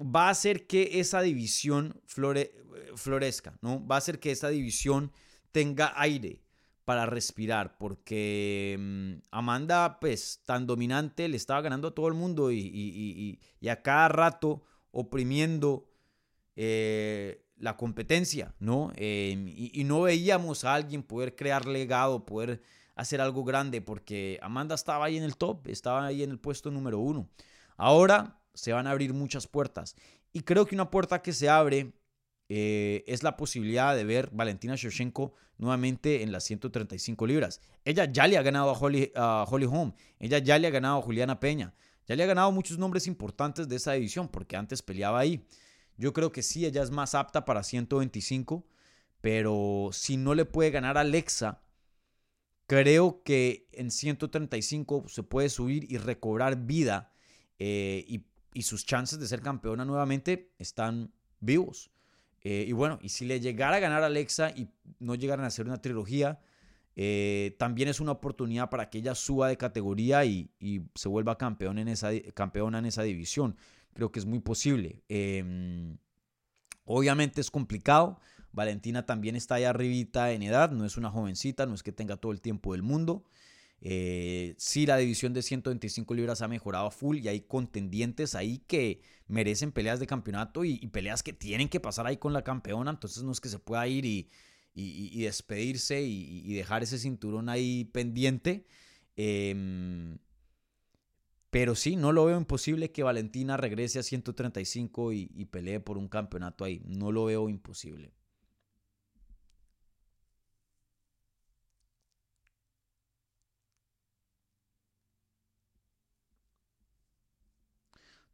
va 0.00 0.28
a 0.28 0.30
hacer 0.30 0.66
que 0.66 1.00
esa 1.00 1.20
división 1.22 2.00
florezca, 2.06 3.58
¿no? 3.60 3.86
Va 3.86 3.96
a 3.96 3.98
hacer 3.98 4.18
que 4.18 4.30
esa 4.30 4.48
división 4.48 5.12
tenga 5.52 5.92
aire 5.96 6.40
para 6.84 7.06
respirar, 7.06 7.76
porque 7.78 8.76
mm, 8.78 9.12
Amanda, 9.30 10.00
pues, 10.00 10.42
tan 10.44 10.66
dominante, 10.66 11.28
le 11.28 11.36
estaba 11.36 11.60
ganando 11.60 11.88
a 11.88 11.94
todo 11.94 12.08
el 12.08 12.14
mundo 12.14 12.50
y, 12.50 13.38
a 13.68 13.82
cada 13.82 14.08
rato 14.08 14.64
oprimiendo 14.90 15.88
eh, 16.56 17.44
la 17.58 17.76
competencia, 17.76 18.54
¿no? 18.58 18.90
Em, 18.96 19.46
y, 19.46 19.84
no 19.84 20.02
veíamos 20.02 20.64
a 20.64 20.74
alguien 20.74 21.02
poder 21.02 21.36
crear 21.36 21.66
legado, 21.66 22.24
poder 22.24 22.62
hacer 22.96 23.20
algo 23.20 23.44
grande, 23.44 23.80
porque 23.80 24.38
Amanda 24.42 24.74
estaba 24.74 25.04
ahí 25.04 25.16
en 25.16 25.22
el 25.22 25.36
top, 25.36 25.68
estaba 25.68 26.06
ahí 26.06 26.22
en 26.22 26.30
el 26.30 26.38
puesto 26.38 26.70
número 26.70 26.98
uno. 26.98 27.28
Ahora 27.76 28.39
se 28.54 28.72
van 28.72 28.86
a 28.86 28.90
abrir 28.90 29.12
muchas 29.12 29.46
puertas. 29.46 29.96
Y 30.32 30.42
creo 30.42 30.66
que 30.66 30.74
una 30.74 30.90
puerta 30.90 31.22
que 31.22 31.32
se 31.32 31.48
abre 31.48 31.92
eh, 32.48 33.04
es 33.06 33.22
la 33.22 33.36
posibilidad 33.36 33.94
de 33.94 34.04
ver 34.04 34.30
Valentina 34.32 34.74
Shevchenko 34.76 35.34
nuevamente 35.58 36.22
en 36.22 36.32
las 36.32 36.44
135 36.44 37.26
libras. 37.26 37.60
Ella 37.84 38.06
ya 38.06 38.26
le 38.26 38.38
ha 38.38 38.42
ganado 38.42 38.70
a 38.70 38.72
Holly, 38.72 39.12
a 39.14 39.46
Holly 39.48 39.66
Holm, 39.66 39.92
ella 40.18 40.38
ya 40.38 40.58
le 40.58 40.66
ha 40.66 40.70
ganado 40.70 40.98
a 40.98 41.02
Juliana 41.02 41.38
Peña, 41.38 41.74
ya 42.06 42.16
le 42.16 42.24
ha 42.24 42.26
ganado 42.26 42.50
muchos 42.50 42.78
nombres 42.78 43.06
importantes 43.06 43.68
de 43.68 43.76
esa 43.76 43.92
división 43.92 44.28
porque 44.28 44.56
antes 44.56 44.82
peleaba 44.82 45.20
ahí. 45.20 45.46
Yo 45.96 46.12
creo 46.12 46.32
que 46.32 46.42
sí, 46.42 46.64
ella 46.64 46.82
es 46.82 46.90
más 46.90 47.14
apta 47.14 47.44
para 47.44 47.62
125, 47.62 48.66
pero 49.20 49.90
si 49.92 50.16
no 50.16 50.34
le 50.34 50.46
puede 50.46 50.70
ganar 50.70 50.96
a 50.96 51.02
Alexa, 51.02 51.62
creo 52.66 53.22
que 53.22 53.68
en 53.72 53.90
135 53.90 55.04
se 55.08 55.22
puede 55.22 55.50
subir 55.50 55.86
y 55.92 55.98
recobrar 55.98 56.56
vida 56.56 57.12
eh, 57.58 58.04
y 58.08 58.29
y 58.52 58.62
sus 58.62 58.84
chances 58.84 59.18
de 59.18 59.26
ser 59.26 59.40
campeona 59.40 59.84
nuevamente 59.84 60.52
están 60.58 61.12
vivos. 61.40 61.90
Eh, 62.42 62.64
y 62.66 62.72
bueno, 62.72 62.98
y 63.02 63.10
si 63.10 63.24
le 63.24 63.40
llegara 63.40 63.76
a 63.76 63.80
ganar 63.80 64.02
Alexa 64.02 64.50
y 64.50 64.68
no 64.98 65.14
llegaran 65.14 65.44
a 65.44 65.48
hacer 65.48 65.66
una 65.66 65.80
trilogía, 65.80 66.40
eh, 66.96 67.54
también 67.58 67.88
es 67.88 68.00
una 68.00 68.12
oportunidad 68.12 68.70
para 68.70 68.90
que 68.90 68.98
ella 68.98 69.14
suba 69.14 69.48
de 69.48 69.56
categoría 69.56 70.24
y, 70.24 70.50
se 70.94 71.08
vuelva 71.08 71.38
campeón 71.38 71.78
en 71.78 71.88
esa, 71.88 72.10
campeona 72.34 72.78
en 72.78 72.86
esa 72.86 73.02
división. 73.02 73.56
Creo 73.92 74.10
que 74.10 74.18
es 74.18 74.26
muy 74.26 74.40
posible. 74.40 75.02
Em, 75.08 75.98
obviamente 76.84 77.40
es 77.40 77.50
complicado. 77.50 78.20
Valentina 78.52 79.06
también 79.06 79.36
está 79.36 79.56
ahí 79.56 79.64
arribita 79.64 80.32
en 80.32 80.42
edad, 80.42 80.72
no 80.72 80.84
es 80.84 80.96
una 80.96 81.10
jovencita, 81.10 81.66
no 81.66 81.74
es 81.74 81.82
que 81.82 81.92
tenga 81.92 82.16
todo 82.16 82.32
el 82.32 82.40
tiempo 82.40 82.72
del 82.72 82.82
mundo. 82.82 83.24
Eh, 83.82 84.54
sí, 84.58 84.84
la 84.84 84.98
división 84.98 85.32
de 85.32 85.42
125 85.42 86.14
libras 86.14 86.42
ha 86.42 86.48
mejorado 86.48 86.86
a 86.86 86.90
full 86.90 87.18
y 87.18 87.28
hay 87.28 87.40
contendientes 87.40 88.34
ahí 88.34 88.58
que 88.66 89.00
merecen 89.26 89.72
peleas 89.72 90.00
de 90.00 90.06
campeonato 90.06 90.64
y, 90.64 90.78
peleas 90.88 91.22
que 91.22 91.32
tienen 91.32 91.68
que 91.68 91.80
pasar 91.80 92.06
ahí 92.06 92.18
con 92.18 92.32
la 92.32 92.42
campeona. 92.44 92.90
Entonces 92.90 93.22
no 93.22 93.32
es 93.32 93.40
que 93.40 93.48
se 93.48 93.58
pueda 93.58 93.86
ir 93.88 94.04
y, 94.04 94.28
despedirse 95.22 96.02
y, 96.02 96.52
dejar 96.54 96.82
ese 96.82 96.98
cinturón 96.98 97.48
ahí 97.48 97.84
pendiente. 97.86 98.66
Em, 99.16 100.18
pero 101.50 101.74
sí, 101.74 101.96
no 101.96 102.12
lo 102.12 102.26
veo 102.26 102.38
imposible 102.38 102.92
que 102.92 103.02
Valentina 103.02 103.56
regrese 103.56 103.98
a 103.98 104.02
135 104.02 105.12
y 105.12 105.44
pelee 105.46 105.80
por 105.80 105.98
un 105.98 106.08
campeonato 106.08 106.64
ahí. 106.64 106.82
No 106.86 107.12
lo 107.12 107.24
veo 107.24 107.48
imposible. 107.48 108.12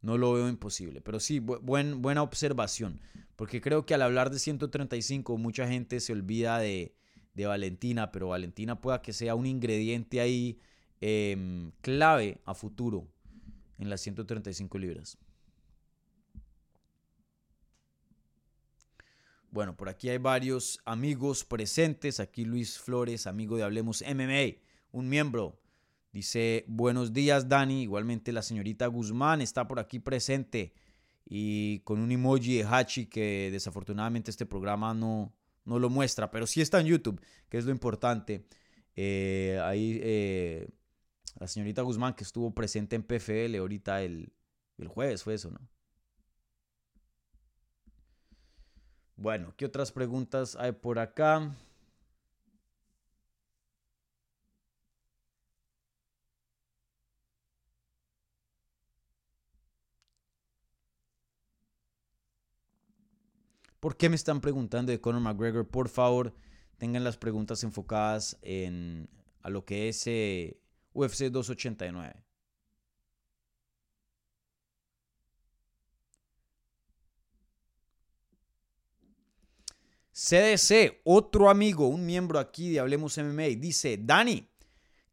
No 0.07 0.17
lo 0.17 0.31
veo 0.31 0.47
imposible. 0.47 1.01
Pero 1.01 1.19
sí, 1.19 1.39
buen, 1.39 2.01
buena 2.01 2.23
observación, 2.23 3.01
porque 3.35 3.59
creo 3.59 3.85
que 3.85 3.93
al 3.93 4.01
hablar 4.01 4.29
de 4.29 4.39
135 4.39 5.37
mucha 5.37 5.67
gente 5.67 5.99
se 5.99 6.13
olvida 6.13 6.59
de, 6.59 6.95
Valentina, 7.35 8.09
pero 8.09 8.29
Valentina 8.29 8.79
pueda 8.79 9.01
que 9.01 9.11
sea 9.11 9.35
un 9.35 9.45
ingrediente 9.45 10.21
ahí 10.21 10.59
em, 11.01 11.71
clave 11.81 12.39
a 12.45 12.55
futuro 12.55 13.05
en 13.77 13.89
las 13.89 13.99
135 13.99 14.77
libras. 14.77 15.17
Bueno, 19.51 19.75
por 19.75 19.89
aquí 19.89 20.07
hay 20.07 20.19
varios 20.19 20.79
amigos 20.85 21.43
presentes. 21.43 22.21
Aquí 22.21 22.45
Luis 22.45 22.79
Flores, 22.79 23.27
amigo 23.27 23.57
de 23.57 23.63
Hablemos 23.63 24.01
MMA, 24.07 24.61
un 24.93 25.09
miembro 25.09 25.59
Dice, 26.17 26.65
buenos 26.67 27.13
días 27.13 27.47
Dani, 27.47 27.83
igualmente 27.83 28.31
la 28.31 28.41
señorita 28.41 28.87
Guzmán 28.87 29.39
está 29.39 29.67
por 29.67 29.77
aquí 29.77 29.99
presente 29.99 30.73
y 31.23 31.81
con 31.81 31.99
un 31.99 32.11
emoji 32.11 32.57
de 32.57 32.63
Hachi 32.63 33.05
que 33.05 33.49
desafortunadamente 33.51 34.31
este 34.31 34.47
programa 34.47 34.95
no, 34.95 35.31
no 35.63 35.77
lo 35.77 35.91
muestra, 35.91 36.31
pero 36.31 36.47
sí 36.47 36.59
está 36.59 36.79
en 36.79 36.87
YouTube, 36.87 37.21
que 37.49 37.59
es 37.59 37.65
lo 37.65 37.71
importante. 37.71 38.47
Eh, 38.95 39.61
ahí 39.63 39.99
eh, 40.01 40.67
la 41.39 41.45
señorita 41.45 41.83
Guzmán 41.83 42.15
que 42.15 42.23
estuvo 42.23 42.51
presente 42.51 42.95
en 42.95 43.03
PFL 43.03 43.55
ahorita 43.55 44.01
el, 44.01 44.33
el 44.79 44.87
jueves, 44.87 45.23
fue 45.23 45.35
eso, 45.35 45.51
¿no? 45.51 45.59
Bueno, 49.17 49.53
¿qué 49.55 49.65
otras 49.65 49.91
preguntas 49.91 50.55
hay 50.55 50.71
por 50.71 50.97
acá? 50.97 51.55
¿Por 63.87 63.95
qué 63.95 64.09
me 64.09 64.17
están 64.17 64.41
preguntando 64.41 64.91
de 64.91 64.99
Conor 64.99 65.21
McGregor? 65.21 65.65
Por 65.65 65.87
favor, 65.87 66.35
tengan 66.77 67.05
las 67.05 67.15
preguntas 67.15 67.63
enfocadas 67.63 68.37
en, 68.41 69.07
a 69.41 69.49
lo 69.49 69.63
que 69.63 69.87
es 69.87 70.01
UFC 70.91 71.31
289. 71.31 72.13
CDC, 80.11 80.99
otro 81.05 81.49
amigo, 81.49 81.87
un 81.87 82.05
miembro 82.05 82.39
aquí 82.39 82.69
de 82.71 82.81
Hablemos 82.81 83.17
MMA, 83.17 83.55
dice, 83.57 83.97
Dani, 83.97 84.49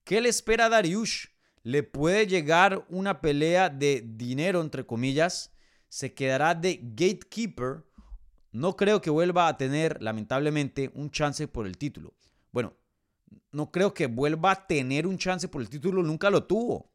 ¿qué 0.03 0.21
le 0.21 0.31
espera 0.31 0.67
a 0.67 0.71
Dariush? 0.71 1.27
¿Le 1.63 1.85
puede 1.85 2.27
llegar 2.27 2.85
una 2.89 3.21
pelea 3.21 3.71
de 3.71 4.03
dinero, 4.05 4.61
entre 4.61 4.85
comillas? 4.85 5.53
¿Se 5.89 6.13
quedará 6.13 6.57
de 6.57 6.81
gatekeeper? 6.83 7.85
No 8.55 8.77
creo 8.77 9.01
que 9.01 9.11
vuelva 9.11 9.49
a 9.49 9.57
tener, 9.57 10.01
lamentablemente, 10.01 10.93
un 10.95 11.11
chance 11.11 11.49
por 11.49 11.67
el 11.67 11.77
título. 11.77 12.15
Bueno, 12.53 12.73
no 13.51 13.73
creo 13.73 13.93
que 13.93 14.07
vuelva 14.07 14.53
a 14.53 14.67
tener 14.69 15.09
un 15.09 15.19
chance 15.19 15.49
por 15.49 15.61
el 15.61 15.69
título, 15.69 16.05
nunca 16.05 16.31
lo 16.31 16.45
tuvo. 16.45 16.93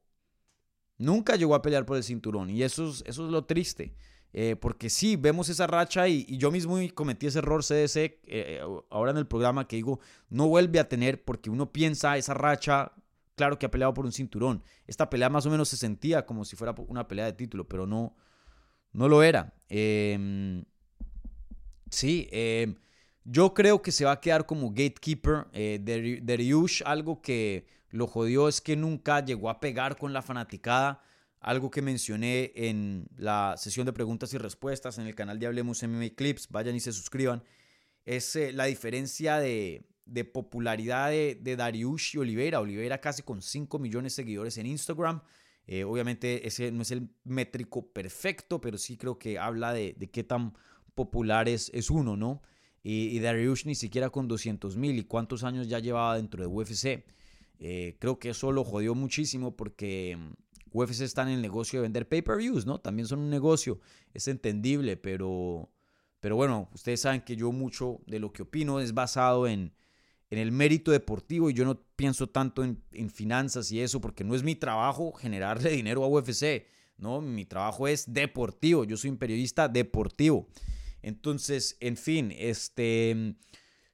Nunca 0.97 1.35
llegó 1.35 1.55
a 1.55 1.61
pelear 1.61 1.85
por 1.85 1.97
el 1.97 2.03
cinturón 2.05 2.49
y 2.49 2.63
eso 2.63 2.89
es, 2.89 3.03
eso 3.05 3.25
es 3.25 3.31
lo 3.31 3.43
triste. 3.43 3.93
Eh, 4.31 4.55
porque 4.55 4.89
sí, 4.89 5.17
vemos 5.17 5.49
esa 5.49 5.67
racha 5.67 6.07
y, 6.07 6.37
yo 6.37 6.49
mismo 6.49 6.77
cometí 6.93 7.27
ese 7.27 7.39
error 7.39 7.61
CDC 7.61 7.97
eh, 7.97 8.19
eh, 8.27 8.61
ahora 8.89 9.11
en 9.11 9.17
el 9.17 9.27
programa 9.27 9.67
que 9.67 9.75
digo, 9.75 9.99
no 10.29 10.47
vuelve 10.47 10.79
a 10.79 10.87
tener 10.87 11.25
porque 11.25 11.49
uno 11.49 11.73
piensa 11.73 12.15
esa 12.15 12.35
racha, 12.35 12.93
claro 13.35 13.59
que 13.59 13.65
ha 13.65 13.71
peleado 13.71 13.93
por 13.93 14.05
un 14.05 14.13
cinturón. 14.13 14.63
Esta 14.87 15.09
pelea 15.09 15.29
más 15.29 15.45
o 15.45 15.49
menos 15.49 15.67
se 15.67 15.75
sentía 15.75 16.25
como 16.25 16.45
si 16.45 16.55
fuera 16.55 16.73
una 16.87 17.05
pelea 17.05 17.25
de 17.25 17.33
título, 17.33 17.67
pero 17.67 17.85
no, 17.85 18.15
no 18.93 19.09
lo 19.09 19.23
era. 19.23 19.53
Em, 19.67 20.63
sí, 21.89 22.27
em, 22.31 22.75
yo 23.25 23.53
creo 23.53 23.81
que 23.81 23.91
se 23.91 24.05
va 24.05 24.13
a 24.13 24.21
quedar 24.21 24.45
como 24.45 24.69
gatekeeper 24.69 25.45
de, 25.51 26.19
de 26.21 26.37
Ryush. 26.37 26.81
Algo 26.85 27.21
que 27.21 27.67
lo 27.89 28.07
jodió 28.07 28.47
es 28.47 28.61
que 28.61 28.75
nunca 28.75 29.23
llegó 29.23 29.49
a 29.49 29.59
pegar 29.59 29.97
con 29.97 30.13
la 30.13 30.21
fanaticada 30.21 31.03
algo 31.39 31.71
que 31.71 31.81
mencioné 31.81 32.51
en 32.55 33.07
la 33.15 33.55
sesión 33.57 33.85
de 33.85 33.93
preguntas 33.93 34.33
y 34.33 34.37
respuestas 34.37 34.97
en 34.97 35.07
el 35.07 35.15
canal 35.15 35.39
de 35.39 35.47
Hablemos 35.47 35.81
MMA 35.83 36.09
Clips, 36.15 36.49
vayan 36.49 36.75
y 36.75 36.79
se 36.79 36.91
suscriban, 36.91 37.43
es 38.05 38.35
eh, 38.35 38.51
la 38.51 38.65
diferencia 38.65 39.37
de, 39.37 39.85
popularidad 40.33 41.11
de, 41.11 41.37
de, 41.39 41.55
Dariush 41.55 42.15
y 42.15 42.17
Oliveira. 42.17 42.59
Oliveira 42.59 42.99
casi 42.99 43.21
con 43.23 43.41
5 43.41 43.79
millones 43.79 44.13
de 44.13 44.23
seguidores 44.23 44.57
en 44.57 44.65
Instagram. 44.65 45.21
Eh, 45.65 45.83
obviamente 45.83 46.47
ese 46.47 46.71
no 46.71 46.81
es 46.81 46.91
el 46.91 47.09
métrico 47.23 47.87
perfecto, 47.87 48.59
pero 48.59 48.77
sí 48.77 48.97
creo 48.97 49.19
que 49.19 49.37
habla 49.37 49.71
de, 49.71 49.95
qué 50.11 50.23
tan 50.23 50.53
popular 50.95 51.47
es, 51.49 51.71
uno, 51.89 52.17
¿no? 52.17 52.41
Y, 52.83 53.15
y 53.15 53.19
Dariush 53.19 53.65
ni 53.65 53.75
siquiera 53.75 54.09
con 54.09 54.27
200 54.27 54.77
mil 54.77 54.97
y 54.97 55.03
cuántos 55.03 55.43
años 55.43 55.67
ya 55.67 55.79
llevaba 55.79 56.15
dentro 56.15 56.41
de 56.41 56.47
UFC. 56.47 57.03
Eh, 57.59 57.97
creo 57.99 58.19
que 58.19 58.29
eso 58.29 58.51
lo 58.51 58.63
jodió 58.63 58.95
muchísimo 58.95 59.55
porque 59.55 60.17
UFC 60.71 61.01
está 61.01 61.23
en 61.23 61.29
el 61.29 61.41
negocio 61.41 61.79
de 61.79 61.83
vender 61.83 62.07
pay-per-views, 62.07 62.65
¿no? 62.65 62.79
También 62.79 63.07
son 63.07 63.19
un 63.19 63.29
negocio, 63.29 63.79
es 64.13 64.27
entendible, 64.27 64.95
pero, 64.95 65.69
pero 66.19 66.35
bueno, 66.37 66.69
ustedes 66.73 67.01
saben 67.01 67.21
que 67.21 67.35
yo 67.35 67.51
mucho 67.51 67.99
de 68.07 68.19
lo 68.19 68.31
que 68.31 68.43
opino 68.43 68.79
es 68.79 68.93
basado 68.93 69.45
en, 69.45 69.73
en 70.29 70.39
el 70.39 70.53
mérito 70.53 70.91
deportivo 70.91 71.49
y 71.49 71.53
yo 71.53 71.65
no 71.65 71.81
pienso 71.95 72.27
tanto 72.27 72.63
en, 72.63 72.81
en, 72.93 73.09
finanzas 73.09 73.71
y 73.71 73.81
eso, 73.81 73.99
porque 73.99 74.23
no 74.23 74.35
es 74.35 74.43
mi 74.43 74.55
trabajo 74.55 75.11
generarle 75.11 75.71
dinero 75.71 76.03
a 76.05 76.07
UFC, 76.07 76.65
¿no? 76.97 77.19
Mi 77.19 77.45
trabajo 77.45 77.89
es 77.89 78.13
deportivo, 78.13 78.85
yo 78.85 78.95
soy 78.95 79.09
un 79.09 79.17
periodista 79.17 79.67
deportivo. 79.67 80.47
Entonces, 81.01 81.77
en 81.79 81.97
fin, 81.97 82.33
este, 82.37 83.35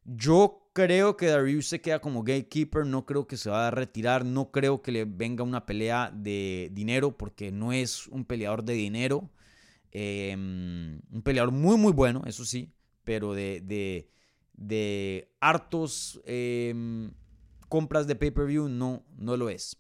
yo 0.04 0.70
creo 0.74 1.16
que 1.16 1.28
Darius 1.28 1.68
se 1.68 1.82
queda 1.82 2.00
como 2.00 2.24
gatekeeper, 2.24 2.86
no 2.86 3.06
creo 3.06 3.28
que 3.28 3.38
se 3.38 3.50
va 3.50 3.68
a 3.68 3.72
retirar, 3.72 4.26
no 4.26 4.52
creo 4.52 4.82
que 4.82 4.92
le 4.92 5.06
venga 5.06 5.44
una 5.44 5.66
pelea 5.66 6.12
de 6.14 6.70
dinero 6.74 7.18
porque 7.18 7.52
no 7.52 7.72
es 7.72 8.08
un 8.08 8.26
peleador 8.26 8.64
de 8.64 8.74
dinero. 8.74 9.32
Em, 9.92 11.00
un 11.10 11.22
peleador 11.24 11.54
muy 11.54 11.78
muy 11.78 11.94
bueno, 11.94 12.24
eso 12.26 12.44
sí, 12.44 12.74
pero 13.06 13.34
de, 13.34 13.62
de, 14.54 15.32
hartos 15.40 16.22
em, 16.26 17.12
compras 17.70 18.06
de 18.06 18.16
pay-per-view 18.16 18.68
no, 18.68 19.06
no 19.18 19.38
lo 19.38 19.50
es. 19.50 19.78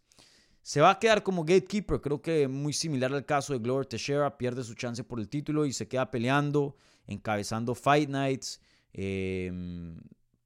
Se 0.62 0.80
va 0.80 0.92
a 0.92 1.00
quedar 1.00 1.24
como 1.24 1.44
gatekeeper, 1.44 2.00
creo 2.00 2.22
que 2.22 2.48
muy 2.48 2.72
similar 2.72 3.14
al 3.14 3.26
caso 3.26 3.52
de 3.52 3.60
Glover 3.60 3.86
Teixeira, 3.86 4.38
pierde 4.38 4.64
su 4.64 4.76
chance 4.76 5.04
por 5.04 5.20
el 5.20 5.28
título 5.28 5.66
y 5.66 5.74
se 5.74 5.90
queda 5.90 6.10
peleando, 6.10 6.78
encabezando 7.08 7.76
Fight 7.76 8.10
Nights. 8.10 8.62
Eh, 8.94 9.52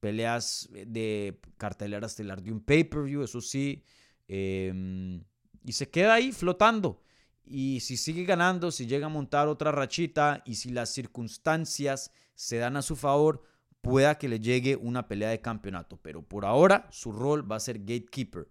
peleas 0.00 0.68
de 0.72 1.38
cartelera 1.58 2.06
estelar 2.06 2.42
de 2.42 2.50
un 2.50 2.60
pay-per-view, 2.60 3.22
eso 3.22 3.40
sí, 3.40 3.84
em, 4.26 5.22
y 5.62 5.72
se 5.72 5.88
queda 5.90 6.14
ahí 6.14 6.32
flotando. 6.32 7.02
Y 7.44 7.80
si 7.80 7.96
sigue 7.96 8.24
ganando, 8.24 8.70
si 8.70 8.86
llega 8.86 9.06
a 9.06 9.10
montar 9.10 9.48
otra 9.48 9.72
rachita 9.72 10.42
y 10.46 10.54
si 10.54 10.70
las 10.70 10.90
circunstancias 10.90 12.12
se 12.34 12.56
dan 12.56 12.76
a 12.76 12.82
su 12.82 12.96
favor, 12.96 13.42
pueda 13.80 14.18
que 14.18 14.28
le 14.28 14.40
llegue 14.40 14.76
una 14.76 15.08
pelea 15.08 15.30
de 15.30 15.40
campeonato. 15.40 15.98
Pero 16.00 16.22
por 16.22 16.44
ahora 16.44 16.88
su 16.90 17.12
rol 17.12 17.50
va 17.50 17.56
a 17.56 17.60
ser 17.60 17.80
gatekeeper. 17.80 18.48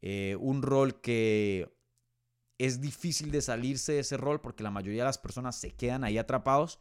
Eh, 0.00 0.36
un 0.38 0.62
rol 0.62 1.00
que 1.00 1.68
es 2.58 2.80
difícil 2.80 3.30
de 3.30 3.42
salirse 3.42 3.92
de 3.92 4.00
ese 4.00 4.16
rol 4.16 4.40
porque 4.40 4.62
la 4.62 4.70
mayoría 4.70 5.02
de 5.02 5.08
las 5.08 5.18
personas 5.18 5.56
se 5.56 5.74
quedan 5.74 6.04
ahí 6.04 6.16
atrapados, 6.16 6.78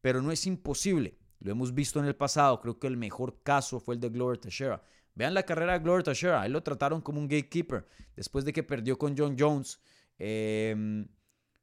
pero 0.00 0.22
no 0.22 0.32
es 0.32 0.46
imposible. 0.46 1.18
Lo 1.40 1.52
hemos 1.52 1.74
visto 1.74 2.00
en 2.00 2.06
el 2.06 2.16
pasado. 2.16 2.60
Creo 2.60 2.78
que 2.78 2.86
el 2.86 2.96
mejor 2.96 3.42
caso 3.42 3.80
fue 3.80 3.94
el 3.94 4.00
de 4.00 4.08
Glover 4.08 4.38
Teixeira. 4.38 4.82
Vean 5.14 5.34
la 5.34 5.44
carrera 5.44 5.74
de 5.74 5.78
Glover 5.80 6.02
Teixeira. 6.02 6.44
Él 6.44 6.52
lo 6.52 6.62
trataron 6.62 7.00
como 7.00 7.20
un 7.20 7.28
gatekeeper. 7.28 7.86
Después 8.14 8.44
de 8.44 8.52
que 8.52 8.62
perdió 8.62 8.98
con 8.98 9.16
John 9.16 9.36
Jones, 9.38 9.80
em, 10.18 11.06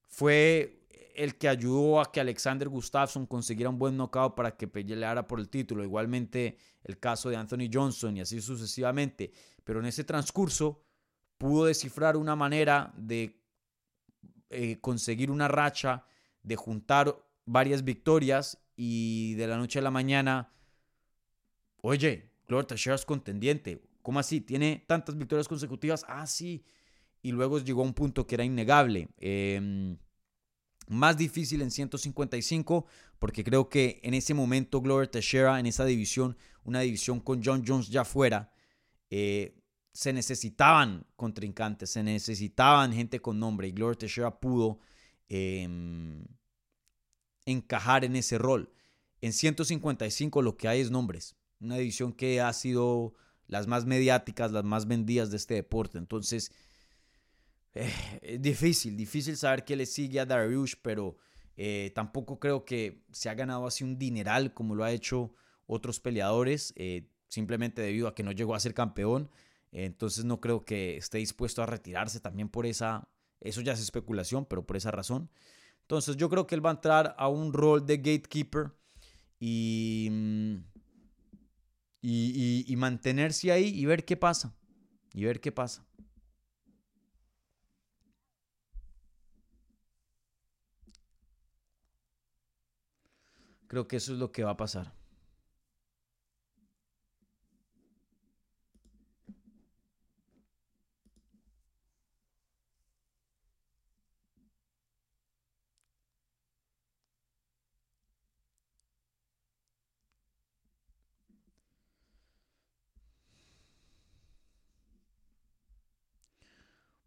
fue 0.08 0.88
el 1.16 1.38
que 1.38 1.48
ayudó 1.48 2.02
a 2.02 2.12
que 2.12 2.20
Alexander 2.20 2.68
Gustafsson 2.70 3.26
consiguiera 3.28 3.70
un 3.70 3.78
buen 3.78 3.96
knockout 3.96 4.36
para 4.36 4.56
que 4.56 4.68
peleara 4.68 5.28
por 5.28 5.40
el 5.40 5.50
título. 5.50 5.84
Igualmente 5.84 6.58
el 6.84 7.00
caso 7.00 7.30
de 7.30 7.36
Anthony 7.36 7.70
Johnson 7.72 8.18
y 8.18 8.22
así 8.22 8.42
sucesivamente. 8.42 9.32
Pero 9.64 9.80
en 9.80 9.86
ese 9.86 10.04
transcurso 10.04 10.84
pudo 11.38 11.66
descifrar 11.66 12.18
una 12.18 12.36
manera 12.36 12.94
de 12.98 13.44
eh, 14.50 14.80
conseguir 14.82 15.32
una 15.32 15.48
racha, 15.48 16.06
de 16.42 16.56
juntar 16.56 17.16
varias 17.46 17.84
victorias 17.84 18.60
y 18.76 19.36
de 19.36 19.48
la 19.48 19.58
noche 19.58 19.80
a 19.80 19.82
la 19.82 19.92
mañana, 19.92 20.52
oye, 21.82 22.32
Glover 22.48 22.66
Teixeira 22.66 22.96
es 22.96 23.06
contendiente. 23.06 23.82
¿Cómo 24.02 24.20
así? 24.20 24.42
¿Tiene 24.42 24.84
tantas 24.88 25.18
victorias 25.18 25.48
consecutivas? 25.48 26.06
Ah, 26.08 26.28
sí. 26.28 26.64
Y 27.22 27.32
luego 27.32 27.60
llegó 27.60 27.82
a 27.82 27.86
un 27.86 27.94
punto 27.94 28.28
que 28.28 28.36
era 28.36 28.44
innegable. 28.44 29.08
Em, 29.18 29.98
más 30.88 31.18
difícil 31.18 31.62
en 31.62 31.72
155, 31.72 32.86
porque 33.20 33.44
creo 33.44 33.70
que 33.70 34.02
en 34.04 34.14
ese 34.14 34.34
momento 34.34 34.82
Glover 34.82 35.08
Teixeira, 35.08 35.60
en 35.60 35.66
esa 35.66 35.86
división, 35.86 36.38
una 36.66 36.82
división 36.82 37.22
con 37.22 37.42
John 37.44 37.64
Jones 37.66 37.88
ya 37.88 38.04
fuera, 38.04 38.52
eh, 39.10 39.56
se 39.94 40.12
necesitaban 40.12 41.06
contrincantes, 41.16 41.92
se 41.92 42.04
necesitaban 42.04 42.92
gente 42.92 43.22
con 43.22 43.40
nombre 43.40 43.68
y 43.68 43.72
Glover 43.72 43.96
Teixeira 43.96 44.40
pudo 44.40 44.80
em, 45.30 46.26
encajar 47.46 48.06
en 48.06 48.16
ese 48.16 48.38
rol. 48.38 48.72
En 49.22 49.34
155 49.34 50.42
lo 50.42 50.58
que 50.58 50.68
hay 50.68 50.82
es 50.82 50.92
nombres. 50.92 51.36
Una 51.60 51.78
división 51.78 52.14
que 52.14 52.42
ha 52.42 52.52
sido 52.54 53.14
las 53.48 53.68
más 53.68 53.86
mediáticas, 53.86 54.52
las 54.52 54.64
más 54.64 54.88
vendidas 54.88 55.32
de 55.32 55.38
este 55.38 55.54
deporte. 55.56 55.98
Entonces, 55.98 56.52
eh, 57.74 57.92
es 58.22 58.42
difícil, 58.42 58.98
difícil 58.98 59.38
saber 59.38 59.66
qué 59.66 59.76
le 59.76 59.86
sigue 59.86 60.20
a 60.20 60.26
Dariush, 60.26 60.76
pero 60.82 61.18
eh, 61.56 61.92
tampoco 61.96 62.40
creo 62.40 62.66
que 62.66 63.04
se 63.12 63.30
ha 63.30 63.34
ganado 63.34 63.68
así 63.68 63.84
un 63.84 63.98
dineral 63.98 64.54
como 64.54 64.76
lo 64.76 64.84
ha 64.84 64.92
hecho 64.92 65.34
otros 65.66 66.00
peleadores, 66.00 66.74
eh, 66.76 67.10
simplemente 67.28 67.82
debido 67.82 68.08
a 68.08 68.16
que 68.16 68.24
no 68.24 68.32
llegó 68.32 68.56
a 68.56 68.60
ser 68.60 68.74
campeón. 68.74 69.30
entonces 69.72 70.24
no 70.24 70.40
creo 70.40 70.66
que 70.66 70.98
esté 70.98 71.18
dispuesto 71.18 71.64
a 71.64 71.66
retirarse 71.66 72.20
también 72.20 72.48
por 72.48 72.68
esa, 72.68 73.10
eso 73.40 73.62
ya 73.62 73.74
es 73.74 73.80
especulación, 73.80 74.46
pero 74.46 74.66
por 74.66 74.78
esa 74.78 74.92
razón. 74.92 75.32
Entonces 75.84 76.18
yo 76.18 76.30
creo 76.30 76.48
que 76.48 76.56
él 76.56 76.66
va 76.66 76.70
a 76.72 76.74
entrar 76.74 77.16
a 77.18 77.28
un 77.28 77.54
rol 77.54 77.86
de 77.86 77.98
gatekeeper 77.98 78.72
y, 79.40 80.08
mm, 80.12 80.56
y, 82.02 82.76
mantenerse 82.78 83.52
ahí 83.52 83.68
y 83.68 83.86
ver 83.86 84.06
qué 84.06 84.18
pasa. 84.18 84.56
Y 85.14 85.26
ver 85.26 85.40
qué 85.40 85.52
pasa. 85.52 85.86
Creo 93.68 93.88
que 93.88 93.98
eso 93.98 94.14
es 94.14 94.20
lo 94.20 94.32
que 94.32 94.44
va 94.44 94.52
a 94.52 94.58
pasar. 94.58 94.94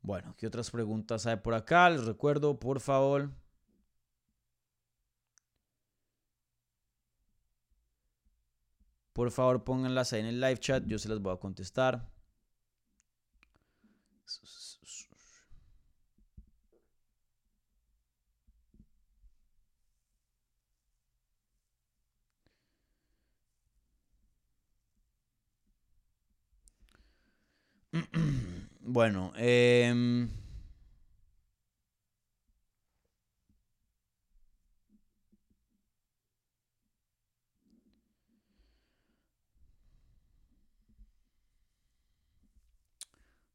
Bueno, 0.07 0.37
¿qué 0.39 0.47
otras 0.47 0.71
preguntas 0.71 1.27
hay 1.27 1.35
por 1.39 1.53
acá? 1.55 1.91
Les 1.91 2.05
recuerdo, 2.05 2.61
por 2.61 2.79
favor. 2.79 3.29
Por 9.13 9.33
favor, 9.33 9.65
pónganlas 9.65 10.13
ahí 10.13 10.21
en 10.21 10.27
el 10.27 10.41
live 10.41 10.59
chat, 10.61 10.85
yo 10.87 11.01
se 11.01 11.09
las 11.09 11.21
voy 11.21 11.35
a 11.35 11.39
contestar. 11.39 12.09
Bueno, 28.87 29.33
eh, 29.37 29.93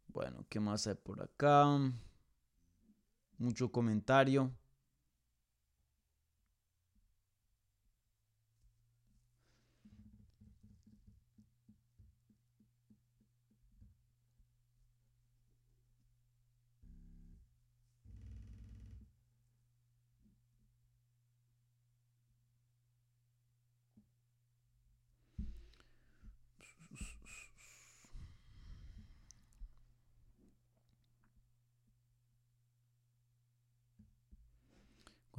Bueno, 0.07 0.45
¿qué 0.49 0.59
más 0.59 0.85
hay 0.87 0.93
por 0.95 1.21
acá? 1.23 1.65
Mucho 3.39 3.69
comentario. 3.69 4.53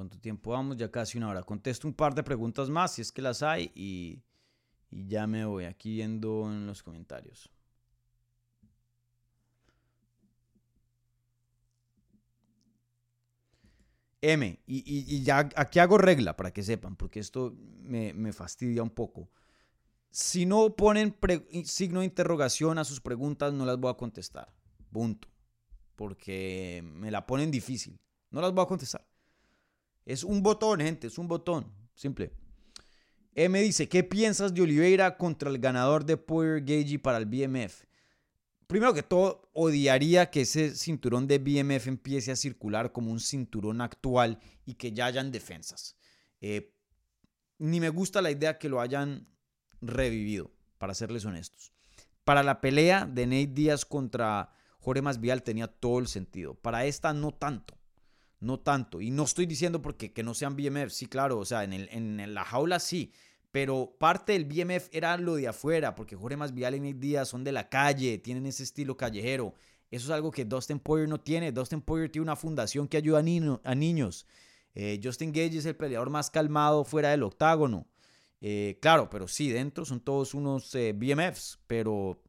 ¿Cuánto 0.03 0.18
tiempo 0.18 0.50
vamos? 0.50 0.76
Ya 0.78 0.90
casi 0.90 1.16
una 1.16 1.28
hora. 1.28 1.44
Contesto 1.44 1.86
un 1.86 1.94
par 1.94 2.12
de 2.12 2.24
preguntas 2.24 2.68
más, 2.68 2.94
si 2.94 3.03
es 3.03 3.12
que 3.12 3.22
las 3.22 3.40
hay, 3.40 3.70
y, 3.72 4.20
ya 4.90 5.28
me 5.28 5.44
voy 5.44 5.64
aquí 5.64 5.92
viendo 5.92 6.50
en 6.50 6.66
los 6.66 6.82
comentarios. 6.82 7.48
M, 14.20 14.59
y, 14.66 15.22
ya 15.22 15.48
aquí 15.55 15.78
hago 15.78 15.98
regla 15.98 16.34
para 16.34 16.53
que 16.53 16.64
sepan, 16.64 16.96
porque 16.96 17.20
esto 17.20 17.55
me 17.84 18.32
fastidia 18.32 18.82
un 18.82 18.90
poco. 18.90 19.30
Si 20.11 20.46
no 20.46 20.74
ponen 20.74 21.16
signo 21.64 22.00
de 22.00 22.07
interrogación 22.07 22.76
a 22.78 22.84
sus 22.84 23.00
preguntas, 23.00 23.53
no 23.53 23.64
las 23.64 23.78
voy 23.78 23.92
a 23.92 23.94
contestar. 23.94 24.53
Punto. 24.90 25.28
Porque 25.94 26.82
me 26.82 27.12
la 27.12 27.24
ponen 27.24 27.53
difícil. 27.53 28.00
No 28.32 28.40
las 28.40 28.53
voy 28.53 28.64
a 28.64 28.66
contestar. 28.66 29.11
Es 30.05 30.24
un 30.24 30.42
botón, 30.42 30.80
gente, 30.80 31.07
es 31.07 31.18
un 31.18 31.28
botón. 31.28 31.72
Simple. 31.94 32.32
M 33.34 33.61
dice, 33.62 33.88
¿qué 33.88 34.05
piensas 34.05 34.53
de 34.53 34.62
Oliveira 34.62 35.16
contra 35.16 35.48
el 35.48 35.59
ganador 35.59 36.05
de 36.05 36.16
Power 36.16 36.61
Gagey 36.61 36.98
para 36.98 37.18
el 37.18 37.26
BMF? 37.26 37.84
Primero 38.66 38.92
que 38.94 39.03
todo, 39.03 39.50
odiaría 39.53 40.30
que 40.30 40.42
ese 40.42 40.74
cinturón 40.74 41.26
de 41.26 41.38
BMF 41.38 41.86
empiece 41.88 42.32
a 42.32 42.36
circular 42.36 42.92
como 42.92 43.11
un 43.11 43.20
cinturón 43.20 43.80
actual 43.80 44.38
y 44.64 44.74
que 44.74 44.92
ya 44.92 45.07
hayan 45.07 45.30
defensas. 45.30 45.96
Eh, 46.40 46.74
ni 47.59 47.80
me 47.80 47.90
gusta 47.90 48.22
la 48.22 48.30
idea 48.30 48.59
que 48.59 48.68
lo 48.68 48.80
hayan 48.80 49.28
revivido, 49.80 50.50
para 50.78 50.94
serles 50.94 51.24
honestos. 51.24 51.72
Para 52.24 52.42
la 52.42 52.61
pelea 52.61 53.07
de 53.07 53.26
Nate 53.26 53.46
Díaz 53.48 53.84
contra 53.84 54.55
Jorge 54.78 55.03
Masvidal 55.03 55.42
tenía 55.42 55.68
todo 55.68 55.98
el 55.98 56.07
sentido. 56.07 56.55
Para 56.55 56.84
esta 56.86 57.12
no 57.12 57.32
tanto 57.32 57.82
no 58.43 58.61
tanto. 58.61 59.01
Y 59.01 59.11
no 59.11 59.24
estoy 59.24 59.47
diciendo 59.47 59.80
porque 59.80 60.12
que 60.12 60.22
no 60.22 60.34
sean 60.34 60.57
BMF, 60.57 60.90
sí, 60.90 61.07
claro, 61.07 61.38
o 61.38 61.45
sea, 61.45 61.64
en, 61.64 61.72
el, 61.72 61.88
en 61.90 62.34
la 62.34 62.45
jaula 62.45 62.78
sí, 62.80 63.12
pero 63.53 63.95
parte 63.99 64.32
del 64.32 64.47
BMF 64.47 64.88
era 64.93 65.16
lo 65.18 65.36
de 65.36 65.47
afuera, 65.47 65.95
porque 65.95 66.16
Jorge 66.16 66.36
Masvidal 66.36 66.74
y 66.74 66.80
Nick 66.80 66.97
Díaz 66.99 67.28
son 67.28 67.45
de 67.45 67.53
la 67.53 67.68
calle, 67.68 68.18
tienen 68.18 68.47
ese 68.47 68.62
estilo 68.62 68.97
callejero. 68.97 69.55
Eso 69.90 70.07
es 70.07 70.11
algo 70.11 70.30
que 70.30 70.47
Dustin 70.47 70.80
Poirier 70.80 71.09
no 71.09 71.20
tiene. 71.20 71.53
Dustin 71.53 71.82
Poirier 71.82 72.11
tiene 72.11 72.22
una 72.22 72.34
fundación 72.34 72.88
que 72.88 72.97
ayuda 72.97 73.18
a, 73.18 73.70
a 73.70 73.74
niños. 73.74 74.26
Eh, 74.74 74.99
Justin 75.05 75.32
Gage 75.32 75.59
es 75.59 75.66
el 75.66 75.76
peleador 75.76 76.09
más 76.09 76.30
calmado 76.30 76.84
fuera 76.84 77.11
del 77.11 77.22
octágono. 77.22 77.86
Eh, 78.40 78.78
claro, 78.80 79.11
pero 79.11 79.28
sí, 79.28 79.51
dentro 79.51 79.84
son 79.84 80.01
todos 80.01 80.32
unos 80.32 80.74
eh, 80.74 80.95
BMFs, 80.95 81.61
pero 81.66 82.22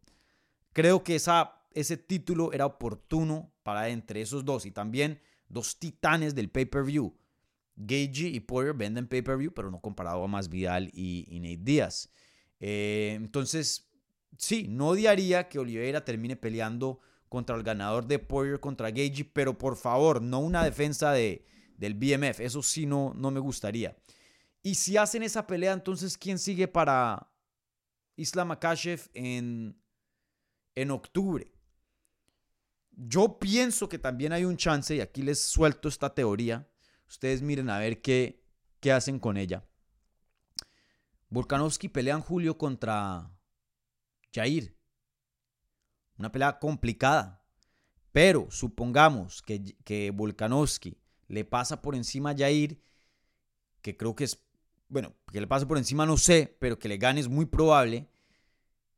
creo 0.74 1.04
que 1.06 1.16
esa, 1.16 1.64
ese 1.72 1.96
título 1.96 2.52
era 2.52 2.66
oportuno 2.66 3.54
para 3.64 3.88
entre 3.88 4.22
esos 4.22 4.44
dos. 4.44 4.66
Y 4.66 4.72
también 4.72 5.22
dos 5.54 5.80
titanes 5.80 6.36
del 6.36 6.50
pay-per-view. 6.50 7.16
Gagey 7.76 8.36
y 8.36 8.40
Poirier 8.40 8.76
venden 8.76 9.08
pay-per-view, 9.08 9.54
pero 9.54 9.72
no 9.72 9.82
comparado 9.82 10.24
a 10.24 10.28
Masvidal 10.28 10.90
y, 10.94 11.26
y 11.30 11.40
Nate 11.40 11.64
Díaz. 11.64 12.10
Eh, 12.60 13.14
entonces, 13.16 13.90
sí, 14.38 14.68
no 14.68 14.90
odiaría 14.90 15.50
que 15.50 15.60
Oliveira 15.60 16.06
termine 16.06 16.36
peleando 16.36 17.00
contra 17.30 17.56
el 17.56 17.64
ganador 17.64 18.06
de 18.06 18.20
Poirier 18.20 18.60
contra 18.60 18.90
Gagey, 18.90 19.24
pero 19.24 19.58
por 19.58 19.76
favor, 19.76 20.22
no 20.22 20.40
una 20.40 20.64
defensa 20.64 21.12
de, 21.12 21.46
del 21.78 21.96
BMF. 21.96 22.40
Eso 22.40 22.62
sí 22.62 22.86
no, 22.86 23.14
no 23.16 23.32
me 23.32 23.40
gustaría. 23.40 23.98
Y 24.62 24.76
si 24.76 24.98
hacen 24.98 25.24
esa 25.24 25.46
pelea, 25.46 25.74
entonces, 25.74 26.18
¿quién 26.18 26.40
sigue 26.40 26.68
para 26.68 27.30
Islam 28.16 28.50
Makashev 28.50 29.10
en, 29.14 29.76
en 30.76 30.92
octubre? 30.92 31.53
Yo 32.96 33.40
pienso 33.40 33.90
que 33.90 34.00
también 34.00 34.34
hay 34.34 34.46
un 34.46 34.58
chance, 34.58 34.96
y 34.96 35.02
aquí 35.02 35.22
les 35.22 35.42
suelto 35.42 35.88
esta 35.88 36.14
teoría. 36.14 36.68
Ustedes 37.08 37.42
miren 37.42 37.70
a 37.70 37.80
ver 37.80 38.02
qué, 38.02 38.44
qué 38.80 38.92
hacen 38.92 39.20
con 39.20 39.38
ella. 39.38 39.66
Volkanovski 41.30 41.90
pelea 41.90 42.16
en 42.16 42.22
julio 42.22 42.58
contra 42.58 43.32
Jair. 44.32 44.78
Una 46.18 46.32
pelea 46.32 46.60
complicada. 46.60 47.44
Pero 48.12 48.48
supongamos 48.52 49.42
que, 49.42 49.76
que 49.84 50.12
Volkanovski 50.12 50.96
le 51.28 51.46
pasa 51.46 51.82
por 51.82 51.96
encima 51.96 52.30
a 52.30 52.38
Jair, 52.38 52.80
que 53.82 53.98
creo 53.98 54.16
que 54.16 54.26
es, 54.26 54.40
bueno, 54.88 55.16
que 55.32 55.42
le 55.42 55.48
pase 55.48 55.66
por 55.66 55.80
encima 55.80 56.06
no 56.06 56.18
sé, 56.18 56.56
pero 56.60 56.78
que 56.78 56.88
le 56.88 56.98
gane 56.98 57.20
es 57.20 57.28
muy 57.28 57.46
probable. 57.46 58.08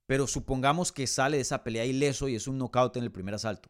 Pero 0.05 0.27
supongamos 0.27 0.91
que 0.91 1.07
sale 1.07 1.37
de 1.37 1.41
esa 1.41 1.63
pelea 1.63 1.85
ileso 1.85 2.27
y 2.27 2.35
es 2.35 2.47
un 2.47 2.57
knockout 2.57 2.97
en 2.97 3.03
el 3.03 3.11
primer 3.11 3.33
asalto. 3.33 3.69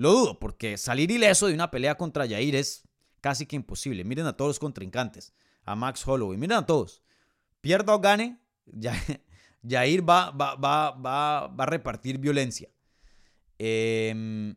Lo 0.00 0.12
dudo, 0.12 0.40
porque 0.40 0.78
salir 0.78 1.10
ileso 1.10 1.46
de 1.46 1.52
una 1.52 1.70
pelea 1.70 1.98
contra 1.98 2.26
Jair 2.26 2.56
es 2.56 2.88
casi 3.20 3.44
que 3.44 3.54
imposible. 3.54 4.02
Miren 4.02 4.24
a 4.24 4.34
todos 4.34 4.48
los 4.48 4.58
contrincantes, 4.58 5.34
a 5.62 5.76
Max 5.76 6.08
Holloway, 6.08 6.38
miren 6.38 6.56
a 6.56 6.64
todos. 6.64 7.02
Pierda 7.60 7.94
o 7.94 8.00
gane, 8.00 8.40
Jair 9.62 10.08
va, 10.08 10.30
va, 10.30 10.54
va, 10.54 10.92
va, 10.92 11.44
a 11.44 11.66
repartir 11.66 12.16
violencia. 12.16 12.70
Em, 13.58 14.56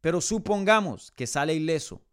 pero 0.00 0.20
supongamos 0.20 1.12
que 1.12 1.28
sale 1.28 1.54
ileso. 1.54 2.04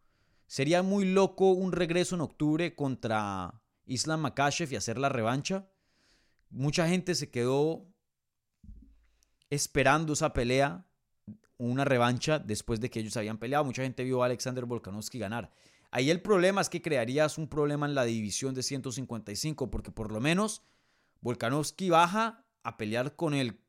Sería 0.46 0.84
muy 0.84 1.06
loco 1.06 1.54
un 1.54 1.72
regreso 1.72 2.14
en 2.14 2.22
octubre 2.22 2.76
contra 2.76 3.64
Islam 3.88 4.20
Makashev 4.20 4.72
y 4.72 4.76
hacer 4.76 5.00
la 5.00 5.10
revancha. 5.10 5.68
Mucha 6.52 6.88
gente 6.88 7.16
se 7.16 7.32
quedó 7.32 7.92
esperando 9.50 10.14
esa 10.14 10.34
pelea 10.34 10.85
una 11.58 11.86
revancha 11.86 12.40
después 12.40 12.80
de 12.80 12.90
que 12.90 13.00
ellos 13.00 13.18
habían 13.18 13.38
peleado. 13.38 13.66
Mucha 13.66 13.84
gente 13.84 14.04
vio 14.04 14.22
a 14.22 14.26
Alexander 14.26 14.66
Volkanovski 14.66 15.20
ganar. 15.20 15.52
Ahí 15.92 16.10
el 16.10 16.22
problema 16.22 16.62
es 16.62 16.70
que 16.70 16.82
crearías 16.82 17.38
un 17.38 17.48
problema 17.48 17.86
en 17.86 17.96
la 17.96 18.04
división 18.04 18.54
de 18.54 18.64
155, 18.64 19.72
porque 19.72 19.92
por 19.92 20.12
lo 20.12 20.20
menos 20.20 20.62
Volkanovski 21.22 21.90
baja 21.90 22.46
a 22.64 22.78
pelear 22.78 23.16
con 23.16 23.34
el 23.34 23.60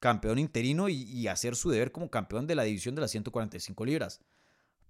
campeón 0.00 0.38
interino 0.38 0.88
y, 0.88 1.26
hacer 1.26 1.56
su 1.56 1.70
deber 1.70 1.92
como 1.92 2.10
campeón 2.10 2.46
de 2.46 2.54
la 2.54 2.62
división 2.62 2.94
de 2.94 3.00
las 3.02 3.10
145 3.10 3.84
libras. 3.84 4.20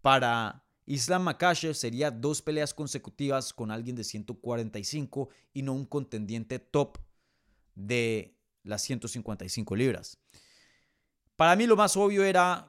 Para 0.03 0.65
Islam 0.87 1.23
Makashev 1.23 1.75
sería 1.75 2.11
dos 2.11 2.43
peleas 2.43 2.75
consecutivas 2.75 3.53
con 3.53 3.71
alguien 3.71 3.97
de 3.97 4.05
145 4.05 5.31
y 5.53 5.63
no 5.63 5.73
un 5.73 5.87
contendiente 5.87 6.59
top 6.59 6.99
de 7.75 8.37
las 8.63 8.83
155 8.83 9.77
libras. 9.77 10.19
Para 11.39 11.55
mí 11.55 11.69
lo 11.69 11.77
más 11.77 11.97
obvio 11.97 12.25
era 12.25 12.67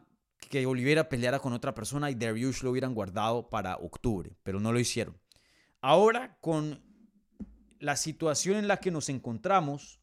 que 0.47 0.63
Oliveira 0.67 1.09
peleara 1.09 1.39
con 1.39 1.53
otra 1.53 1.74
persona 1.74 2.11
y 2.11 2.13
Darius 2.13 2.61
lo 2.61 2.70
hubieran 2.70 2.93
guardado 2.93 3.49
para 3.49 3.78
octubre, 3.78 4.38
pero 4.43 4.59
no 4.59 4.72
lo 4.72 4.80
hicieron. 4.80 5.20
Ahora, 5.82 6.38
con 6.39 6.80
la 7.80 7.95
situación 7.95 8.57
en 8.57 8.67
la 8.67 8.78
que 8.78 8.91
nos 8.91 9.09
encontramos, 9.09 9.99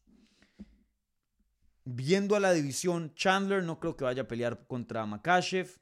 viendo 1.85 2.35
a 2.35 2.41
la 2.41 2.51
división, 2.51 3.13
Chandler 3.15 3.63
no 3.63 3.79
creo 3.79 3.95
que 3.95 4.03
vaya 4.03 4.23
a 4.23 4.27
pelear 4.27 4.67
contra 4.67 5.05
Makashev. 5.05 5.79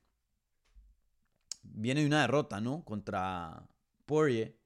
Viene 1.63 2.01
de 2.01 2.07
una 2.07 2.21
derrota, 2.21 2.61
¿no? 2.61 2.85
Contra 2.85 3.67
Poirier. 4.05 4.59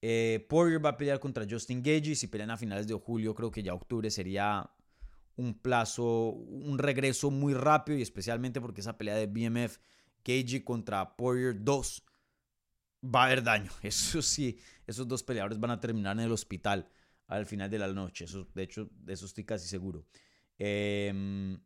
Eh, 0.00 0.46
Poirier 0.48 0.82
va 0.82 0.90
a 0.90 0.96
pelear 0.96 1.20
contra 1.20 1.44
Justin 1.46 1.82
Gage. 1.82 2.14
Si 2.14 2.28
pelean 2.28 2.52
a 2.52 2.56
finales 2.56 2.86
de 2.86 2.94
julio, 2.94 3.34
creo 3.34 3.50
que 3.50 3.62
ya 3.62 3.74
octubre 3.74 4.10
sería 4.10 4.70
un 5.38 5.54
plazo, 5.54 6.30
un 6.30 6.78
regreso 6.78 7.30
muy 7.30 7.54
rápido 7.54 7.96
y 7.96 8.02
especialmente 8.02 8.60
porque 8.60 8.80
esa 8.80 8.98
pelea 8.98 9.14
de 9.14 9.26
BMF 9.26 9.78
Gage 10.24 10.64
contra 10.64 11.16
Poirier 11.16 11.54
2 11.64 12.04
va 13.04 13.22
a 13.22 13.26
haber 13.26 13.42
daño. 13.42 13.70
Eso 13.82 14.20
sí, 14.20 14.58
esos 14.86 15.06
dos 15.06 15.22
peleadores 15.22 15.58
van 15.60 15.70
a 15.70 15.80
terminar 15.80 16.18
en 16.18 16.24
el 16.24 16.32
hospital 16.32 16.90
al 17.28 17.46
final 17.46 17.70
de 17.70 17.78
la 17.78 17.86
noche. 17.92 18.24
Eso, 18.24 18.48
de 18.52 18.64
hecho, 18.64 18.90
de 18.90 19.12
eso 19.12 19.26
estoy 19.26 19.44
casi 19.44 19.68
seguro. 19.68 20.06
Em, 20.58 21.60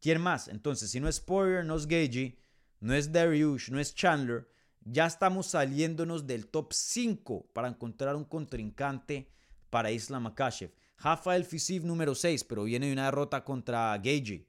¿Quién 0.00 0.20
más? 0.20 0.48
Entonces, 0.48 0.90
si 0.90 1.00
no 1.00 1.08
es 1.08 1.20
Poirier, 1.20 1.64
no 1.64 1.76
es 1.76 1.86
Gage, 1.86 2.36
no 2.80 2.94
es 2.94 3.10
Dariush, 3.10 3.70
no 3.70 3.80
es 3.80 3.94
Chandler, 3.94 4.46
ya 4.82 5.06
estamos 5.06 5.46
saliéndonos 5.46 6.26
del 6.26 6.48
top 6.48 6.72
5 6.74 7.52
para 7.54 7.68
encontrar 7.68 8.16
un 8.16 8.24
contrincante 8.24 9.30
para 9.70 9.90
Islam 9.90 10.24
Makashev. 10.24 10.74
Rafael 11.04 11.44
Fisiv 11.44 11.84
número 11.84 12.14
6, 12.14 12.44
pero 12.44 12.64
viene 12.64 12.86
de 12.86 12.94
una 12.94 13.04
derrota 13.04 13.44
contra 13.44 13.94
Gage. 13.98 14.48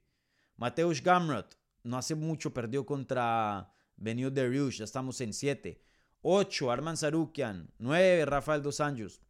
Mateusz 0.56 1.02
Gamrot, 1.02 1.58
no 1.82 1.98
hace 1.98 2.14
mucho 2.14 2.54
perdió 2.54 2.86
contra 2.86 3.70
Benio 3.96 4.30
Dariush, 4.30 4.78
ya 4.78 4.84
estamos 4.84 5.20
en 5.20 5.34
7. 5.34 5.78
8, 6.22 6.70
Arman 6.70 6.96
Sarukian. 6.96 7.70
9, 7.78 8.24
Rafael 8.24 8.62
Dos 8.62 8.80
Anjos. 8.80 9.20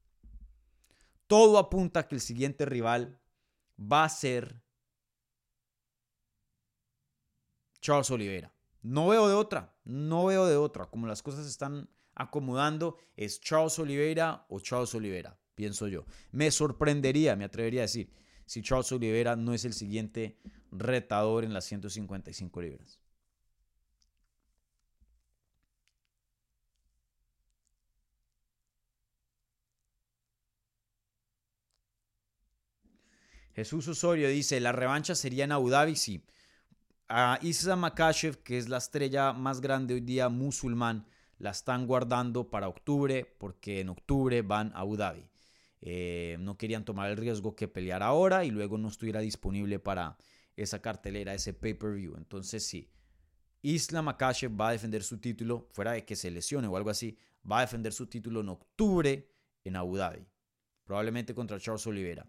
Todo 1.26 1.58
apunta 1.58 2.00
a 2.00 2.06
que 2.06 2.14
el 2.14 2.20
siguiente 2.20 2.64
rival 2.64 3.20
va 3.76 4.04
a 4.04 4.08
ser 4.08 4.62
Charles 7.80 8.10
Oliveira. 8.12 8.54
No 8.82 9.08
veo 9.08 9.26
de 9.26 9.34
otra, 9.34 9.76
no 9.82 10.26
veo 10.26 10.46
de 10.46 10.56
otra. 10.56 10.86
Como 10.86 11.08
las 11.08 11.24
cosas 11.24 11.42
se 11.42 11.50
están 11.50 11.90
acomodando, 12.14 12.98
es 13.16 13.40
Charles 13.40 13.80
Oliveira 13.80 14.46
o 14.48 14.60
Charles 14.60 14.94
Oliveira, 14.94 15.36
pienso 15.56 15.88
yo. 15.88 16.04
Me 16.30 16.52
sorprendería, 16.52 17.34
me 17.34 17.44
atrevería 17.44 17.80
a 17.80 17.88
decir, 17.90 18.10
si 18.44 18.62
Charles 18.62 18.92
Oliveira 18.92 19.34
no 19.34 19.54
es 19.54 19.64
el 19.64 19.72
siguiente 19.72 20.36
retador 20.70 21.42
en 21.44 21.52
las 21.52 21.64
155 21.64 22.62
libras. 22.62 23.00
Jesús 33.54 33.88
Osorio 33.88 34.28
dice, 34.28 34.60
la 34.60 34.72
revancha 34.72 35.14
sería 35.14 35.44
en 35.44 35.52
Abu 35.52 35.70
Dhabi, 35.70 35.96
sí. 35.96 36.22
A 37.08 37.38
Isa 37.40 37.74
Makashev, 37.74 38.42
que 38.42 38.58
es 38.58 38.68
la 38.68 38.76
estrella 38.76 39.32
más 39.32 39.62
grande 39.62 39.94
hoy 39.94 40.00
día 40.00 40.28
musulmán, 40.28 41.06
la 41.38 41.50
están 41.50 41.86
guardando 41.86 42.50
para 42.50 42.68
octubre, 42.68 43.24
porque 43.38 43.80
en 43.80 43.88
octubre 43.88 44.42
van 44.42 44.72
a 44.74 44.80
Abu 44.80 44.96
Dhabi. 44.96 45.30
Eh, 45.80 46.36
no 46.40 46.56
querían 46.56 46.84
tomar 46.84 47.10
el 47.10 47.16
riesgo 47.16 47.54
que 47.54 47.68
pelear 47.68 48.02
ahora 48.02 48.44
y 48.44 48.50
luego 48.50 48.78
no 48.78 48.88
estuviera 48.88 49.20
disponible 49.20 49.78
para 49.78 50.16
esa 50.56 50.80
cartelera, 50.80 51.34
ese 51.34 51.52
pay-per-view. 51.52 52.16
Entonces 52.16 52.64
sí, 52.66 52.90
Isla 53.62 54.02
Makashev 54.02 54.58
va 54.58 54.68
a 54.68 54.72
defender 54.72 55.02
su 55.02 55.18
título, 55.18 55.68
fuera 55.72 55.92
de 55.92 56.04
que 56.04 56.16
se 56.16 56.30
lesione 56.30 56.68
o 56.68 56.76
algo 56.76 56.90
así, 56.90 57.18
va 57.50 57.58
a 57.58 57.62
defender 57.62 57.92
su 57.92 58.06
título 58.06 58.40
en 58.40 58.48
octubre 58.48 59.28
en 59.64 59.76
Abu 59.76 59.96
Dhabi, 59.96 60.26
probablemente 60.84 61.34
contra 61.34 61.58
Charles 61.58 61.86
Oliveira. 61.86 62.26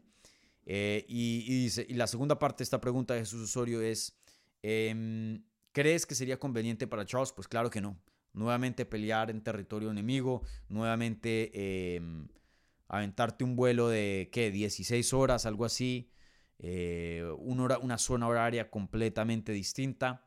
Eh, 0.65 1.05
y, 1.07 1.63
dice, 1.63 1.85
y 1.87 1.93
la 1.93 2.07
segunda 2.07 2.37
parte 2.37 2.59
de 2.59 2.63
esta 2.65 2.81
pregunta 2.81 3.13
de 3.13 3.21
Jesús 3.21 3.41
Osorio 3.41 3.81
es, 3.81 4.17
em, 4.61 5.43
¿crees 5.71 6.05
que 6.05 6.15
sería 6.15 6.37
conveniente 6.37 6.87
para 6.87 7.05
Charles? 7.05 7.31
Pues 7.31 7.47
claro 7.47 7.69
que 7.69 7.79
no. 7.79 7.97
Nuevamente 8.33 8.85
pelear 8.85 9.31
en 9.31 9.41
territorio 9.41 9.89
enemigo, 9.89 10.43
nuevamente 10.67 11.95
em, 11.95 12.27
aventarte 12.87 13.43
un 13.43 13.55
vuelo 13.55 13.89
de, 13.89 14.29
¿qué? 14.31 14.51
16 14.51 15.13
horas, 15.13 15.45
algo 15.45 15.65
así, 15.65 16.11
eh, 16.59 17.23
una, 17.39 17.77
una 17.79 17.97
zona 17.97 18.27
horaria 18.27 18.69
completamente 18.69 19.51
distinta. 19.51 20.25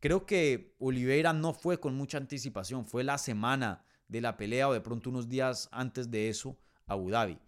Creo 0.00 0.24
que 0.24 0.74
Oliveira 0.78 1.32
no 1.32 1.52
fue 1.52 1.78
con 1.78 1.94
mucha 1.94 2.18
anticipación, 2.18 2.86
fue 2.86 3.04
la 3.04 3.18
semana 3.18 3.84
de 4.08 4.20
la 4.20 4.36
pelea 4.36 4.68
o 4.68 4.72
de 4.72 4.80
pronto 4.80 5.10
unos 5.10 5.28
días 5.28 5.68
antes 5.72 6.10
de 6.10 6.28
eso 6.28 6.58
a 6.86 6.94
Abu 6.94 7.10
Dhabi. 7.10 7.38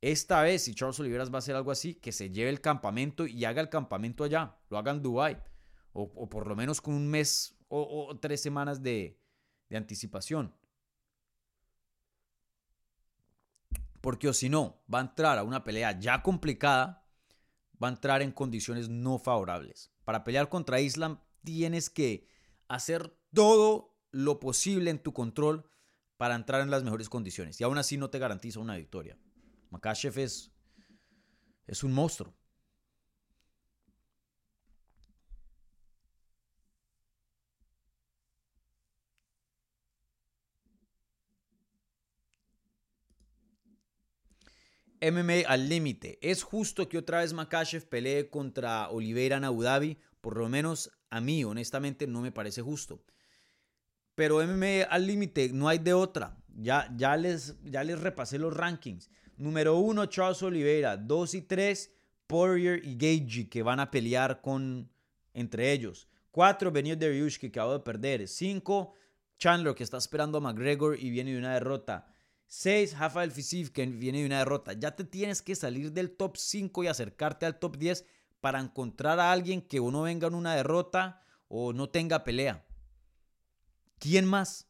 Esta 0.00 0.42
vez, 0.42 0.62
si 0.62 0.74
Charles 0.74 0.98
Oliveras 0.98 1.30
va 1.30 1.36
a 1.36 1.38
hacer 1.40 1.54
algo 1.54 1.70
así, 1.70 1.94
que 1.94 2.10
se 2.10 2.30
lleve 2.30 2.48
el 2.48 2.62
campamento 2.62 3.26
y 3.26 3.44
haga 3.44 3.60
el 3.60 3.68
campamento 3.68 4.24
allá, 4.24 4.56
lo 4.70 4.78
haga 4.78 4.92
en 4.92 5.02
Dubai, 5.02 5.38
o, 5.92 6.28
por 6.28 6.46
lo 6.46 6.56
menos 6.56 6.80
con 6.80 6.94
un 6.94 7.06
mes 7.06 7.58
o, 7.68 8.16
tres 8.18 8.40
semanas 8.40 8.82
de, 8.82 9.20
de 9.68 9.76
anticipación. 9.76 10.54
Porque 14.00 14.28
o 14.28 14.32
si 14.32 14.48
no, 14.48 14.82
va 14.92 14.98
a 14.98 15.02
entrar 15.02 15.38
a 15.38 15.42
una 15.42 15.64
pelea 15.64 15.98
ya 15.98 16.22
complicada, 16.22 17.06
va 17.82 17.88
a 17.88 17.92
entrar 17.92 18.22
en 18.22 18.32
condiciones 18.32 18.88
no 18.88 19.18
favorables. 19.18 19.92
Para 20.04 20.24
pelear 20.24 20.48
contra 20.48 20.80
Islam 20.80 21.20
tienes 21.44 21.90
que 21.90 22.26
hacer 22.68 23.16
todo 23.32 23.96
lo 24.10 24.40
posible 24.40 24.90
en 24.90 25.02
tu 25.02 25.12
control 25.12 25.70
para 26.16 26.34
entrar 26.34 26.60
en 26.60 26.70
las 26.70 26.82
mejores 26.82 27.08
condiciones. 27.08 27.60
Y 27.60 27.64
aún 27.64 27.78
así 27.78 27.96
no 27.96 28.10
te 28.10 28.18
garantiza 28.18 28.60
una 28.60 28.76
victoria. 28.76 29.18
Makashev 29.70 30.18
es, 30.18 30.52
es 31.66 31.84
un 31.84 31.92
monstruo. 31.92 32.34
MMA 45.00 45.46
al 45.46 45.68
límite. 45.68 46.18
¿Es 46.22 46.42
justo 46.42 46.88
que 46.88 46.98
otra 46.98 47.20
vez 47.20 47.32
Makashev 47.32 47.88
pelee 47.88 48.28
contra 48.28 48.90
Oliveira 48.90 49.36
en 49.36 49.44
Abu 49.44 49.62
Dhabi? 49.62 49.98
Por 50.20 50.36
lo 50.36 50.48
menos 50.48 50.90
a 51.08 51.20
mí, 51.20 51.44
honestamente, 51.44 52.06
no 52.06 52.20
me 52.20 52.32
parece 52.32 52.62
justo. 52.62 53.02
Pero 54.14 54.44
MMA 54.46 54.84
al 54.90 55.06
límite, 55.06 55.50
no 55.52 55.68
hay 55.68 55.78
de 55.78 55.94
otra. 55.94 56.36
Ya, 56.54 56.92
ya, 56.96 57.16
les, 57.16 57.56
ya 57.64 57.82
les 57.84 57.98
repasé 58.00 58.38
los 58.38 58.54
rankings. 58.54 59.08
Número 59.36 59.78
uno, 59.78 60.06
Charles 60.06 60.42
Oliveira. 60.42 60.96
Dos 60.96 61.34
y 61.34 61.42
tres, 61.42 61.92
Poirier 62.26 62.84
y 62.84 62.96
Gage, 62.96 63.48
que 63.48 63.62
van 63.62 63.80
a 63.80 63.90
pelear 63.90 64.42
con 64.42 64.90
entre 65.32 65.72
ellos. 65.72 66.08
Cuatro, 66.30 66.70
Benio 66.70 66.96
Dariush, 66.96 67.38
que 67.38 67.46
acabó 67.46 67.72
de 67.72 67.80
perder. 67.80 68.28
Cinco, 68.28 68.94
Chandler, 69.38 69.74
que 69.74 69.84
está 69.84 69.96
esperando 69.96 70.38
a 70.38 70.40
McGregor 70.40 70.98
y 70.98 71.10
viene 71.10 71.32
de 71.32 71.38
una 71.38 71.54
derrota. 71.54 72.09
Seis, 72.52 72.98
Rafael 72.98 73.30
Fisiv, 73.30 73.70
que 73.70 73.86
viene 73.86 74.18
de 74.18 74.26
una 74.26 74.38
derrota. 74.40 74.72
Ya 74.72 74.96
te 74.96 75.04
tienes 75.04 75.40
que 75.40 75.54
salir 75.54 75.92
del 75.92 76.10
top 76.10 76.36
5 76.36 76.82
y 76.82 76.88
acercarte 76.88 77.46
al 77.46 77.60
top 77.60 77.76
10 77.76 78.04
para 78.40 78.58
encontrar 78.58 79.20
a 79.20 79.30
alguien 79.30 79.62
que 79.62 79.78
uno 79.78 80.02
venga 80.02 80.26
en 80.26 80.34
una 80.34 80.56
derrota 80.56 81.22
o 81.46 81.72
no 81.72 81.90
tenga 81.90 82.24
pelea. 82.24 82.66
¿Quién 84.00 84.24
más? 84.24 84.66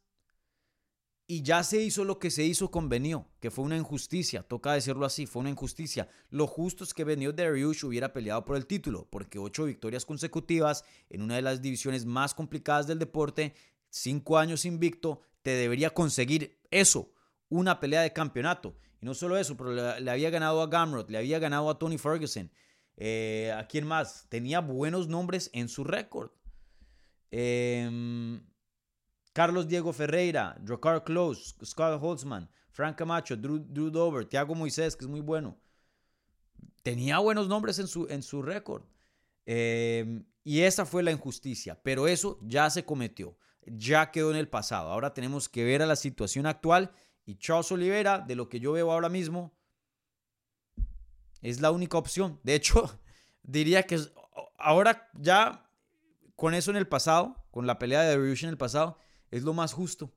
Y 1.26 1.40
ya 1.40 1.64
se 1.64 1.80
hizo 1.80 2.04
lo 2.04 2.18
que 2.18 2.30
se 2.30 2.44
hizo 2.44 2.70
con 2.70 2.90
Benio, 2.90 3.26
que 3.40 3.50
fue 3.50 3.64
una 3.64 3.78
injusticia, 3.78 4.42
toca 4.42 4.74
decirlo 4.74 5.06
así, 5.06 5.24
fue 5.24 5.40
una 5.40 5.48
injusticia. 5.48 6.06
Lo 6.28 6.46
justo 6.46 6.84
es 6.84 6.92
que 6.92 7.04
Benio 7.04 7.32
Dariush 7.32 7.86
hubiera 7.86 8.12
peleado 8.12 8.44
por 8.44 8.56
el 8.56 8.66
título, 8.66 9.08
porque 9.08 9.38
ocho 9.38 9.64
victorias 9.64 10.04
consecutivas 10.04 10.84
en 11.08 11.22
una 11.22 11.36
de 11.36 11.42
las 11.42 11.62
divisiones 11.62 12.04
más 12.04 12.34
complicadas 12.34 12.86
del 12.86 12.98
deporte, 12.98 13.54
cinco 13.88 14.36
años 14.36 14.66
invicto, 14.66 15.22
te 15.40 15.52
debería 15.52 15.94
conseguir 15.94 16.60
eso, 16.70 17.14
una 17.50 17.78
pelea 17.78 18.00
de 18.00 18.14
campeonato. 18.14 18.74
Y 19.02 19.06
no 19.06 19.12
solo 19.12 19.36
eso, 19.36 19.56
pero 19.56 19.72
le, 20.00 20.10
había 20.10 20.30
ganado 20.30 20.62
a 20.62 20.66
Gamrot, 20.66 21.10
le 21.10 21.18
había 21.18 21.38
ganado 21.38 21.68
a 21.68 21.78
Tony 21.78 21.98
Ferguson. 21.98 22.50
Eh, 22.96 23.52
¿A 23.54 23.66
quién 23.66 23.86
más? 23.86 24.26
Tenía 24.30 24.60
buenos 24.60 25.08
nombres 25.08 25.50
en 25.52 25.68
su 25.68 25.84
récord. 25.84 26.30
Eh, 27.30 28.40
Carlos 29.32 29.68
Diego 29.68 29.92
Ferreira, 29.92 30.56
Dracar 30.60 31.04
Close, 31.04 31.54
Scott 31.64 32.00
Holtzman, 32.02 32.50
Frank 32.70 32.96
Camacho, 32.96 33.36
Drew, 33.36 33.90
Dover, 33.90 34.24
Thiago 34.24 34.54
Moisés, 34.54 34.96
que 34.96 35.04
es 35.04 35.10
muy 35.10 35.20
bueno. 35.20 35.56
Tenía 36.82 37.18
buenos 37.18 37.48
nombres 37.48 37.78
en 37.78 37.86
su, 37.86 38.06
en 38.08 38.22
su 38.22 38.42
récord. 38.42 38.82
Em, 39.46 40.24
y 40.42 40.60
esa 40.60 40.84
fue 40.84 41.02
la 41.02 41.12
injusticia, 41.12 41.80
pero 41.82 42.08
eso 42.08 42.38
ya 42.42 42.68
se 42.70 42.84
cometió, 42.84 43.36
ya 43.66 44.10
quedó 44.10 44.30
en 44.30 44.36
el 44.36 44.48
pasado. 44.48 44.90
Ahora 44.90 45.14
tenemos 45.14 45.48
que 45.48 45.64
ver 45.64 45.82
a 45.82 45.86
la 45.86 45.96
situación 45.96 46.46
actual 46.46 46.92
y 47.30 47.38
Charles 47.38 47.70
Oliveira, 47.70 48.18
de 48.18 48.34
lo 48.34 48.48
que 48.48 48.58
yo 48.58 48.72
veo 48.72 48.90
ahora 48.90 49.08
mismo, 49.08 49.52
es 51.42 51.60
la 51.60 51.70
única 51.70 51.96
opción. 51.96 52.40
De 52.42 52.56
hecho, 52.56 52.98
diría 53.44 53.84
que 53.84 54.00
ahora 54.58 55.08
ya 55.14 55.70
con 56.34 56.54
eso 56.54 56.72
en 56.72 56.76
el 56.76 56.88
pasado, 56.88 57.36
con 57.52 57.68
la 57.68 57.78
pelea 57.78 58.02
de 58.02 58.16
Revolution 58.16 58.48
en 58.48 58.54
el 58.54 58.58
pasado, 58.58 58.98
es 59.30 59.44
lo 59.44 59.54
más 59.54 59.72
justo. 59.72 60.12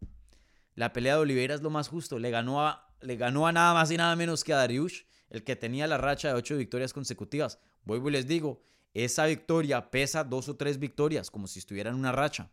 La 0.74 0.92
pelea 0.92 1.14
de 1.14 1.22
Oliveira 1.22 1.54
es 1.54 1.62
lo 1.62 1.70
más 1.70 1.88
justo. 1.88 2.18
Le 2.18 2.32
ganó 2.32 2.66
a, 2.66 2.90
le 3.02 3.16
ganó 3.16 3.46
a 3.46 3.52
nada 3.52 3.76
más 3.76 3.92
y 3.92 3.98
nada 3.98 4.16
menos 4.16 4.44
que 4.44 4.54
a 4.54 4.58
Dariush. 4.58 5.04
el 5.30 5.44
que 5.44 5.56
tenía 5.56 5.86
la 5.86 6.00
racha 6.00 6.30
de 6.30 6.34
ocho 6.34 6.58
victorias 6.58 6.94
consecutivas. 6.94 7.60
Vuelvo 7.84 8.10
y 8.10 8.14
les 8.14 8.26
digo, 8.26 8.64
esa 8.96 9.28
victoria 9.28 9.92
pesa 9.92 10.24
dos 10.24 10.50
o 10.50 10.56
tres 10.56 10.80
victorias, 10.80 11.30
como 11.30 11.46
si 11.46 11.60
estuviera 11.60 11.92
en 11.92 11.96
una 11.96 12.12
racha. 12.12 12.52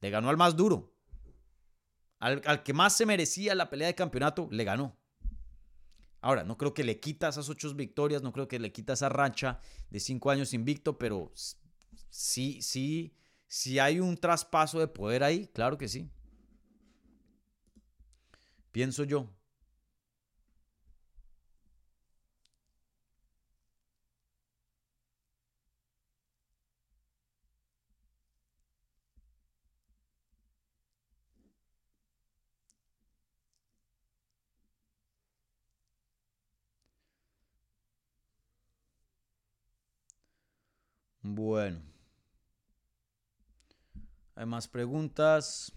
Le 0.00 0.10
ganó 0.10 0.30
al 0.30 0.36
más 0.36 0.56
duro. 0.56 0.97
Al, 2.18 2.42
al 2.46 2.62
que 2.62 2.72
más 2.72 2.96
se 2.96 3.06
merecía 3.06 3.54
la 3.54 3.70
pelea 3.70 3.88
de 3.88 3.94
campeonato, 3.94 4.48
le 4.50 4.64
ganó. 4.64 4.96
Ahora, 6.20 6.42
no 6.42 6.58
creo 6.58 6.74
que 6.74 6.82
le 6.84 6.98
quita 6.98 7.28
esas 7.28 7.48
ocho 7.48 7.72
victorias, 7.74 8.22
no 8.22 8.32
creo 8.32 8.48
que 8.48 8.58
le 8.58 8.72
quita 8.72 8.94
esa 8.94 9.08
racha 9.08 9.60
de 9.90 10.00
cinco 10.00 10.30
años 10.30 10.52
invicto, 10.52 10.98
pero 10.98 11.32
sí, 12.10 12.60
sí, 12.60 13.14
sí 13.46 13.78
hay 13.78 14.00
un 14.00 14.16
traspaso 14.16 14.80
de 14.80 14.88
poder 14.88 15.22
ahí, 15.22 15.46
claro 15.48 15.78
que 15.78 15.88
sí. 15.88 16.10
Pienso 18.72 19.04
yo. 19.04 19.37
Bueno. 41.34 41.80
Hay 44.34 44.46
más 44.46 44.66
preguntas. 44.68 45.72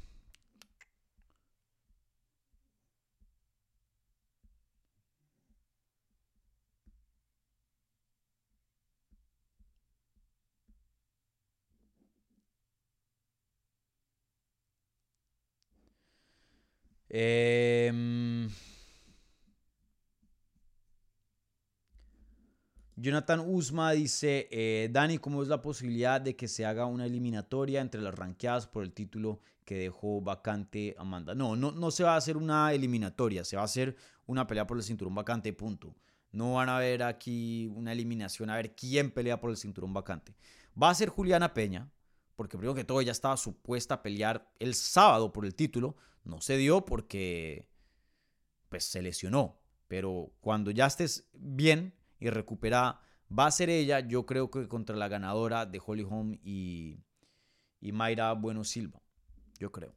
Eh, 17.09 17.91
Jonathan 23.01 23.39
Usma 23.39 23.93
dice, 23.93 24.47
eh, 24.51 24.87
Dani, 24.91 25.17
¿cómo 25.17 25.41
es 25.41 25.47
la 25.47 25.63
posibilidad 25.63 26.21
de 26.21 26.35
que 26.35 26.47
se 26.47 26.67
haga 26.67 26.85
una 26.85 27.07
eliminatoria 27.07 27.81
entre 27.81 27.99
las 27.99 28.13
ranqueadas 28.13 28.67
por 28.67 28.83
el 28.83 28.93
título 28.93 29.39
que 29.65 29.73
dejó 29.75 30.21
vacante 30.21 30.95
Amanda? 30.99 31.33
No, 31.33 31.55
no, 31.55 31.71
no 31.71 31.89
se 31.89 32.03
va 32.03 32.13
a 32.13 32.17
hacer 32.17 32.37
una 32.37 32.71
eliminatoria, 32.73 33.43
se 33.43 33.55
va 33.55 33.63
a 33.63 33.65
hacer 33.65 33.95
una 34.27 34.45
pelea 34.45 34.67
por 34.67 34.77
el 34.77 34.83
cinturón 34.83 35.15
vacante, 35.15 35.51
punto. 35.51 35.95
No 36.31 36.53
van 36.53 36.69
a 36.69 36.77
ver 36.77 37.01
aquí 37.01 37.71
una 37.75 37.91
eliminación 37.91 38.51
a 38.51 38.55
ver 38.55 38.75
quién 38.75 39.09
pelea 39.09 39.39
por 39.39 39.49
el 39.49 39.57
cinturón 39.57 39.93
vacante. 39.93 40.35
Va 40.81 40.91
a 40.91 40.95
ser 40.95 41.09
Juliana 41.09 41.55
Peña, 41.55 41.91
porque 42.35 42.55
primero 42.55 42.75
que 42.75 42.83
todo 42.83 43.01
ella 43.01 43.13
estaba 43.13 43.35
supuesta 43.35 43.95
a 43.95 44.03
pelear 44.03 44.47
el 44.59 44.75
sábado 44.75 45.33
por 45.33 45.45
el 45.45 45.55
título. 45.55 45.95
No 46.23 46.39
se 46.39 46.55
dio 46.55 46.85
porque 46.85 47.67
pues 48.69 48.83
se 48.83 49.01
lesionó. 49.01 49.59
Pero 49.87 50.31
cuando 50.39 50.69
ya 50.69 50.85
estés 50.85 51.27
bien, 51.33 51.95
y 52.21 52.29
recupera 52.29 53.01
va 53.37 53.47
a 53.47 53.51
ser 53.51 53.69
ella, 53.69 53.99
yo 53.99 54.25
creo 54.25 54.49
que 54.51 54.67
contra 54.67 54.95
la 54.95 55.07
ganadora 55.09 55.65
de 55.65 55.81
Holly 55.85 56.05
Holm 56.09 56.39
y, 56.43 57.03
y 57.81 57.91
Mayra 57.91 58.33
Bueno 58.33 58.63
Silva. 58.63 59.01
Yo 59.59 59.71
creo. 59.71 59.95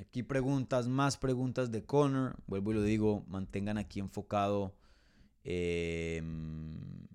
Aquí 0.00 0.22
preguntas, 0.22 0.86
más 0.88 1.16
preguntas 1.16 1.70
de 1.70 1.84
Connor. 1.84 2.36
Vuelvo 2.46 2.70
y 2.72 2.74
lo 2.74 2.82
digo, 2.82 3.24
mantengan 3.28 3.78
aquí 3.78 4.00
enfocado 4.00 4.74
Em, 5.44 7.06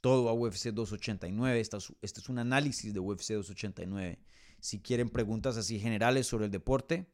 todo 0.00 0.28
a 0.28 0.34
UFC 0.34 0.72
289. 0.72 1.60
Este 1.60 2.20
es 2.20 2.28
un 2.28 2.38
análisis 2.38 2.92
de 2.92 3.00
UFC 3.00 3.34
289. 3.34 4.18
Si 4.60 4.80
quieren 4.80 5.08
preguntas 5.08 5.56
así 5.56 5.78
generales 5.78 6.26
sobre 6.26 6.46
el 6.46 6.50
deporte, 6.50 7.08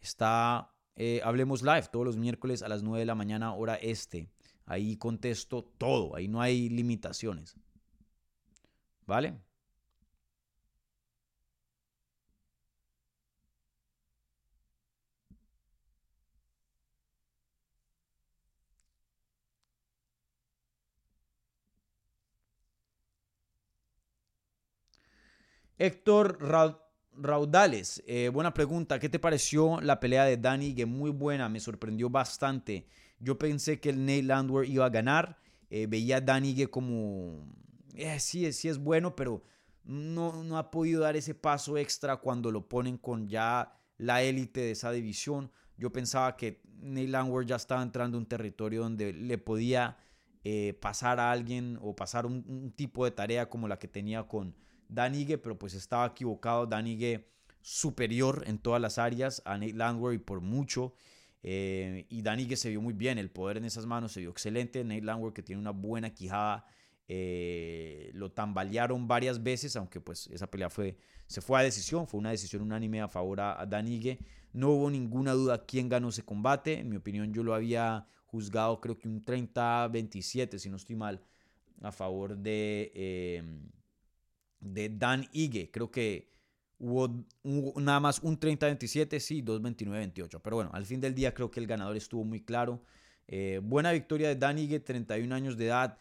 está 0.00 0.74
eh, 0.96 1.20
Hablemos 1.24 1.62
Live 1.62 1.88
todos 1.92 2.06
los 2.06 2.16
miércoles 2.16 2.62
a 2.62 2.68
las 2.68 2.82
9 2.82 3.00
de 3.00 3.06
la 3.06 3.14
mañana, 3.14 3.54
hora 3.54 3.74
este. 3.76 4.30
Ahí 4.66 4.96
contesto 4.96 5.64
todo, 5.64 6.16
ahí 6.16 6.28
no 6.28 6.40
hay 6.40 6.68
limitaciones. 6.70 7.56
¿Vale? 9.06 9.38
Héctor 25.76 26.38
Raudales, 27.16 28.02
eh, 28.06 28.28
buena 28.28 28.54
pregunta. 28.54 29.00
¿Qué 29.00 29.08
te 29.08 29.18
pareció 29.18 29.80
la 29.80 29.98
pelea 29.98 30.24
de 30.24 30.36
Danny? 30.36 30.72
Que 30.72 30.86
muy 30.86 31.10
buena, 31.10 31.48
me 31.48 31.58
sorprendió 31.58 32.08
bastante. 32.08 32.86
Yo 33.18 33.36
pensé 33.38 33.80
que 33.80 33.90
el 33.90 34.26
Landwehr 34.28 34.68
iba 34.68 34.86
a 34.86 34.90
ganar. 34.90 35.36
Eh, 35.70 35.88
veía 35.88 36.18
a 36.18 36.20
Danny 36.20 36.66
como, 36.66 37.44
eh, 37.96 38.20
sí, 38.20 38.52
sí 38.52 38.68
es 38.68 38.78
bueno, 38.78 39.16
pero 39.16 39.42
no, 39.82 40.44
no 40.44 40.58
ha 40.58 40.70
podido 40.70 41.02
dar 41.02 41.16
ese 41.16 41.34
paso 41.34 41.76
extra 41.76 42.18
cuando 42.18 42.52
lo 42.52 42.68
ponen 42.68 42.96
con 42.96 43.26
ya 43.26 43.72
la 43.98 44.22
élite 44.22 44.60
de 44.60 44.70
esa 44.70 44.92
división. 44.92 45.50
Yo 45.76 45.90
pensaba 45.92 46.36
que 46.36 46.62
Neil 46.78 47.10
Landwehr 47.10 47.46
ya 47.46 47.56
estaba 47.56 47.82
entrando 47.82 48.16
en 48.16 48.22
un 48.22 48.28
territorio 48.28 48.82
donde 48.82 49.12
le 49.12 49.38
podía 49.38 49.98
pasar 50.80 51.18
a 51.18 51.32
alguien 51.32 51.78
o 51.80 51.96
pasar 51.96 52.26
un 52.26 52.70
tipo 52.76 53.06
de 53.06 53.10
tarea 53.10 53.48
como 53.48 53.66
la 53.66 53.78
que 53.78 53.88
tenía 53.88 54.24
con 54.24 54.54
Danigue, 54.94 55.38
pero 55.38 55.58
pues 55.58 55.74
estaba 55.74 56.06
equivocado. 56.06 56.66
Danigue 56.66 57.28
superior 57.60 58.44
en 58.46 58.58
todas 58.58 58.80
las 58.80 58.98
áreas 58.98 59.42
a 59.44 59.58
Nate 59.58 59.72
Landwehr 59.72 60.14
y 60.14 60.18
por 60.18 60.40
mucho. 60.40 60.94
Eh, 61.42 62.06
y 62.08 62.22
Danigue 62.22 62.56
se 62.56 62.70
vio 62.70 62.80
muy 62.80 62.94
bien, 62.94 63.18
el 63.18 63.30
poder 63.30 63.58
en 63.58 63.64
esas 63.64 63.86
manos 63.86 64.12
se 64.12 64.20
vio 64.20 64.30
excelente. 64.30 64.84
Nate 64.84 65.02
Landwehr 65.02 65.32
que 65.32 65.42
tiene 65.42 65.60
una 65.60 65.72
buena 65.72 66.10
quijada, 66.14 66.64
eh, 67.08 68.10
lo 68.14 68.32
tambalearon 68.32 69.08
varias 69.08 69.42
veces, 69.42 69.76
aunque 69.76 70.00
pues 70.00 70.26
esa 70.28 70.50
pelea 70.50 70.70
fue, 70.70 70.96
se 71.26 71.40
fue 71.40 71.60
a 71.60 71.62
decisión, 71.62 72.06
fue 72.06 72.20
una 72.20 72.30
decisión 72.30 72.62
unánime 72.62 73.00
a 73.00 73.08
favor 73.08 73.40
a, 73.40 73.66
Danigue. 73.66 74.20
No 74.52 74.70
hubo 74.70 74.90
ninguna 74.90 75.32
duda 75.32 75.66
quién 75.66 75.88
ganó 75.88 76.10
ese 76.10 76.22
combate. 76.22 76.78
En 76.78 76.88
mi 76.88 76.96
opinión 76.96 77.32
yo 77.34 77.42
lo 77.42 77.54
había 77.54 78.06
juzgado 78.26 78.80
creo 78.80 78.98
que 78.98 79.08
un 79.08 79.24
30-27, 79.24 80.58
si 80.58 80.70
no 80.70 80.76
estoy 80.76 80.96
mal, 80.96 81.22
a 81.82 81.92
favor 81.92 82.36
de... 82.36 82.92
Eh, 82.94 83.42
de 84.64 84.88
Dan 84.88 85.28
Ige. 85.32 85.70
Creo 85.70 85.90
que 85.90 86.32
hubo, 86.78 87.24
nada 87.80 88.00
más 88.00 88.20
un 88.20 88.38
30-27, 88.38 89.18
sí, 89.18 89.42
2-29-28. 89.42 90.40
Pero 90.42 90.56
bueno, 90.56 90.70
al 90.72 90.86
fin 90.86 91.00
del 91.00 91.14
día 91.14 91.34
creo 91.34 91.50
que 91.50 91.60
el 91.60 91.66
ganador 91.66 91.96
estuvo 91.96 92.24
muy 92.24 92.40
claro. 92.40 92.82
Eh, 93.28 93.60
buena 93.62 93.92
victoria 93.92 94.28
de 94.28 94.36
Dan 94.36 94.58
Ige, 94.58 94.80
31 94.80 95.34
años 95.34 95.56
de 95.56 95.66
edad. 95.66 95.98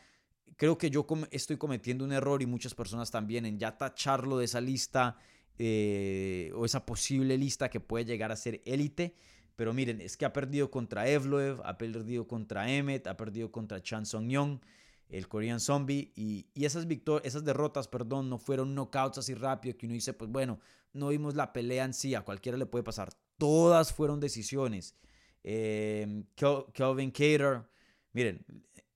Creo 0.58 0.78
que 0.78 0.90
yo 0.90 1.06
estoy 1.32 1.58
cometiendo 1.58 2.06
un 2.06 2.12
error 2.12 2.42
y 2.42 2.46
muchas 2.46 2.74
personas 2.74 3.12
también 3.12 3.46
en 3.46 3.58
ya 3.58 3.78
tacharlo 3.78 4.38
de 4.38 4.46
esa 4.46 4.62
lista 4.62 5.18
eh, 5.58 6.52
o 6.56 6.66
esa 6.66 6.86
posible 6.86 7.38
lista 7.38 7.70
que 7.70 7.80
puede 7.80 8.06
llegar 8.06 8.32
a 8.32 8.36
ser 8.36 8.62
élite. 8.66 9.16
Pero 9.56 9.74
miren, 9.74 10.02
es 10.02 10.18
que 10.18 10.26
ha 10.26 10.34
perdido 10.34 10.72
contra 10.72 11.08
Evloev, 11.08 11.62
ha 11.64 11.78
perdido 11.78 12.28
contra 12.28 12.72
Emmet, 12.72 13.06
ha 13.08 13.16
perdido 13.18 13.52
contra 13.52 13.82
Chan 13.82 14.06
Song 14.06 14.28
Yong 14.28 14.60
el 15.10 15.28
Korean 15.28 15.60
Zombie. 15.60 16.12
Y, 16.16 16.48
esas, 16.56 16.88
esas 17.24 17.44
derrotas, 17.44 17.88
perdón, 17.88 18.30
no 18.30 18.38
fueron 18.38 18.74
knockouts 18.74 19.18
así 19.18 19.34
rápido 19.34 19.78
que 19.78 19.86
uno 19.86 19.94
dice, 19.94 20.14
pues 20.14 20.30
bueno, 20.32 20.60
no 20.94 21.10
vimos 21.10 21.36
la 21.36 21.54
pelea 21.54 21.86
en 21.86 21.94
sí, 21.94 22.16
a 22.16 22.22
cualquiera 22.22 22.58
le 22.58 22.66
puede 22.66 22.84
pasar. 22.84 23.14
Todas 23.38 23.94
fueron 23.94 24.20
decisiones. 24.20 24.98
Eh, 25.44 26.24
Kelvin 26.74 27.12
Cater, 27.12 27.64
miren, 28.14 28.46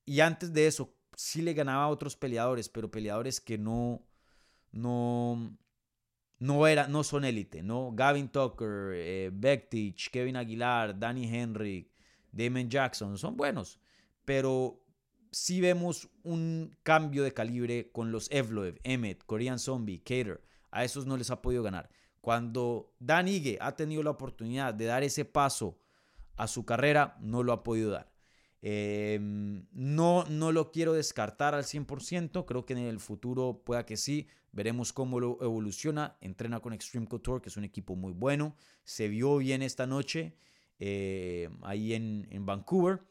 y 0.05 0.21
antes 0.21 0.53
de 0.53 0.67
eso, 0.67 0.93
sí 1.15 1.41
le 1.41 1.53
ganaba 1.53 1.83
a 1.83 1.89
otros 1.89 2.15
peleadores, 2.15 2.69
pero 2.69 2.89
peleadores 2.89 3.41
que 3.41 3.57
no, 3.57 4.01
no, 4.71 5.57
no, 6.39 6.67
era, 6.67 6.87
no 6.87 7.03
son 7.03 7.25
élite, 7.25 7.63
¿no? 7.63 7.91
Gavin 7.93 8.29
Tucker, 8.29 8.93
eh, 8.93 9.93
Kevin 10.11 10.37
Aguilar, 10.37 10.97
Danny 10.97 11.27
Henry, 11.27 11.91
Damon 12.31 12.69
Jackson, 12.69 13.17
son 13.17 13.35
buenos, 13.35 13.79
pero 14.23 14.81
si 15.31 15.61
vemos 15.61 16.09
un 16.23 16.77
cambio 16.83 17.23
de 17.23 17.33
calibre 17.33 17.91
con 17.91 18.11
los 18.11 18.29
Evloev, 18.31 18.79
Emmet, 18.83 19.23
Korean 19.25 19.59
Zombie, 19.59 19.99
Cater. 19.99 20.41
A 20.71 20.83
esos 20.83 21.05
no 21.05 21.17
les 21.17 21.31
ha 21.31 21.41
podido 21.41 21.63
ganar. 21.63 21.89
Cuando 22.21 22.93
Dan 22.99 23.27
Ige 23.27 23.57
ha 23.61 23.75
tenido 23.75 24.03
la 24.03 24.11
oportunidad 24.11 24.73
de 24.73 24.85
dar 24.85 25.03
ese 25.03 25.25
paso 25.25 25.77
a 26.35 26.47
su 26.47 26.65
carrera, 26.65 27.17
no 27.21 27.43
lo 27.43 27.53
ha 27.53 27.63
podido 27.63 27.91
dar. 27.91 28.11
Em, 28.61 29.65
no, 29.71 30.25
no 30.25 30.51
lo 30.51 30.71
quiero 30.71 30.93
descartar 30.93 31.53
al 31.53 31.63
100%, 31.63 32.45
creo 32.45 32.65
que 32.65 32.73
en 32.73 32.79
el 32.79 32.99
futuro 32.99 33.61
pueda 33.63 33.85
que 33.85 33.97
sí. 33.97 34.27
Veremos 34.51 34.91
cómo 34.91 35.19
lo 35.19 35.37
evoluciona. 35.41 36.17
Entrena 36.21 36.59
con 36.59 36.73
Extreme 36.73 37.07
Couture, 37.07 37.41
que 37.41 37.49
es 37.49 37.57
un 37.57 37.63
equipo 37.63 37.95
muy 37.95 38.13
bueno. 38.13 38.55
Se 38.83 39.07
vio 39.07 39.37
bien 39.37 39.61
esta 39.61 39.85
noche 39.85 40.35
eh, 40.79 41.49
ahí 41.61 41.93
en, 41.93 42.27
en, 42.31 42.45
Vancouver. 42.45 43.01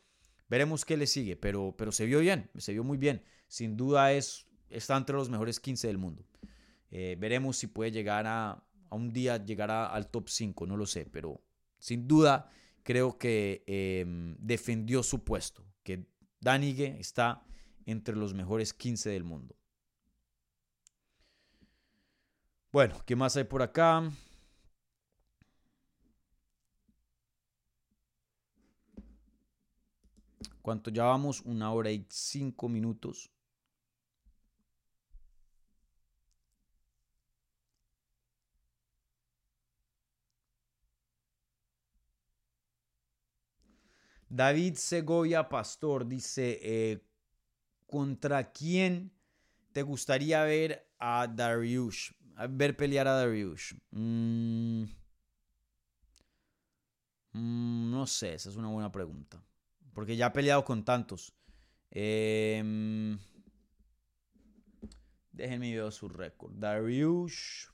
Veremos 0.49 0.85
qué 0.85 0.97
le 0.97 1.07
sigue, 1.07 1.37
pero, 1.37 1.75
pero 1.77 1.93
se 1.93 2.07
vio 2.07 2.21
bien, 2.21 2.51
se 2.57 2.73
vio 2.73 2.85
muy 2.85 2.99
bien. 2.99 3.23
Sin 3.49 3.77
duda 3.77 4.13
es, 4.13 4.47
está 4.71 4.97
entre 4.97 5.17
los 5.17 5.29
mejores 5.29 5.61
15 5.61 5.87
del 5.87 5.99
mundo. 5.99 6.25
Eh, 6.91 7.17
veremos 7.19 7.57
si 7.57 7.67
puede 7.67 7.91
llegar 7.91 8.27
a, 8.27 8.65
a 8.91 8.95
un 8.95 9.13
día 9.13 9.45
llegar 9.45 9.71
al 9.71 10.09
top 10.09 10.29
5, 10.29 10.67
no 10.67 10.77
lo 10.77 10.87
sé, 10.87 11.07
pero 11.07 11.43
sin 11.79 12.07
duda 12.07 12.51
creo 12.83 13.19
que 13.19 13.65
em, 13.67 14.37
defendió 14.39 15.03
su 15.03 15.25
puesto, 15.25 15.65
que 15.83 16.07
Danige 16.41 16.97
está 17.01 17.45
entre 17.85 18.15
los 18.15 18.33
mejores 18.33 18.73
15 18.73 19.11
del 19.11 19.25
mundo. 19.25 19.57
Bueno, 22.73 23.03
¿qué 23.05 23.17
más 23.17 23.37
hay 23.37 23.45
por 23.45 23.63
acá? 23.63 24.09
¿Cuánto 30.67 30.91
ya 30.91 31.05
vamos? 31.05 31.43
Una 31.43 31.71
hora 31.71 31.93
y 31.93 32.05
cinco 32.11 32.69
minutos. 32.69 33.31
David 44.29 44.75
Segovia 44.75 45.49
Pastor 45.49 46.05
dice, 46.05 46.59
eh, 46.61 47.07
¿contra 47.87 48.51
quién 48.51 49.13
te 49.73 49.83
gustaría 49.83 50.43
ver 50.43 50.91
a 50.99 51.29
Darius? 51.29 52.13
ver 52.51 52.77
pelear 52.77 53.07
a 53.07 53.13
Darius. 53.13 53.73
Mm, 53.93 54.83
mm, 57.35 57.91
no 57.93 58.05
sé, 58.09 58.35
esa 58.35 58.51
es 58.51 58.57
una 58.57 58.67
buena 58.71 58.91
pregunta. 58.91 59.41
Porque 59.97 60.15
ya 60.15 60.27
ha 60.27 60.33
peleado 60.35 60.63
con 60.63 60.85
tantos. 60.85 61.33
Em, 61.91 63.19
déjenme 65.33 65.75
ver 65.75 65.91
su 65.91 66.07
récord. 66.07 66.53
Darius 66.55 67.73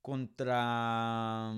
contra... 0.00 1.52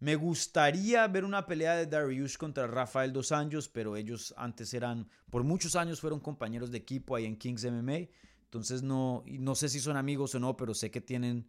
Me 0.00 0.14
gustaría 0.16 1.08
ver 1.08 1.24
una 1.24 1.46
pelea 1.46 1.74
de 1.76 1.86
Darius 1.86 2.36
contra 2.36 2.66
Rafael 2.66 3.10
Dos 3.10 3.32
Anjos, 3.32 3.66
pero 3.66 3.96
ellos 3.96 4.34
antes 4.36 4.74
eran, 4.74 5.08
por 5.30 5.42
muchos 5.42 5.74
años 5.74 6.02
fueron 6.02 6.20
compañeros 6.20 6.70
de 6.70 6.76
equipo 6.76 7.16
ahí 7.16 7.24
en 7.24 7.38
Kings 7.38 7.64
MMA. 7.64 8.10
Entonces 8.44 8.82
no, 8.82 9.24
no 9.24 9.54
sé 9.54 9.70
si 9.70 9.80
son 9.80 9.96
amigos 9.96 10.34
o 10.34 10.38
no, 10.38 10.54
pero 10.58 10.74
sé 10.74 10.90
que 10.90 11.00
tienen 11.00 11.48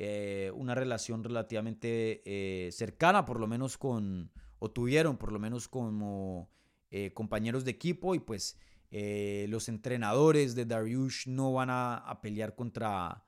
eh, 0.00 0.52
una 0.54 0.76
relación 0.76 1.24
relativamente 1.24 2.22
eh, 2.24 2.70
cercana, 2.70 3.24
por 3.24 3.40
lo 3.40 3.48
menos 3.48 3.76
con, 3.76 4.30
o 4.60 4.70
tuvieron 4.70 5.16
por 5.16 5.32
lo 5.32 5.40
menos 5.40 5.66
como 5.66 6.52
eh, 6.92 7.12
compañeros 7.12 7.64
de 7.64 7.72
equipo 7.72 8.14
y 8.14 8.20
pues 8.20 8.56
los 8.90 9.68
entrenadores 9.68 10.54
de 10.54 10.66
Darius 10.66 11.26
no 11.26 11.52
van 11.52 11.68
a, 11.70 12.20
pelear 12.22 12.54
contra 12.54 13.24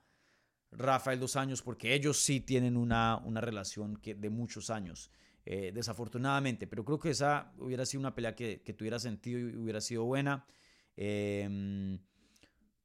Rafael 0.71 1.19
dos 1.19 1.35
años, 1.35 1.61
porque 1.61 1.93
ellos 1.93 2.17
sí 2.17 2.39
tienen 2.39 2.77
una, 2.77 3.17
una 3.17 3.41
relación 3.41 3.97
que, 3.97 4.15
de 4.15 4.29
muchos 4.31 4.71
años, 4.71 5.11
desafortunadamente, 5.45 6.65
pero 6.65 6.83
creo 6.83 6.97
que 6.97 7.11
esa 7.11 7.53
hubiera 7.59 7.85
sido 7.85 7.99
una 7.99 8.15
pelea 8.15 8.33
que, 8.33 8.57
tuviera 8.75 8.97
sentido 8.97 9.37
y 9.39 9.55
hubiera 9.55 9.81
sido 9.81 10.05
buena. 10.05 10.47
Em, 10.95 11.99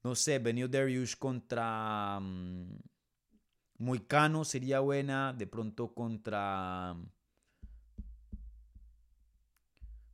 no 0.04 0.14
sé, 0.14 0.38
Benio 0.38 0.68
Darius 0.68 1.16
contra 1.16 2.18
um, 2.18 2.68
Moicano 3.78 4.44
sería 4.44 4.80
buena, 4.80 5.32
de 5.32 5.46
pronto 5.46 5.94
contra... 5.94 6.96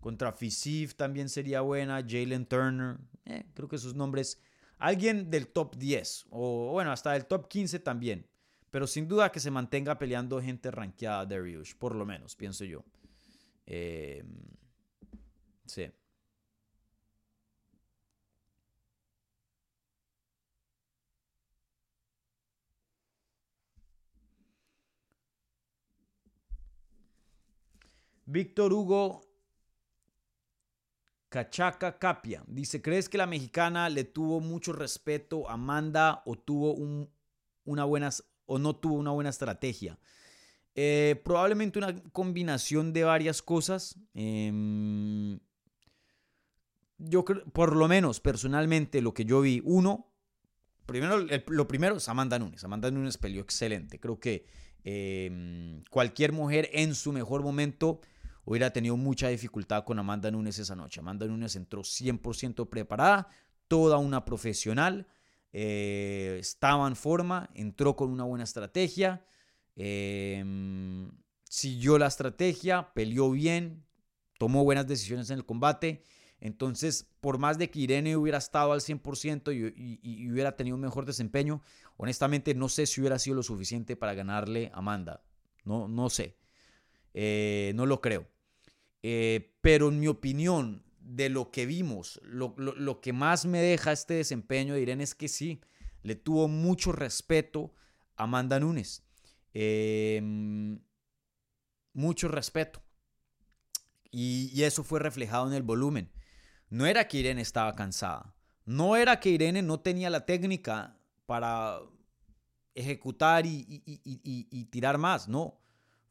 Contra 0.01 0.33
Fisif 0.33 0.97
también 0.97 1.29
sería 1.29 1.61
buena, 1.61 2.05
Jalen 2.07 2.47
Turner, 2.47 2.97
eh, 3.25 3.45
creo 3.55 3.69
que 3.69 3.77
esos 3.77 3.95
nombres 3.95 4.41
Alguien 4.83 5.31
del 5.31 5.47
top 5.47 5.77
10 5.77 6.27
o 6.31 6.73
bueno, 6.73 6.91
hasta 6.91 7.13
del 7.13 7.27
top 7.27 7.47
15 7.47 7.79
también. 7.79 8.27
Pero 8.69 8.89
sin 8.89 9.07
duda 9.07 9.31
que 9.31 9.39
se 9.39 9.49
mantenga 9.49 9.97
peleando 9.97 10.43
gente 10.43 10.73
rankeada 10.73 11.25
Darius, 11.25 11.77
por 11.77 11.95
lo 11.95 12.05
menos, 12.05 12.35
pienso 12.35 12.65
yo. 12.65 12.85
Em, 13.65 14.27
sí. 15.67 15.89
Víctor 28.33 28.73
Hugo 28.73 29.21
Cachaca 31.29 31.99
Capia 31.99 32.43
dice, 32.47 32.81
¿crees 32.81 33.11
que 33.11 33.19
la 33.19 33.27
mexicana 33.27 33.91
le 33.91 34.05
tuvo 34.05 34.41
mucho 34.41 34.73
respeto 34.73 35.51
a 35.51 35.55
Amanda 35.55 36.23
o 36.25 36.39
tuvo 36.39 36.75
una 37.65 37.85
buena 37.85 38.09
o 38.47 38.59
no 38.59 38.77
tuvo 38.77 38.95
una 38.95 39.11
buena 39.11 39.29
estrategia? 39.29 39.99
Eh, 40.75 41.21
probablemente 41.23 41.79
una 41.79 42.03
combinación 42.13 42.95
de 42.95 43.05
varias 43.05 43.43
cosas. 43.43 43.99
Em, 44.15 45.39
yo 46.97 47.27
creo, 47.27 47.45
por 47.53 47.77
lo 47.77 47.87
menos 47.87 48.21
personalmente, 48.21 49.03
lo 49.03 49.13
que 49.13 49.27
yo 49.27 49.43
vi, 49.43 49.61
uno, 49.63 50.11
primero, 50.87 51.19
lo 51.49 51.69
primero 51.69 51.97
es 51.97 52.09
Amanda 52.09 52.39
Nunes. 52.39 52.65
Amanda 52.65 52.91
Nunes 52.91 53.19
peleó 53.19 53.43
excelente. 53.43 54.01
Creo 54.01 54.19
que 54.19 54.47
em, 54.85 55.83
cualquier 55.91 56.33
mujer 56.33 56.71
en 56.73 56.95
su 56.95 57.13
mejor 57.13 57.43
momento 57.43 58.01
hubiera 58.45 58.73
tenido 58.73 58.97
mucha 58.97 59.29
dificultad 59.29 59.85
con 59.85 59.99
Amanda 59.99 60.31
Nunes 60.31 60.59
esa 60.59 60.75
noche. 60.75 61.01
Amanda 61.01 61.27
Nunes 61.27 61.57
entró 61.57 61.83
100% 61.83 62.69
preparada, 62.69 63.29
toda 63.69 63.99
una 63.99 64.25
profesional, 64.25 65.07
eh, 65.53 66.39
estaba 66.41 66.87
en 66.89 66.97
forma, 66.97 67.51
entró 67.55 67.95
con 67.95 68.11
una 68.11 68.25
buena 68.25 68.45
estrategia, 68.45 69.25
em, 69.77 71.11
siguió 71.45 71.99
la 71.99 72.07
estrategia, 72.07 72.93
peleó 72.95 73.31
bien, 73.31 73.85
tomó 74.39 74.65
buenas 74.65 74.87
decisiones 74.87 75.31
en 75.31 75.39
el 75.39 75.47
combate. 75.47 76.03
Entonces, 76.41 77.09
por 77.21 77.39
más 77.39 77.57
de 77.59 77.71
que 77.71 77.79
Irene 77.79 78.17
hubiera 78.17 78.39
estado 78.39 78.73
al 78.73 78.81
100% 78.81 79.53
y, 79.53 80.29
hubiera 80.31 80.57
tenido 80.57 80.75
un 80.75 80.81
mejor 80.83 81.07
desempeño, 81.07 81.63
honestamente 81.97 82.55
no 82.55 82.69
sé 82.69 82.87
si 82.87 83.01
hubiera 83.01 83.19
sido 83.21 83.37
lo 83.37 83.43
suficiente 83.45 83.95
para 83.95 84.15
ganarle 84.15 84.71
a 84.75 84.79
Amanda. 84.79 85.23
No, 85.65 85.87
no 85.87 86.11
sé. 86.11 86.37
Eh, 87.15 87.73
no 87.77 87.87
lo 87.87 88.01
creo. 88.01 88.27
Eh, 89.03 89.57
pero 89.61 89.89
en 89.89 90.01
mi 90.01 90.09
opinión, 90.09 90.85
de 91.05 91.29
lo 91.29 91.51
que 91.51 91.67
vimos, 91.67 92.21
lo, 92.23 93.01
que 93.01 93.13
más 93.13 93.45
me 93.45 93.61
deja 93.61 93.93
este 93.93 94.15
desempeño 94.15 94.75
de 94.75 94.83
Irene 94.83 95.05
es 95.05 95.15
que 95.15 95.29
sí, 95.29 95.61
le 96.03 96.15
tuvo 96.15 96.49
mucho 96.49 96.93
respeto 96.93 97.75
a 98.17 98.25
Amanda 98.25 98.59
Nunes. 98.61 99.05
Em, 99.53 100.81
mucho 101.93 102.29
respeto. 102.29 102.83
Y, 104.11 104.51
y, 104.55 104.65
eso 104.65 104.85
fue 104.85 105.01
reflejado 105.01 105.47
en 105.49 105.55
el 105.55 105.63
volumen. 105.63 106.11
No 106.69 106.87
era 106.87 107.09
que 107.09 107.19
Irene 107.19 107.43
estaba 107.43 107.75
cansada. 107.75 108.35
No 108.65 108.97
era 108.97 109.21
que 109.21 109.31
Irene 109.31 109.63
no 109.63 109.81
tenía 109.81 110.11
la 110.11 110.25
técnica 110.25 110.99
para 111.27 111.81
ejecutar 112.75 113.45
y 113.47 114.69
tirar 114.71 114.99
más. 114.99 115.29
No 115.29 115.62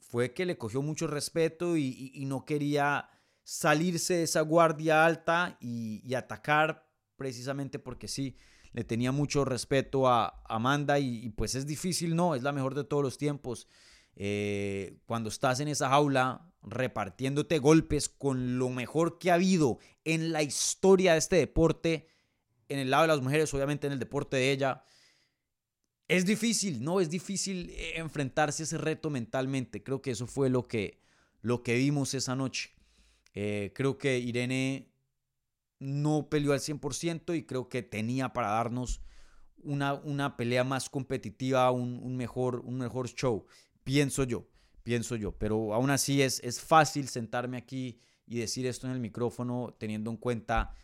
fue 0.01 0.33
que 0.33 0.45
le 0.45 0.57
cogió 0.57 0.81
mucho 0.81 1.07
respeto 1.07 1.77
y, 1.77 2.23
no 2.25 2.43
quería 2.43 3.09
salirse 3.43 4.15
de 4.15 4.23
esa 4.23 4.41
guardia 4.41 5.05
alta 5.05 5.57
y, 5.61 6.13
atacar 6.13 6.89
precisamente 7.15 7.79
porque 7.79 8.07
sí, 8.07 8.35
le 8.73 8.83
tenía 8.83 9.11
mucho 9.11 9.45
respeto 9.45 10.07
a 10.07 10.41
Amanda 10.49 10.99
y, 10.99 11.29
pues 11.29 11.55
es 11.55 11.65
difícil, 11.65 12.15
no, 12.15 12.35
es 12.35 12.43
la 12.43 12.51
mejor 12.51 12.75
de 12.75 12.83
todos 12.83 13.03
los 13.03 13.17
tiempos. 13.17 13.67
Eh, 14.15 14.99
cuando 15.05 15.29
estás 15.29 15.61
en 15.61 15.69
esa 15.69 15.87
jaula 15.89 16.51
repartiéndote 16.63 17.59
golpes 17.59 18.09
con 18.09 18.59
lo 18.59 18.69
mejor 18.69 19.17
que 19.17 19.31
ha 19.31 19.35
habido 19.35 19.79
en 20.03 20.33
la 20.33 20.43
historia 20.43 21.13
de 21.13 21.19
este 21.19 21.37
deporte, 21.37 22.07
en 22.67 22.79
el 22.79 22.91
lado 22.91 23.03
de 23.03 23.07
las 23.07 23.21
mujeres, 23.21 23.53
obviamente 23.53 23.87
en 23.87 23.93
el 23.93 23.99
deporte 23.99 24.37
de 24.37 24.51
ella, 24.51 24.83
es 26.11 26.25
difícil, 26.25 26.83
¿no? 26.83 26.99
Es 26.99 27.09
difícil 27.09 27.69
eh, 27.69 27.93
enfrentarse 27.95 28.63
a 28.63 28.65
ese 28.65 28.77
reto 28.77 29.09
mentalmente. 29.09 29.81
Creo 29.81 30.01
que 30.01 30.11
eso 30.11 30.27
fue 30.27 30.49
lo 30.49 30.67
que, 30.67 30.99
lo 31.41 31.63
que 31.63 31.75
vimos 31.75 32.13
esa 32.13 32.35
noche. 32.35 32.71
Eh, 33.33 33.71
creo 33.73 33.97
que 33.97 34.19
Irene 34.19 34.91
no 35.79 36.27
peleó 36.29 36.51
al 36.51 36.59
100% 36.59 37.37
y 37.37 37.43
creo 37.43 37.69
que 37.69 37.81
tenía 37.81 38.33
para 38.33 38.49
darnos 38.49 39.01
una, 39.63 39.93
una 39.93 40.35
pelea 40.35 40.65
más 40.65 40.89
competitiva, 40.89 41.71
un, 41.71 42.17
mejor, 42.17 42.59
un 42.65 42.77
mejor 42.77 43.07
show, 43.07 43.45
pienso 43.85 44.25
yo. 44.25 44.49
pienso 44.83 45.15
yo. 45.15 45.31
Pero 45.37 45.73
aún 45.73 45.91
así 45.91 46.21
es, 46.21 46.41
es 46.43 46.59
fácil 46.59 47.07
sentarme 47.07 47.55
aquí 47.55 48.01
y 48.27 48.39
decir 48.39 48.65
esto 48.65 48.85
en 48.85 48.93
el 48.93 48.99
micrófono 48.99 49.75
teniendo 49.79 50.11
en 50.11 50.17
cuenta 50.17 50.75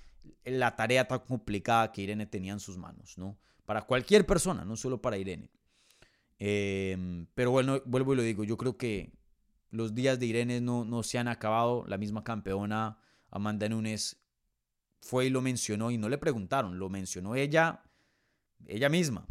la 0.46 0.74
tarea 0.78 1.06
tan 1.06 1.20
complicada 1.20 1.92
que 1.92 2.02
Irene 2.04 2.28
tenía 2.28 2.54
en 2.54 2.62
sus 2.62 2.78
manos, 2.78 3.18
¿no? 3.18 3.38
Para 3.68 3.82
cualquier 3.82 4.26
persona, 4.26 4.64
no 4.64 4.78
solo 4.78 5.02
para 5.02 5.18
Irene. 5.18 5.52
Em, 6.40 7.28
pero 7.36 7.52
bueno, 7.52 7.82
vuelvo 7.86 8.14
y 8.14 8.16
lo 8.16 8.24
digo, 8.24 8.46
yo 8.46 8.56
creo 8.56 8.78
que 8.78 9.12
los 9.72 9.94
días 9.94 10.18
de 10.18 10.26
Irene 10.26 10.62
no, 10.62 10.86
no 10.86 11.04
se 11.04 11.18
han 11.18 11.28
acabado. 11.28 11.84
La 11.86 11.98
misma 11.98 12.24
campeona 12.24 12.98
Amanda 13.30 13.68
Nunes 13.68 14.24
fue 15.02 15.26
y 15.26 15.30
lo 15.30 15.42
mencionó 15.42 15.92
y 15.92 15.98
no 15.98 16.08
le 16.08 16.18
preguntaron, 16.18 16.80
lo 16.80 16.88
mencionó 16.88 17.36
ella, 17.36 17.84
ella 18.68 18.88
misma. 18.88 19.28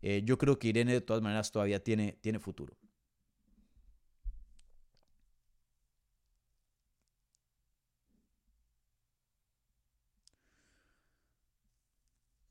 Eh, 0.00 0.22
yo 0.24 0.38
creo 0.38 0.58
que 0.58 0.68
Irene 0.68 0.94
de 0.94 1.02
todas 1.02 1.22
maneras 1.22 1.52
todavía 1.52 1.84
tiene, 1.84 2.12
tiene 2.22 2.38
futuro. 2.38 2.78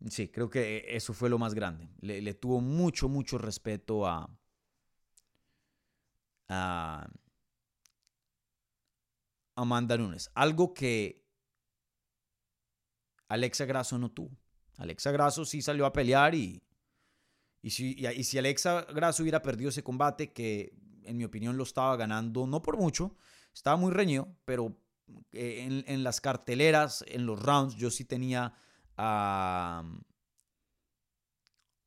Sí, 0.10 0.28
creo 0.28 0.50
que 0.50 0.86
eso 0.90 1.14
fue 1.14 1.30
lo 1.30 1.38
más 1.38 1.54
grande. 1.54 1.88
Le, 2.02 2.34
tuvo 2.34 2.60
mucho, 2.60 3.08
mucho 3.08 3.38
respeto 3.38 4.06
a, 4.06 4.30
Amanda 9.56 9.98
Nunes. 9.98 10.30
Algo 10.36 10.74
que 10.74 11.26
Alexa 13.30 13.66
Grasso 13.66 13.98
no 13.98 14.12
tuvo. 14.12 14.38
Alexa 14.78 15.12
Grasso 15.12 15.46
sí 15.46 15.62
salió 15.62 15.86
a 15.86 15.94
pelear 15.94 16.36
y, 16.36 16.62
y, 17.62 17.70
si, 17.70 17.96
y, 17.98 18.24
si 18.24 18.38
Alexa 18.38 18.86
Grasso 18.94 19.24
hubiera 19.24 19.42
perdido 19.42 19.70
ese 19.70 19.84
combate, 19.84 20.34
que 20.34 20.74
en 21.04 21.18
mi 21.18 21.24
opinión 21.24 21.56
lo 21.56 21.64
estaba 21.64 21.96
ganando, 21.96 22.46
no 22.46 22.62
por 22.62 22.78
mucho, 22.78 23.16
estaba 23.54 23.78
muy 23.78 23.92
reñido, 23.92 24.36
pero 24.46 24.78
eh, 25.32 25.64
en, 25.66 25.84
en 25.88 26.04
las 26.04 26.20
carteleras, 26.20 27.04
en 27.08 27.26
los 27.26 27.42
rounds, 27.42 27.76
yo 27.76 27.90
sí 27.90 28.06
tenía 28.06 28.54
a 28.98 29.84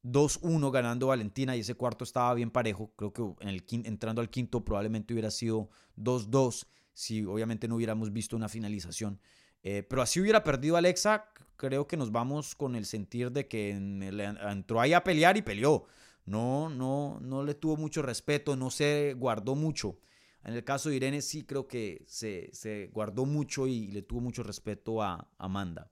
2-1 0.02 0.70
ganando 0.70 1.08
Valentina 1.08 1.56
y 1.56 1.60
ese 1.60 1.74
cuarto 1.74 2.04
estaba 2.04 2.32
bien 2.34 2.50
parejo. 2.50 2.92
Creo 2.96 3.12
que 3.12 3.22
en 3.40 3.48
el, 3.48 3.64
entrando 3.84 4.20
al 4.20 4.30
quinto 4.30 4.64
probablemente 4.64 5.12
hubiera 5.12 5.30
sido 5.30 5.68
2-2 5.96 6.66
si 6.96 7.24
obviamente 7.26 7.68
no 7.68 7.76
hubiéramos 7.76 8.12
visto 8.12 8.36
una 8.36 8.48
finalización. 8.48 9.20
Eh, 9.62 9.82
pero 9.82 10.00
así 10.00 10.18
hubiera 10.18 10.42
perdido 10.42 10.76
Alexa, 10.76 11.28
creo 11.56 11.86
que 11.86 11.98
nos 11.98 12.10
vamos 12.10 12.54
con 12.54 12.74
el 12.74 12.86
sentir 12.86 13.32
de 13.32 13.48
que 13.48 13.70
entró 13.70 14.80
ahí 14.80 14.94
a 14.94 15.04
pelear 15.04 15.36
y 15.36 15.42
peleó. 15.42 15.84
No, 16.24 16.70
no, 16.70 17.18
no 17.20 17.44
le 17.44 17.54
tuvo 17.54 17.76
mucho 17.76 18.00
respeto, 18.00 18.56
no 18.56 18.70
se 18.70 19.14
guardó 19.18 19.54
mucho. 19.54 19.98
En 20.42 20.54
el 20.54 20.64
caso 20.64 20.88
de 20.88 20.96
Irene 20.96 21.20
sí 21.20 21.44
creo 21.44 21.68
que 21.68 22.02
se, 22.06 22.48
se 22.52 22.88
guardó 22.94 23.26
mucho 23.26 23.66
y 23.66 23.88
le 23.88 24.02
tuvo 24.02 24.20
mucho 24.20 24.42
respeto 24.42 25.02
a 25.02 25.28
Amanda. 25.36 25.90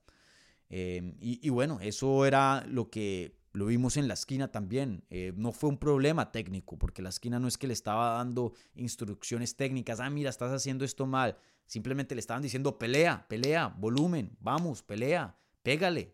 Em, 0.69 1.15
y, 1.19 1.49
bueno, 1.49 1.79
eso 1.81 2.25
era 2.25 2.65
lo 2.67 2.89
que 2.89 3.37
lo 3.53 3.67
vimos 3.67 3.97
en 3.97 4.07
la 4.07 4.15
esquina 4.15 4.51
también. 4.51 5.03
Eh, 5.09 5.33
no 5.35 5.51
fue 5.51 5.69
un 5.69 5.77
problema 5.77 6.31
técnico, 6.31 6.77
porque 6.77 7.01
la 7.01 7.09
esquina 7.09 7.39
no 7.39 7.47
es 7.47 7.57
que 7.57 7.67
le 7.67 7.73
estaba 7.73 8.15
dando 8.17 8.53
instrucciones 8.75 9.55
técnicas. 9.55 9.99
Ah, 9.99 10.09
mira, 10.09 10.29
estás 10.29 10.51
haciendo 10.51 10.83
esto 10.83 11.05
mal. 11.05 11.37
Simplemente 11.65 12.15
le 12.15 12.19
estaban 12.19 12.43
diciendo 12.43 12.77
pelea, 12.77 13.25
pelea, 13.27 13.67
volumen, 13.77 14.35
vamos, 14.39 14.83
pelea, 14.83 15.37
pégale. 15.63 16.13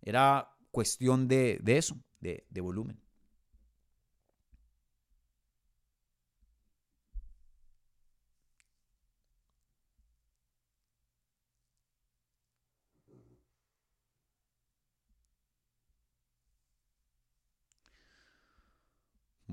Era 0.00 0.56
cuestión 0.70 1.28
de, 1.28 1.60
eso, 1.66 1.96
de, 2.20 2.46
de 2.48 2.60
volumen. 2.60 3.01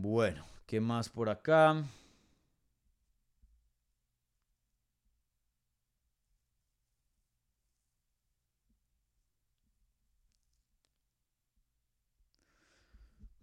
Bueno, 0.02 0.46
¿qué 0.66 0.80
más 0.80 1.10
por 1.10 1.30
acá? 1.30 1.84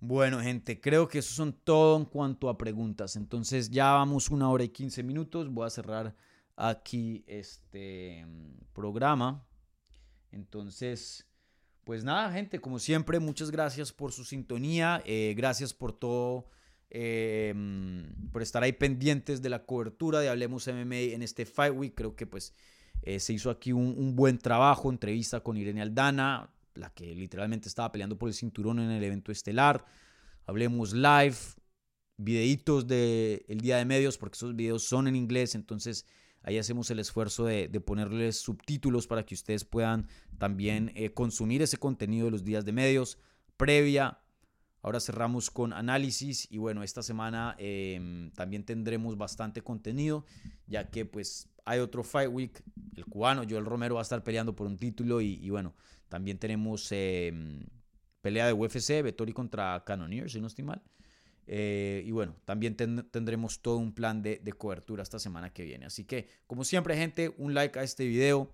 Bueno, 0.00 0.40
gente, 0.40 0.80
creo 0.80 1.08
que 1.08 1.18
eso 1.18 1.34
son 1.34 1.52
todo 1.52 1.96
en 1.96 2.04
cuanto 2.04 2.48
a 2.48 2.58
preguntas. 2.58 3.16
Entonces 3.16 3.70
ya 3.70 3.92
vamos 3.92 4.30
una 4.30 4.50
hora 4.50 4.64
y 4.64 4.68
quince 4.68 5.02
minutos. 5.02 5.48
Voy 5.52 5.66
a 5.66 5.70
cerrar 5.70 6.14
aquí 6.54 7.24
este 7.26 8.24
mm, 8.26 8.72
programa. 8.72 9.44
Entonces, 10.32 11.26
pues 11.86 12.02
nada, 12.02 12.32
gente, 12.32 12.60
como 12.60 12.80
siempre, 12.80 13.20
muchas 13.20 13.52
gracias 13.52 13.92
por 13.92 14.10
su 14.10 14.24
sintonía, 14.24 15.04
eh, 15.06 15.34
gracias 15.36 15.72
por 15.72 15.92
todo, 15.92 16.48
eh, 16.90 17.54
por 18.32 18.42
estar 18.42 18.64
ahí 18.64 18.72
pendientes 18.72 19.40
de 19.40 19.50
la 19.50 19.64
cobertura 19.64 20.18
de 20.18 20.28
Hablemos 20.28 20.66
MMA 20.66 21.14
en 21.14 21.22
este 21.22 21.46
Fight 21.46 21.72
Week. 21.72 21.94
Creo 21.94 22.16
que 22.16 22.26
pues 22.26 22.52
eh, 23.02 23.20
se 23.20 23.34
hizo 23.34 23.50
aquí 23.50 23.70
un, 23.70 24.16
buen 24.16 24.36
trabajo, 24.38 24.90
entrevista 24.90 25.44
con 25.44 25.56
Irene 25.56 25.80
Aldana, 25.80 26.50
la 26.74 26.90
que 26.90 27.14
literalmente 27.14 27.68
estaba 27.68 27.92
peleando 27.92 28.18
por 28.18 28.28
el 28.28 28.34
cinturón 28.34 28.80
en 28.80 28.90
el 28.90 29.04
evento 29.04 29.30
estelar. 29.30 29.84
Hablemos 30.44 30.92
live, 30.92 31.36
videitos 32.16 32.88
del 32.88 33.44
el 33.46 33.60
día 33.60 33.76
de 33.76 33.84
medios, 33.84 34.18
porque 34.18 34.34
esos 34.34 34.56
videos 34.56 34.82
son 34.82 35.06
en 35.06 35.14
inglés, 35.14 35.54
entonces 35.54 36.04
Ahí 36.46 36.58
hacemos 36.58 36.88
el 36.92 37.00
esfuerzo 37.00 37.44
de, 37.46 37.68
ponerles 37.80 38.36
subtítulos 38.36 39.08
para 39.08 39.26
que 39.26 39.34
ustedes 39.34 39.64
puedan 39.64 40.06
también 40.38 40.92
eh, 40.94 41.10
consumir 41.10 41.60
ese 41.60 41.76
contenido 41.76 42.26
de 42.26 42.30
los 42.30 42.44
días 42.44 42.64
de 42.64 42.70
medios. 42.70 43.18
Previa, 43.56 44.20
ahora 44.80 45.00
cerramos 45.00 45.50
con 45.50 45.72
análisis 45.72 46.46
y 46.48 46.58
bueno, 46.58 46.84
esta 46.84 47.02
semana 47.02 47.56
em, 47.58 48.30
también 48.30 48.62
tendremos 48.62 49.18
bastante 49.18 49.60
contenido, 49.60 50.24
ya 50.68 50.88
que 50.88 51.04
pues 51.04 51.48
hay 51.64 51.80
otro 51.80 52.04
Fight 52.04 52.30
Week, 52.32 52.62
el 52.94 53.06
cubano, 53.06 53.42
Joel 53.42 53.64
Romero 53.64 53.96
va 53.96 54.02
a 54.02 54.02
estar 54.02 54.22
peleando 54.22 54.54
por 54.54 54.68
un 54.68 54.76
título 54.76 55.20
y, 55.20 55.50
bueno, 55.50 55.74
también 56.08 56.38
tenemos 56.38 56.92
em, 56.92 57.66
pelea 58.20 58.46
de 58.46 58.52
UFC, 58.52 59.02
Vettori 59.02 59.32
contra 59.32 59.82
Cannonier, 59.84 60.30
si 60.30 60.40
no 60.40 60.46
estoy 60.46 60.64
mal. 60.64 60.80
Eh, 61.46 62.02
y 62.04 62.10
bueno, 62.10 62.36
también 62.44 62.76
tendremos 62.76 63.60
todo 63.60 63.76
un 63.76 63.92
plan 63.92 64.22
de, 64.22 64.40
cobertura 64.58 65.02
esta 65.02 65.18
semana 65.18 65.52
que 65.52 65.64
viene. 65.64 65.86
Así 65.86 66.04
que, 66.04 66.28
como 66.46 66.64
siempre, 66.64 66.96
gente, 66.96 67.34
un 67.38 67.54
like 67.54 67.78
a 67.78 67.82
este 67.82 68.06
video. 68.06 68.52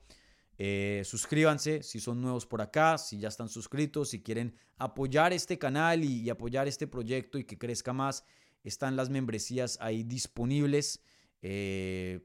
Eh, 0.59 1.03
suscríbanse 1.05 1.83
si 1.83 1.99
son 1.99 2.21
nuevos 2.21 2.47
por 2.47 2.61
acá, 2.61 2.99
si 2.99 3.19
ya 3.19 3.29
están 3.29 3.49
suscritos, 3.49 4.11
si 4.11 4.23
quieren 4.23 4.55
apoyar 4.77 5.33
este 5.33 5.59
canal 5.59 6.05
y, 6.05 6.29
apoyar 6.29 6.69
este 6.69 6.87
proyecto 6.87 7.39
y 7.39 7.45
que 7.45 7.59
crezca 7.59 7.93
más, 7.93 8.25
están 8.63 8.95
las 8.95 9.09
membresías 9.09 9.79
ahí 9.81 10.05
disponibles. 10.05 11.01
Eh, 11.41 12.21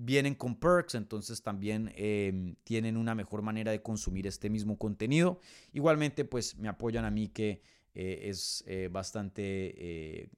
vienen 0.00 0.34
con 0.34 0.56
perks, 0.56 0.94
entonces 0.94 1.42
también 1.42 1.92
em, 1.96 2.54
tienen 2.62 2.96
una 2.96 3.14
mejor 3.14 3.42
manera 3.42 3.72
de 3.72 3.82
consumir 3.82 4.26
este 4.26 4.48
mismo 4.48 4.78
contenido. 4.78 5.40
Igualmente, 5.72 6.24
pues 6.24 6.56
me 6.56 6.68
apoyan 6.68 7.04
a 7.04 7.10
mí 7.10 7.28
que 7.28 7.62
eh, 8.00 8.28
es 8.30 8.62
eh, 8.68 8.88
bastante, 8.92 9.42
eh, 9.42 10.30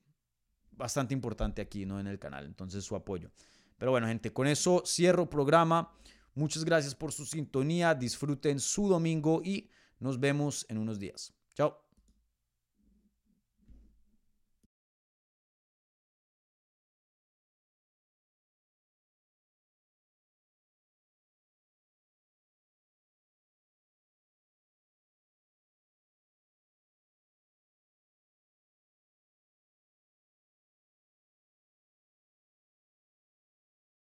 bastante 0.70 1.12
importante 1.12 1.61
aquí 1.61 1.85
¿no? 1.85 2.01
en 2.01 2.07
el 2.07 2.19
canal. 2.19 2.47
Entonces 2.47 2.82
su 2.82 2.97
apoyo. 2.97 3.31
Pero 3.77 3.91
bueno, 3.91 4.07
gente, 4.07 4.32
con 4.32 4.47
eso 4.47 4.82
cierro 4.87 5.28
programa. 5.28 5.93
Muchas 6.32 6.65
gracias 6.65 6.95
por 6.95 7.12
su 7.12 7.27
sintonía. 7.27 7.95
Disfruten 7.95 8.61
su 8.61 8.89
domingo 8.89 9.43
y 9.45 9.69
nos 9.99 10.19
vemos 10.19 10.65
en 10.70 10.78
unos 10.78 10.99
días. 10.99 11.35
Chao. 11.55 11.89